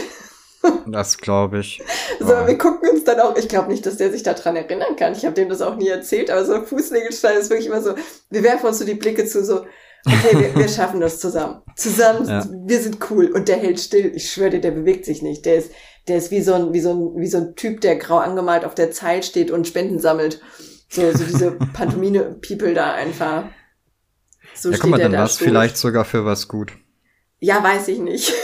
Das 0.87 1.17
glaube 1.17 1.59
ich. 1.59 1.81
So, 2.19 2.27
wir 2.27 2.57
gucken 2.57 2.89
uns 2.89 3.03
dann 3.03 3.19
auch, 3.19 3.35
ich 3.35 3.49
glaube 3.49 3.69
nicht, 3.69 3.85
dass 3.85 3.97
der 3.97 4.09
sich 4.09 4.23
daran 4.23 4.55
erinnern 4.55 4.95
kann. 4.95 5.13
Ich 5.13 5.25
habe 5.25 5.35
dem 5.35 5.49
das 5.49 5.61
auch 5.61 5.75
nie 5.75 5.89
erzählt, 5.89 6.29
aber 6.29 6.45
so 6.45 6.61
Fußnägelstein 6.61 7.37
ist 7.37 7.49
wirklich 7.49 7.67
immer 7.67 7.81
so, 7.81 7.95
wir 8.29 8.43
werfen 8.43 8.67
uns 8.67 8.79
so 8.79 8.85
die 8.85 8.95
Blicke 8.95 9.25
zu, 9.25 9.43
so, 9.43 9.65
okay, 10.05 10.39
wir, 10.39 10.55
wir 10.55 10.67
schaffen 10.67 10.99
das 10.99 11.19
zusammen. 11.19 11.61
Zusammen, 11.75 12.27
ja. 12.27 12.45
wir 12.49 12.79
sind 12.79 12.97
cool. 13.09 13.27
Und 13.27 13.47
der 13.47 13.57
hält 13.57 13.79
still. 13.79 14.11
Ich 14.15 14.31
schwöre 14.31 14.51
dir, 14.51 14.61
der 14.61 14.71
bewegt 14.71 15.05
sich 15.05 15.21
nicht. 15.21 15.45
Der 15.45 15.55
ist, 15.55 15.71
der 16.07 16.17
ist 16.17 16.31
wie 16.31 16.41
so 16.41 16.53
ein, 16.53 16.73
wie 16.73 16.81
so 16.81 16.91
ein, 16.91 17.21
wie 17.21 17.27
so 17.27 17.37
ein 17.37 17.55
Typ, 17.55 17.81
der 17.81 17.97
grau 17.97 18.17
angemalt 18.17 18.65
auf 18.65 18.75
der 18.75 18.91
Zeil 18.91 19.23
steht 19.23 19.51
und 19.51 19.67
Spenden 19.67 19.99
sammelt. 19.99 20.41
So, 20.89 21.11
so 21.11 21.23
diese 21.23 21.51
Pantomine-People 21.73 22.73
da 22.73 22.93
einfach. 22.93 23.45
So 24.55 24.71
ja, 24.71 24.77
guck 24.79 24.89
mal, 24.89 24.99
dann 24.99 25.13
war 25.13 25.25
es 25.25 25.37
vielleicht 25.37 25.77
sogar 25.77 26.05
für 26.05 26.25
was 26.25 26.47
gut. 26.47 26.73
Ja, 27.39 27.63
weiß 27.63 27.87
ich 27.87 27.99
nicht. 27.99 28.33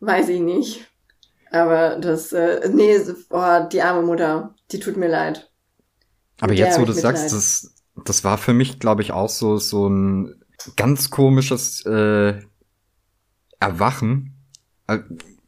Weiß 0.00 0.30
ich 0.30 0.40
nicht. 0.40 0.86
Aber 1.50 1.96
das, 1.96 2.32
äh, 2.32 2.68
nee, 2.72 2.98
oh, 3.30 3.60
die 3.70 3.82
arme 3.82 4.02
Mutter, 4.02 4.54
die 4.72 4.80
tut 4.80 4.96
mir 4.96 5.08
leid. 5.08 5.50
Aber 6.40 6.54
jetzt, 6.54 6.80
wo 6.80 6.84
du 6.84 6.92
sagst, 6.92 7.32
das, 7.32 7.74
das 8.04 8.24
war 8.24 8.38
für 8.38 8.52
mich, 8.52 8.78
glaube 8.78 9.02
ich, 9.02 9.12
auch 9.12 9.28
so, 9.28 9.58
so 9.58 9.88
ein 9.88 10.40
ganz 10.76 11.10
komisches 11.10 11.84
äh, 11.86 12.40
Erwachen. 13.58 14.34
Äh, 14.86 14.98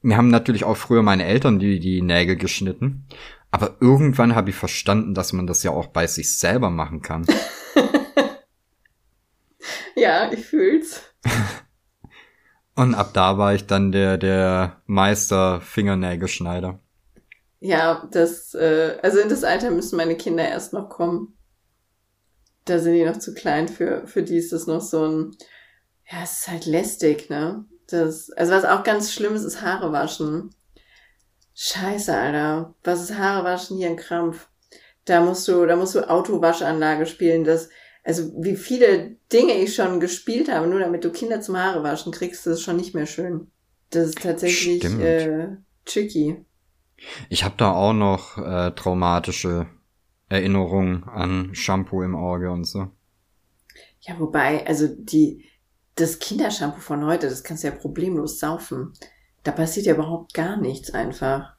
mir 0.03 0.17
haben 0.17 0.29
natürlich 0.29 0.65
auch 0.65 0.77
früher 0.77 1.03
meine 1.03 1.25
Eltern 1.25 1.59
die, 1.59 1.79
die 1.79 2.03
Nägel 2.03 2.37
geschnitten. 2.37 3.07
Aber 3.51 3.77
irgendwann 3.81 4.35
habe 4.35 4.51
ich 4.51 4.57
verstanden, 4.57 5.15
dass 5.15 5.33
man 5.33 5.47
das 5.47 5.63
ja 5.63 5.71
auch 5.71 5.89
bei 5.89 6.07
sich 6.07 6.39
selber 6.39 6.71
machen 6.71 7.03
kann. 7.03 7.27
ja, 9.95 10.33
ich 10.33 10.45
fühl's. 10.45 11.03
Und 12.75 12.95
ab 12.95 13.11
da 13.13 13.37
war 13.37 13.55
ich 13.55 13.67
dann 13.67 13.93
der, 13.93 14.17
der 14.17 14.81
Meister 14.87 15.61
Fingernägelschneider. 15.61 16.81
Ja, 17.61 18.09
das, 18.11 18.55
äh, 18.55 18.97
also 19.03 19.19
in 19.19 19.29
das 19.29 19.45
Alter 19.45 19.71
müssen 19.71 19.97
meine 19.97 20.17
Kinder 20.17 20.49
erst 20.49 20.73
noch 20.73 20.89
kommen. 20.89 21.37
Da 22.65 22.79
sind 22.79 22.95
die 22.95 23.05
noch 23.05 23.19
zu 23.19 23.35
klein 23.35 23.69
für, 23.69 24.07
für 24.07 24.23
die 24.23 24.37
ist 24.37 24.53
das 24.53 24.67
noch 24.67 24.81
so 24.81 25.07
ein, 25.07 25.37
ja, 26.11 26.23
es 26.23 26.41
ist 26.41 26.49
halt 26.49 26.67
lästig, 26.67 27.29
ne? 27.31 27.65
Das, 27.89 28.31
also 28.31 28.53
was 28.53 28.65
auch 28.65 28.85
ganz 28.85 29.13
schlimm 29.13 29.35
ist, 29.35 29.45
ist 29.45 29.63
Haare 29.63 29.93
waschen. 29.93 30.51
Scheiße, 31.55 32.15
Alter. 32.17 32.75
Was 32.85 33.03
ist 33.03 33.19
Haare 33.19 33.45
waschen 33.45 33.77
hier 33.77 33.89
ein 33.89 33.97
Krampf? 33.97 34.49
Da 35.05 35.21
musst 35.21 35.47
du, 35.49 35.67
da 35.67 35.77
musst 35.77 35.95
du 35.95 36.09
Autowaschanlage 36.09 37.07
spielen. 37.07 37.45
Das, 37.45 37.69
also 38.05 38.33
wie 38.39 38.57
viele 38.57 39.17
Dinge 39.33 39.55
ich 39.55 39.75
schon 39.75 40.01
gespielt 40.01 40.51
habe, 40.51 40.67
nur 40.67 40.81
damit 40.81 41.05
du 41.05 41.11
Kinder 41.11 41.41
zum 41.41 41.57
Haare 41.57 41.83
waschen 41.83 42.13
kriegst, 42.13 42.47
das 42.47 42.55
ist 42.55 42.63
schon 42.63 42.77
nicht 42.77 42.95
mehr 42.95 43.07
schön. 43.07 43.51
Das 43.91 44.09
ist 44.09 44.23
tatsächlich 44.23 44.85
äh, 44.85 45.57
tricky. 45.85 46.45
Ich 47.29 47.45
habe 47.45 47.55
da 47.59 47.73
auch 47.73 47.93
noch 47.93 48.39
äh, 48.39 48.71
traumatische 48.71 49.67
Erinnerungen 50.33 51.05
an 51.05 51.55
Shampoo 51.55 52.03
im 52.03 52.17
Auge 52.17 52.51
und 52.51 52.65
so. 52.65 52.91
Ja, 54.01 54.19
wobei, 54.19 54.67
also 54.67 54.89
die, 54.89 55.45
das 55.95 56.19
Kindershampoo 56.19 56.81
von 56.81 57.05
heute, 57.05 57.29
das 57.29 57.45
kannst 57.45 57.63
du 57.63 57.69
ja 57.69 57.75
problemlos 57.75 58.41
saufen. 58.41 58.95
Da 59.43 59.53
passiert 59.53 59.87
ja 59.87 59.95
überhaupt 59.95 60.35
gar 60.35 60.57
nichts 60.57 60.91
einfach. 60.91 61.55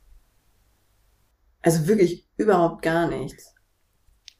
Also 1.62 1.88
wirklich 1.88 2.28
überhaupt 2.36 2.82
gar 2.82 3.08
nichts. 3.08 3.54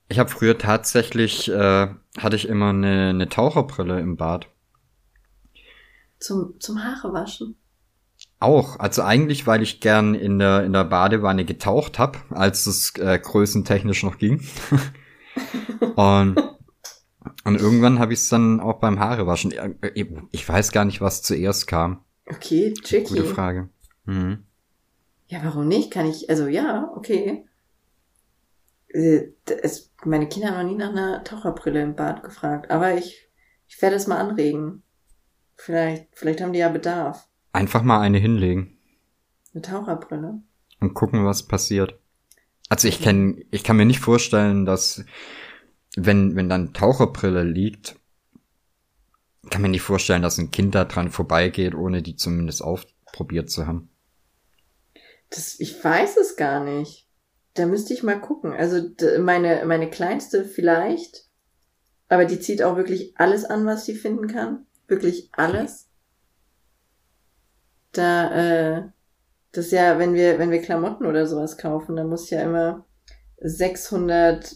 Ich 0.10 0.20
habe 0.20 0.30
früher 0.30 0.58
tatsächlich, 0.58 1.50
äh, 1.50 1.88
hatte 2.18 2.36
ich 2.36 2.48
immer 2.48 2.70
eine, 2.70 3.10
eine 3.10 3.30
Taucherbrille 3.30 4.00
im 4.00 4.18
Bad. 4.18 4.48
Zum, 6.20 6.60
zum 6.60 6.84
Haare 6.84 7.14
waschen. 7.14 7.56
Auch, 8.44 8.78
also 8.78 9.04
eigentlich, 9.04 9.48
weil 9.48 9.62
ich 9.62 9.80
gern 9.80 10.16
in 10.16 10.38
der, 10.38 10.66
in 10.66 10.74
der 10.74 10.84
Badewanne 10.84 11.46
getaucht 11.46 11.98
hab, 11.98 12.26
als 12.30 12.68
es 12.68 12.94
äh, 12.98 13.18
größentechnisch 13.18 14.04
noch 14.04 14.18
ging. 14.18 14.46
und, 15.96 16.36
und 17.46 17.56
irgendwann 17.56 18.00
habe 18.00 18.12
ich 18.12 18.20
es 18.20 18.28
dann 18.28 18.60
auch 18.60 18.82
beim 18.82 19.00
Haarewaschen. 19.00 19.54
Äh, 19.54 20.06
ich 20.32 20.50
weiß 20.50 20.74
gar 20.74 20.84
nicht, 20.84 21.00
was 21.00 21.22
zuerst 21.22 21.68
kam. 21.68 22.04
Okay, 22.26 22.74
tricky. 22.74 23.14
Gute 23.14 23.24
Frage. 23.24 23.70
Mhm. 24.04 24.44
Ja, 25.28 25.40
warum 25.44 25.70
nicht? 25.70 25.90
Kann 25.90 26.06
ich, 26.06 26.30
also 26.30 26.48
ja, 26.48 26.92
okay. 26.98 27.46
Äh, 28.90 29.28
es, 29.62 29.94
meine 30.04 30.28
Kinder 30.28 30.50
haben 30.50 30.66
noch 30.66 30.70
nie 30.70 30.78
nach 30.78 30.90
einer 30.90 31.24
Taucherbrille 31.24 31.82
im 31.82 31.96
Bad 31.96 32.24
gefragt, 32.24 32.72
aber 32.72 32.98
ich, 32.98 33.30
ich 33.68 33.82
werde 33.82 33.96
es 33.96 34.06
mal 34.06 34.18
anregen. 34.18 34.84
Vielleicht, 35.56 36.08
vielleicht 36.12 36.42
haben 36.42 36.52
die 36.52 36.60
ja 36.60 36.68
Bedarf. 36.68 37.30
Einfach 37.54 37.84
mal 37.84 38.02
eine 38.02 38.18
hinlegen. 38.18 38.78
Eine 39.54 39.62
Taucherbrille. 39.62 40.42
Und 40.80 40.94
gucken, 40.94 41.26
was 41.26 41.44
passiert. 41.44 41.98
Also 42.68 42.88
ich 42.88 43.02
kann, 43.02 43.44
ich 43.52 43.64
kann 43.64 43.78
mir 43.78 43.86
nicht 43.86 44.00
vorstellen, 44.00 44.66
dass 44.66 45.06
wenn, 45.96 46.36
wenn 46.36 46.50
dann 46.50 46.74
Taucherbrille 46.74 47.44
liegt, 47.44 47.96
kann 49.50 49.62
mir 49.62 49.70
nicht 49.70 49.84
vorstellen, 49.84 50.24
dass 50.24 50.40
ein 50.40 50.52
Kind 50.52 50.74
da 50.74 50.86
dran 50.86 51.12
vorbeigeht, 51.12 51.76
ohne 51.76 52.02
die 52.02 52.16
zumindest 52.16 52.64
aufprobiert 52.64 53.52
zu 53.52 53.68
haben. 53.68 53.90
Das, 55.30 55.60
ich 55.60 55.84
weiß 55.84 56.18
es 56.18 56.36
gar 56.36 56.64
nicht. 56.64 57.08
Da 57.54 57.68
müsste 57.68 57.94
ich 57.94 58.02
mal 58.02 58.20
gucken. 58.20 58.54
Also 58.54 58.90
meine, 59.20 59.64
meine 59.66 59.90
kleinste 59.90 60.44
vielleicht, 60.46 61.28
aber 62.10 62.26
die 62.26 62.40
zieht 62.40 62.64
auch 62.64 62.78
wirklich 62.78 63.14
alles 63.18 63.46
an, 63.46 63.66
was 63.66 63.86
sie 63.86 63.94
finden 63.94 64.28
kann. 64.28 64.66
Wirklich 64.88 65.30
alles. 65.34 65.90
Da, 67.94 68.32
äh, 68.32 68.84
das 69.52 69.72
ja, 69.72 70.00
wenn 70.00 70.14
wir, 70.14 70.40
wenn 70.40 70.52
wir 70.52 70.62
Klamotten 70.62 71.06
oder 71.06 71.26
sowas 71.28 71.58
kaufen, 71.58 71.96
dann 71.96 72.10
muss 72.10 72.26
ich 72.26 72.32
ja 72.32 72.42
immer 72.42 72.86
600 73.40 74.56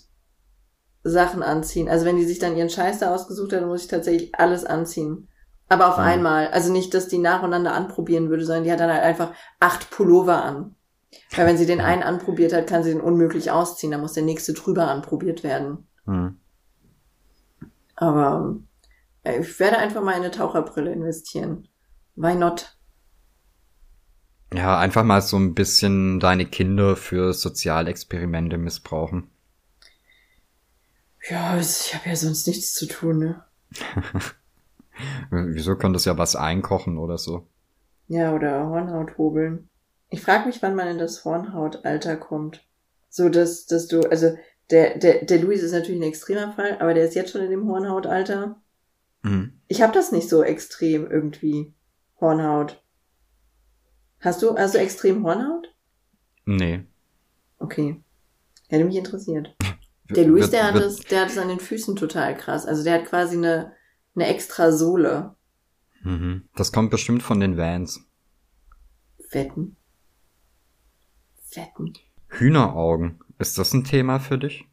Sachen 1.04 1.44
anziehen. 1.44 1.90
Also 1.90 2.06
wenn 2.06 2.18
die 2.18 2.26
sich 2.26 2.40
dann 2.40 2.58
ihren 2.58 2.70
Scheiß 2.70 3.00
da 3.00 3.14
ausgesucht 3.14 3.54
hat, 3.54 3.62
dann 3.62 3.70
muss 3.70 3.84
ich 3.84 3.88
tatsächlich 3.88 4.36
alles 4.36 4.66
anziehen. 4.66 5.30
Aber 5.70 5.90
auf 5.90 5.98
mhm. 5.98 6.04
einmal. 6.04 6.48
Also 6.48 6.72
nicht, 6.72 6.94
dass 6.94 7.08
die 7.08 7.18
nacheinander 7.18 7.74
anprobieren 7.74 8.30
würde, 8.30 8.46
sondern 8.46 8.64
die 8.64 8.72
hat 8.72 8.80
dann 8.80 8.92
halt 8.92 9.04
einfach 9.04 9.34
acht 9.60 9.90
Pullover 9.92 10.44
an. 10.44 10.76
Weil 11.36 11.48
wenn 11.48 11.58
sie 11.58 11.66
den 11.66 11.82
einen 11.82 12.04
anprobiert 12.04 12.54
hat, 12.54 12.68
kann 12.68 12.84
sie 12.84 12.92
den 12.92 13.02
unmöglich 13.02 13.52
ausziehen. 13.52 13.92
Dann 13.92 14.02
muss 14.02 14.14
der 14.14 14.24
nächste 14.24 14.54
drüber 14.54 14.88
anprobiert 14.90 15.44
werden. 15.44 15.88
Mhm. 16.06 16.40
Aber 17.96 18.58
äh, 19.24 19.40
ich 19.40 19.60
werde 19.60 19.78
einfach 19.78 20.04
mal 20.04 20.12
in 20.12 20.22
eine 20.22 20.32
Taucherbrille 20.32 20.92
investieren. 20.92 21.68
Why 22.16 22.36
not? 22.36 22.77
Ja, 24.54 24.78
einfach 24.80 25.04
mal 25.04 25.22
so 25.22 25.38
ein 25.38 25.54
bisschen 25.54 26.20
deine 26.20 26.46
Kinder 26.46 26.96
für 26.96 27.34
Sozialexperimente 27.34 28.58
missbrauchen. 28.58 29.30
Ja, 31.30 31.58
ich 31.60 31.94
habe 31.94 32.10
ja 32.10 32.16
sonst 32.16 32.48
nichts 32.48 32.74
zu 32.74 32.88
tun, 32.88 33.20
ne? 33.20 33.44
Wieso 35.30 35.76
könntest 35.76 36.06
ja 36.06 36.18
was 36.18 36.36
einkochen 36.36 36.98
oder 36.98 37.18
so? 37.18 37.46
Ja, 38.08 38.34
oder 38.34 38.68
Hornhaut 38.68 39.18
hobeln. 39.18 39.70
Ich 40.10 40.22
frage 40.22 40.48
mich, 40.48 40.62
wann 40.62 40.76
man 40.76 40.88
in 40.88 40.98
das 40.98 41.26
Hornhautalter 41.26 42.16
kommt. 42.16 42.64
So, 43.10 43.28
dass, 43.28 43.66
dass 43.66 43.88
du, 43.88 44.02
also 44.10 44.38
der, 44.72 44.98
der, 44.98 45.26
der 45.26 45.40
Luis 45.40 45.62
ist 45.62 45.74
natürlich 45.74 46.00
ein 46.00 46.08
extremer 46.08 46.54
Fall, 46.54 46.78
aber 46.80 46.94
der 46.94 47.06
ist 47.06 47.16
jetzt 47.16 47.32
schon 47.32 47.42
in 47.42 47.52
dem 47.52 47.68
Hornhautalter. 47.68 48.62
Mhm. 49.24 49.60
Ich 49.68 49.82
habe 49.82 49.94
das 49.94 50.14
nicht 50.14 50.30
so 50.30 50.44
extrem 50.44 51.10
irgendwie. 51.10 51.74
Hornhaut. 52.22 52.82
Hast 54.20 54.42
du, 54.42 54.54
du 54.54 54.80
extrem 54.80 55.24
Hornhaut? 55.24 55.74
Nee. 56.46 56.86
Okay. 57.60 58.02
Hätte 58.68 58.86
mich 58.86 58.96
interessiert. 58.96 59.56
Der 60.10 60.26
Luis, 60.26 60.50
der 60.50 60.64
hat 60.64 60.76
es, 60.76 61.00
der 61.00 61.24
hat 61.24 61.32
es 61.32 61.38
an 61.38 61.50
den 61.50 61.60
Füßen 61.60 61.98
total 61.98 62.38
krass. 62.38 62.66
Also 62.66 62.82
der 62.82 62.94
hat 62.94 63.08
quasi 63.08 63.36
eine, 63.36 63.74
eine 64.16 64.28
extra 64.28 64.72
Sohle. 64.72 65.36
Mhm. 66.02 66.48
Das 66.56 66.72
kommt 66.72 66.92
bestimmt 66.92 67.24
von 67.24 67.42
den 67.42 67.58
Vans. 67.58 68.00
Wetten. 69.32 69.76
Wetten. 71.54 71.94
Hühneraugen. 72.30 73.20
Ist 73.38 73.58
das 73.58 73.74
ein 73.74 73.84
Thema 73.84 74.20
für 74.20 74.38
dich? 74.38 74.66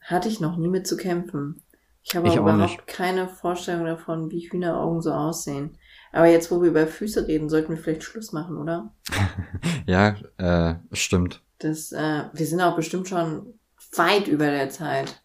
Hatte 0.00 0.30
ich 0.30 0.40
noch 0.40 0.56
nie 0.56 0.68
mit 0.68 0.86
zu 0.86 0.96
kämpfen. 0.96 1.62
Ich 2.02 2.16
habe 2.16 2.28
ich 2.28 2.36
überhaupt 2.36 2.62
nicht. 2.62 2.86
keine 2.86 3.28
Vorstellung 3.28 3.84
davon, 3.84 4.30
wie 4.30 4.48
Hühneraugen 4.48 5.02
so 5.02 5.12
aussehen. 5.12 5.76
Aber 6.12 6.26
jetzt, 6.26 6.50
wo 6.50 6.62
wir 6.62 6.70
über 6.70 6.86
Füße 6.86 7.26
reden, 7.26 7.48
sollten 7.48 7.70
wir 7.70 7.76
vielleicht 7.76 8.02
Schluss 8.02 8.32
machen, 8.32 8.56
oder? 8.56 8.94
ja, 9.86 10.16
äh, 10.38 10.76
stimmt. 10.92 11.42
Das, 11.58 11.92
äh, 11.92 12.24
wir 12.32 12.46
sind 12.46 12.60
auch 12.60 12.76
bestimmt 12.76 13.08
schon 13.08 13.58
weit 13.94 14.28
über 14.28 14.46
der 14.46 14.70
Zeit. 14.70 15.22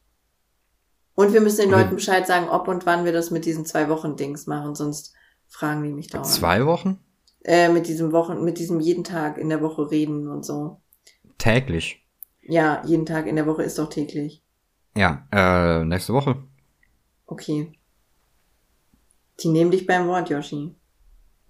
Und 1.16 1.34
wir 1.34 1.42
müssen 1.42 1.62
den 1.62 1.72
Leuten 1.72 1.96
Bescheid 1.96 2.26
sagen, 2.26 2.50
ob 2.50 2.68
und 2.68 2.86
wann 2.86 3.06
wir 3.06 3.14
das 3.14 3.30
mit 3.30 3.46
diesen 3.46 3.66
zwei 3.66 3.88
Wochen 3.88 4.16
Dings 4.16 4.48
machen, 4.48 4.74
sonst 4.74 5.14
fragen 5.48 5.84
die 5.84 5.92
mich 5.92 6.08
dauernd. 6.08 6.28
Zwei 6.28 6.66
Wochen? 6.66 7.00
Äh, 7.44 7.70
mit 7.70 7.88
diesem 7.88 8.12
Wochen, 8.12 8.44
mit 8.44 8.58
diesem 8.58 8.80
jeden 8.80 9.04
Tag 9.04 9.38
in 9.38 9.50
der 9.50 9.62
Woche 9.62 9.92
reden 9.92 10.28
und 10.28 10.44
so. 10.44 10.82
Täglich? 11.38 12.04
Ja, 12.42 12.82
jeden 12.86 13.06
Tag 13.06 13.28
in 13.28 13.36
der 13.36 13.46
Woche 13.46 13.64
ist 13.64 13.78
doch 13.78 13.90
täglich. 13.90 14.44
Ja, 14.96 15.28
äh, 15.32 15.84
nächste 15.86 16.14
Woche. 16.14 16.44
Okay. 17.26 17.72
Die 19.40 19.50
nehmen 19.50 19.72
dich 19.72 19.86
beim 19.86 20.08
Wort, 20.08 20.30
Yoshi. 20.30 20.76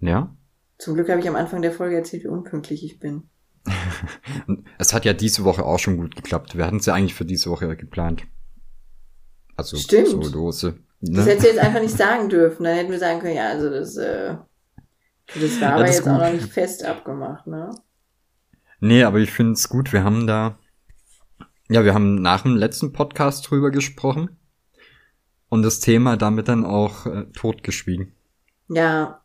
Ja? 0.00 0.34
Zum 0.78 0.94
Glück 0.94 1.08
habe 1.08 1.20
ich 1.20 1.28
am 1.28 1.36
Anfang 1.36 1.62
der 1.62 1.72
Folge 1.72 1.96
erzählt, 1.96 2.24
wie 2.24 2.28
unpünktlich 2.28 2.84
ich 2.84 2.98
bin. 2.98 3.24
es 4.78 4.92
hat 4.92 5.04
ja 5.04 5.12
diese 5.12 5.44
Woche 5.44 5.64
auch 5.64 5.78
schon 5.78 5.96
gut 5.96 6.16
geklappt. 6.16 6.56
Wir 6.56 6.66
hatten 6.66 6.76
es 6.76 6.86
ja 6.86 6.94
eigentlich 6.94 7.14
für 7.14 7.24
diese 7.24 7.50
Woche 7.50 7.76
geplant. 7.76 8.24
Also 9.56 9.76
Stimmt. 9.76 10.08
so 10.08 10.20
lose. 10.20 10.78
Ne? 11.00 11.16
Das 11.16 11.26
hättest 11.26 11.46
du 11.46 11.50
jetzt 11.50 11.60
einfach 11.60 11.80
nicht 11.80 11.96
sagen 11.96 12.28
dürfen. 12.28 12.64
Dann 12.64 12.76
hätten 12.76 12.90
wir 12.90 12.98
sagen 12.98 13.20
können, 13.20 13.36
ja, 13.36 13.48
also 13.48 13.70
das, 13.70 13.96
äh, 13.96 14.36
das 15.34 15.60
war 15.60 15.68
ja, 15.68 15.74
aber 15.74 15.84
das 15.84 15.96
jetzt 15.96 16.08
auch 16.08 16.18
noch 16.18 16.32
nicht 16.32 16.52
fest 16.52 16.84
abgemacht, 16.84 17.46
ne? 17.46 17.70
Nee, 18.80 19.04
aber 19.04 19.18
ich 19.18 19.30
finde 19.30 19.52
es 19.52 19.68
gut. 19.68 19.92
Wir 19.92 20.04
haben 20.04 20.26
da, 20.26 20.58
ja, 21.70 21.84
wir 21.84 21.94
haben 21.94 22.16
nach 22.16 22.42
dem 22.42 22.56
letzten 22.56 22.92
Podcast 22.92 23.48
drüber 23.48 23.70
gesprochen 23.70 24.36
und 25.54 25.62
das 25.62 25.78
Thema 25.78 26.16
damit 26.16 26.48
dann 26.48 26.66
auch 26.66 27.06
äh, 27.06 27.26
totgeschwiegen. 27.32 28.12
Ja, 28.68 29.20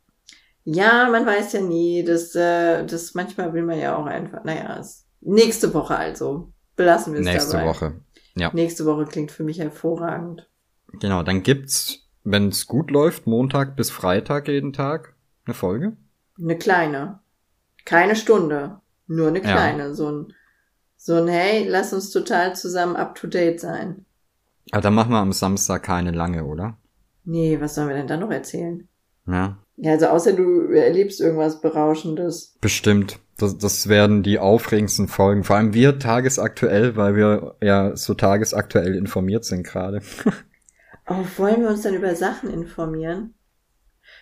ja, 0.63 1.09
man 1.09 1.25
weiß 1.25 1.53
ja 1.53 1.61
nie, 1.61 2.03
das, 2.03 2.35
äh, 2.35 2.85
das 2.85 3.15
manchmal 3.15 3.51
will 3.53 3.63
man 3.63 3.79
ja 3.79 3.95
auch 3.95 4.05
einfach, 4.05 4.43
naja, 4.43 4.79
nächste 5.21 5.73
Woche 5.73 5.97
also. 5.97 6.53
Belassen 6.75 7.13
wir 7.13 7.21
es 7.21 7.25
Nächste 7.25 7.53
dabei. 7.53 7.65
Woche. 7.65 8.01
Ja. 8.35 8.51
Nächste 8.53 8.85
Woche 8.85 9.05
klingt 9.05 9.31
für 9.31 9.43
mich 9.43 9.57
hervorragend. 9.59 10.47
Genau, 10.99 11.23
dann 11.23 11.41
gibt's, 11.41 12.07
wenn 12.23 12.49
es 12.49 12.67
gut 12.67 12.91
läuft, 12.91 13.25
Montag 13.25 13.75
bis 13.75 13.89
Freitag 13.89 14.47
jeden 14.47 14.71
Tag 14.71 15.15
eine 15.45 15.55
Folge. 15.55 15.97
Eine 16.39 16.57
kleine. 16.57 17.19
Keine 17.85 18.15
Stunde. 18.15 18.79
Nur 19.07 19.29
eine 19.29 19.41
kleine. 19.41 19.87
Ja. 19.87 19.93
So 19.93 20.11
ein, 20.11 20.33
so 20.95 21.15
ein, 21.15 21.27
hey, 21.27 21.67
lass 21.67 21.91
uns 21.91 22.11
total 22.11 22.55
zusammen 22.55 22.95
up 22.95 23.15
to 23.15 23.25
date 23.25 23.59
sein. 23.59 24.05
Aber 24.71 24.81
dann 24.81 24.93
machen 24.93 25.11
wir 25.11 25.19
am 25.19 25.33
Samstag 25.33 25.83
keine 25.83 26.11
lange, 26.11 26.45
oder? 26.45 26.77
Nee, 27.25 27.59
was 27.59 27.75
sollen 27.75 27.89
wir 27.89 27.95
denn 27.95 28.07
da 28.07 28.17
noch 28.17 28.31
erzählen? 28.31 28.87
Ja. 29.27 29.57
Ja, 29.77 29.91
also 29.91 30.07
außer 30.07 30.33
du 30.33 30.71
erlebst 30.73 31.21
irgendwas 31.21 31.61
Berauschendes. 31.61 32.57
Bestimmt. 32.59 33.19
Das, 33.37 33.57
das 33.57 33.87
werden 33.87 34.23
die 34.23 34.37
aufregendsten 34.37 35.07
Folgen. 35.07 35.45
Vor 35.45 35.55
allem 35.55 35.73
wir 35.73 35.99
tagesaktuell, 35.99 36.97
weil 36.97 37.15
wir 37.15 37.55
ja 37.61 37.95
so 37.95 38.13
tagesaktuell 38.13 38.95
informiert 38.95 39.45
sind 39.45 39.63
gerade. 39.63 40.01
oh, 41.07 41.23
wollen 41.37 41.61
wir 41.61 41.69
uns 41.69 41.83
dann 41.83 41.93
über 41.93 42.13
Sachen 42.15 42.49
informieren? 42.49 43.35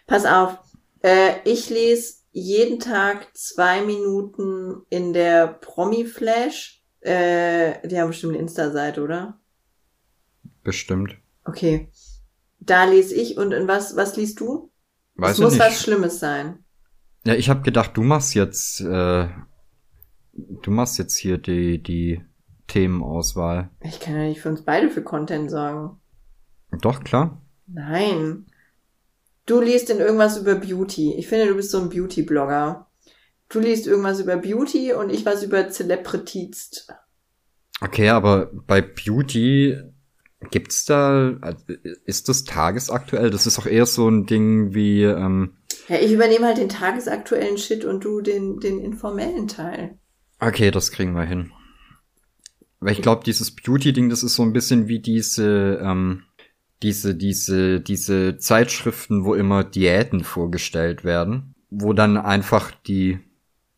Pass 0.06 0.26
auf, 0.26 0.60
äh, 1.02 1.32
ich 1.46 1.70
lese 1.70 2.18
jeden 2.32 2.80
Tag 2.80 3.28
zwei 3.34 3.82
Minuten 3.82 4.84
in 4.90 5.14
der 5.14 5.48
Promi-Flash. 5.48 6.84
Äh, 7.00 7.88
die 7.88 8.00
haben 8.00 8.10
bestimmt 8.10 8.34
eine 8.34 8.42
Insta-Seite, 8.44 9.02
oder? 9.02 9.40
Bestimmt. 10.68 11.16
Okay. 11.46 11.88
Da 12.60 12.84
lese 12.84 13.16
ich 13.16 13.38
und 13.38 13.54
in 13.54 13.70
was, 13.70 13.96
was 13.96 14.18
liest 14.18 14.42
du? 14.42 14.70
Weiß 15.16 15.36
es 15.36 15.40
muss 15.40 15.54
nicht. 15.54 15.62
was 15.62 15.82
Schlimmes 15.82 16.20
sein. 16.20 16.66
Ja, 17.26 17.36
ich 17.36 17.50
habe 17.50 17.62
gedacht, 17.62 17.96
du 17.96 18.04
machst 18.04 18.36
jetzt, 18.36 18.82
äh, 18.82 19.30
du 20.34 20.72
machst 20.72 20.98
jetzt 20.98 21.16
hier 21.16 21.38
die, 21.38 21.82
die 21.82 22.22
Themenauswahl. 22.68 23.70
Ich 23.80 24.02
kann 24.02 24.16
ja 24.16 24.24
nicht 24.24 24.42
für 24.42 24.50
uns 24.50 24.64
beide 24.64 24.90
für 24.90 25.02
Content 25.02 25.50
sorgen. 25.50 26.02
Doch, 26.82 27.02
klar. 27.06 27.42
Nein. 27.68 28.48
Du 29.46 29.62
liest 29.62 29.90
in 29.90 30.00
irgendwas 30.00 30.38
über 30.38 30.56
Beauty. 30.56 31.14
Ich 31.14 31.28
finde, 31.28 31.48
du 31.48 31.56
bist 31.56 31.72
so 31.72 31.80
ein 31.80 31.88
Beauty-Blogger. 31.88 32.88
Du 33.48 33.60
liest 33.62 33.88
irgendwas 33.88 34.20
über 34.20 34.36
Beauty 34.36 34.92
und 34.92 35.12
ich 35.12 35.26
was 35.26 35.44
über 35.44 35.70
Celebrities. 35.70 36.90
Okay, 37.80 38.10
aber 38.10 38.48
bei 38.52 38.82
Beauty 38.82 39.78
gibt's 40.52 40.86
da, 40.86 41.38
ist 42.06 42.30
das 42.30 42.44
tagesaktuell? 42.44 43.30
Das 43.30 43.48
ist 43.48 43.60
auch 43.60 43.66
eher 43.66 43.86
so 43.86 44.08
ein 44.10 44.26
Ding 44.26 44.74
wie, 44.74 45.04
ähm, 45.04 45.54
Ja, 45.88 45.98
ich 46.00 46.12
übernehme 46.12 46.46
halt 46.46 46.58
den 46.58 46.70
tagesaktuellen 46.70 47.58
Shit 47.58 47.86
und 47.86 48.04
du 48.04 48.22
den, 48.22 48.60
den 48.60 48.80
informellen 48.80 49.48
Teil. 49.48 49.98
okay, 50.40 50.72
das 50.72 50.92
kriegen 50.92 51.14
wir 51.14 51.24
hin. 51.24 51.52
Weil 52.80 52.94
ich 52.94 53.02
glaube, 53.02 53.24
dieses 53.24 53.56
Beauty-Ding, 53.56 54.10
das 54.10 54.22
ist 54.22 54.36
so 54.36 54.44
ein 54.44 54.54
bisschen 54.54 54.88
wie 54.88 55.00
diese, 55.00 55.80
ähm, 55.82 56.24
diese, 56.84 57.16
diese, 57.16 57.82
diese 57.82 58.38
Zeitschriften, 58.38 59.26
wo 59.26 59.34
immer 59.34 59.64
Diäten 59.64 60.24
vorgestellt 60.24 61.04
werden, 61.04 61.56
wo 61.72 61.94
dann 61.94 62.18
einfach 62.18 62.70
die, 62.86 63.18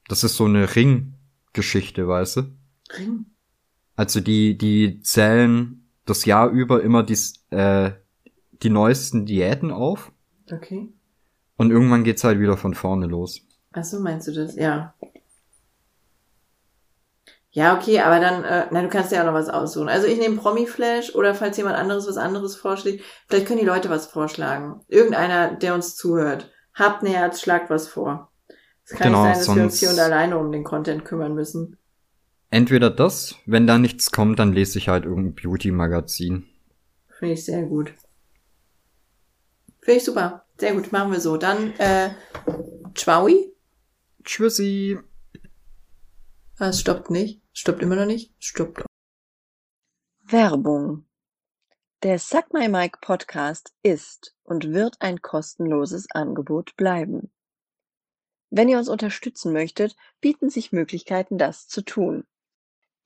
das 0.10 0.26
ist 0.26 0.36
so 0.36 0.46
eine 0.46 0.76
Ringgeschichte, 0.76 2.10
weißt 2.10 2.38
du? 2.38 2.42
Ring. 2.98 3.26
Also 3.96 4.20
die, 4.20 4.58
die 4.58 5.00
zählen 5.02 5.79
das 6.10 6.26
Jahr 6.26 6.50
über 6.50 6.82
immer 6.84 7.04
dies, 7.04 7.46
äh, 7.52 7.92
die 8.64 8.70
neuesten 8.70 9.26
Diäten 9.26 9.72
auf 9.72 10.12
Okay. 10.52 10.92
und 11.58 11.72
irgendwann 11.72 12.04
geht's 12.04 12.24
halt 12.24 12.40
wieder 12.40 12.58
von 12.58 12.74
vorne 12.74 13.06
los. 13.08 13.42
Ach 13.74 13.84
so, 13.84 14.00
meinst 14.00 14.28
du 14.28 14.34
das? 14.34 14.56
Ja. 14.56 14.94
Ja, 17.52 17.76
okay, 17.76 18.00
aber 18.00 18.20
dann, 18.20 18.44
äh, 18.44 18.68
na, 18.72 18.84
du 18.84 18.90
kannst 18.90 19.12
ja 19.12 19.22
auch 19.22 19.26
noch 19.26 19.34
was 19.34 19.50
aussuchen. 19.50 19.90
Also 19.90 20.06
ich 20.06 20.20
nehme 20.20 20.38
Promi-Flash 20.38 21.16
oder 21.16 21.34
falls 21.34 21.58
jemand 21.58 21.78
anderes 21.78 22.08
was 22.08 22.18
anderes 22.18 22.56
vorschlägt, 22.56 23.04
vielleicht 23.28 23.48
können 23.48 23.60
die 23.60 23.66
Leute 23.66 23.90
was 23.90 24.06
vorschlagen. 24.06 24.82
Irgendeiner, 24.88 25.56
der 25.56 25.74
uns 25.74 25.96
zuhört. 25.96 26.52
Habt 26.76 27.02
ein 27.04 27.08
Herz, 27.08 27.42
schlagt 27.42 27.72
was 27.72 27.88
vor. 27.88 28.32
Es 28.86 28.92
kann 28.92 29.08
Genau, 29.12 29.26
nicht 29.26 29.38
sein, 29.38 29.46
dass 29.48 29.56
wir 29.56 29.64
uns 29.64 29.80
hier 29.80 29.90
und 29.90 30.00
alleine 30.00 30.38
um 30.38 30.52
den 30.52 30.64
Content 30.64 31.06
kümmern 31.06 31.34
müssen. 31.34 31.79
Entweder 32.52 32.90
das, 32.90 33.36
wenn 33.46 33.68
da 33.68 33.78
nichts 33.78 34.12
kommt, 34.12 34.40
dann 34.40 34.54
lese 34.54 34.80
ich 34.80 34.90
halt 34.90 35.06
irgendein 35.06 35.36
Beauty-Magazin. 35.36 36.48
Finde 37.08 37.34
ich 37.34 37.46
sehr 37.46 37.64
gut. 37.64 37.94
Finde 39.82 39.98
ich 39.98 40.04
super. 40.04 40.46
Sehr 40.58 40.74
gut, 40.74 40.92
machen 40.92 41.12
wir 41.12 41.22
so. 41.22 41.38
Dann, 41.38 41.74
äh, 41.78 42.10
Tschaui? 42.94 43.54
Tschüssi! 44.24 45.00
Ah, 46.58 46.70
es 46.70 46.82
stoppt 46.82 47.10
nicht. 47.10 47.42
Stoppt 47.54 47.82
immer 47.82 47.96
noch 47.96 48.06
nicht. 48.06 48.34
Stoppt. 48.40 48.84
Werbung. 50.24 51.06
Der 52.04 52.18
Suck 52.18 52.54
My 52.54 52.68
Mic 52.68 52.98
Podcast 53.02 53.74
ist 53.84 54.36
und 54.44 54.74
wird 54.74 54.98
ein 55.00 55.22
kostenloses 55.22 56.08
Angebot 56.12 56.76
bleiben. 56.78 57.32
Wenn 58.50 58.70
ihr 58.70 58.78
uns 58.78 58.90
unterstützen 58.90 59.54
möchtet, 59.54 59.96
bieten 60.20 60.50
sich 60.50 60.72
Möglichkeiten, 60.72 61.38
das 61.38 61.68
zu 61.68 61.82
tun. 61.82 62.26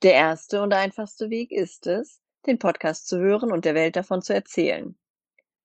Der 0.02 0.14
erste 0.14 0.62
und 0.62 0.72
einfachste 0.72 1.30
Weg 1.30 1.50
ist 1.50 1.86
es, 1.86 2.20
den 2.46 2.58
Podcast 2.58 3.08
zu 3.08 3.18
hören 3.18 3.52
und 3.52 3.64
der 3.64 3.74
Welt 3.74 3.96
davon 3.96 4.22
zu 4.22 4.34
erzählen. 4.34 4.96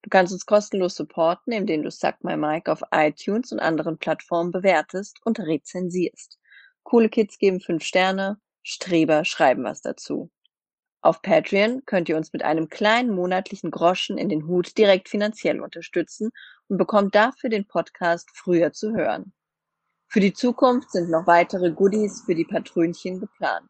Du 0.02 0.10
kannst 0.10 0.32
uns 0.32 0.46
kostenlos 0.46 0.96
supporten, 0.96 1.52
indem 1.52 1.84
du 1.84 1.92
Suck 1.92 2.24
My 2.24 2.38
Mic 2.38 2.72
auf 2.72 2.82
iTunes 2.92 3.52
und 3.52 3.60
anderen 3.60 3.98
Plattformen 3.98 4.52
bewertest 4.52 5.20
und 5.26 5.40
rezensierst. 5.40 6.40
Coole 6.84 7.10
Kids 7.10 7.38
geben 7.38 7.60
fünf 7.60 7.84
Sterne, 7.84 8.40
Streber 8.64 9.26
schreiben 9.26 9.64
was 9.64 9.82
dazu. 9.82 10.32
Auf 11.02 11.22
Patreon 11.22 11.86
könnt 11.86 12.10
ihr 12.10 12.18
uns 12.18 12.34
mit 12.34 12.44
einem 12.44 12.70
kleinen 12.70 13.14
monatlichen 13.14 13.72
Groschen 13.72 14.18
in 14.18 14.30
den 14.30 14.48
Hut 14.48 14.78
direkt 14.78 15.10
finanziell 15.10 15.62
unterstützen 15.62 16.32
und 16.68 16.78
bekommt 16.78 17.16
dafür 17.16 17.50
den 17.50 17.68
Podcast 17.68 18.30
früher 18.34 18.74
zu 18.74 18.94
hören. 18.94 19.34
Für 20.08 20.20
die 20.20 20.34
Zukunft 20.34 20.92
sind 20.92 21.10
noch 21.10 21.28
weitere 21.28 21.72
Goodies 21.72 22.24
für 22.26 22.36
die 22.36 22.46
Patrönchen 22.46 23.20
geplant. 23.20 23.70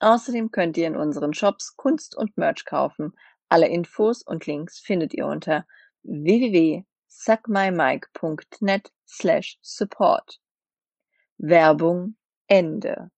Außerdem 0.00 0.50
könnt 0.50 0.76
ihr 0.76 0.86
in 0.86 0.96
unseren 0.96 1.32
Shops 1.34 1.76
Kunst 1.76 2.16
und 2.16 2.36
Merch 2.36 2.64
kaufen. 2.64 3.12
Alle 3.48 3.68
Infos 3.68 4.22
und 4.22 4.46
Links 4.46 4.78
findet 4.78 5.12
ihr 5.14 5.26
unter 5.26 5.66
www.suckmymike.net 6.02 8.92
slash 9.06 9.58
support. 9.62 10.40
Werbung 11.38 12.16
Ende. 12.46 13.10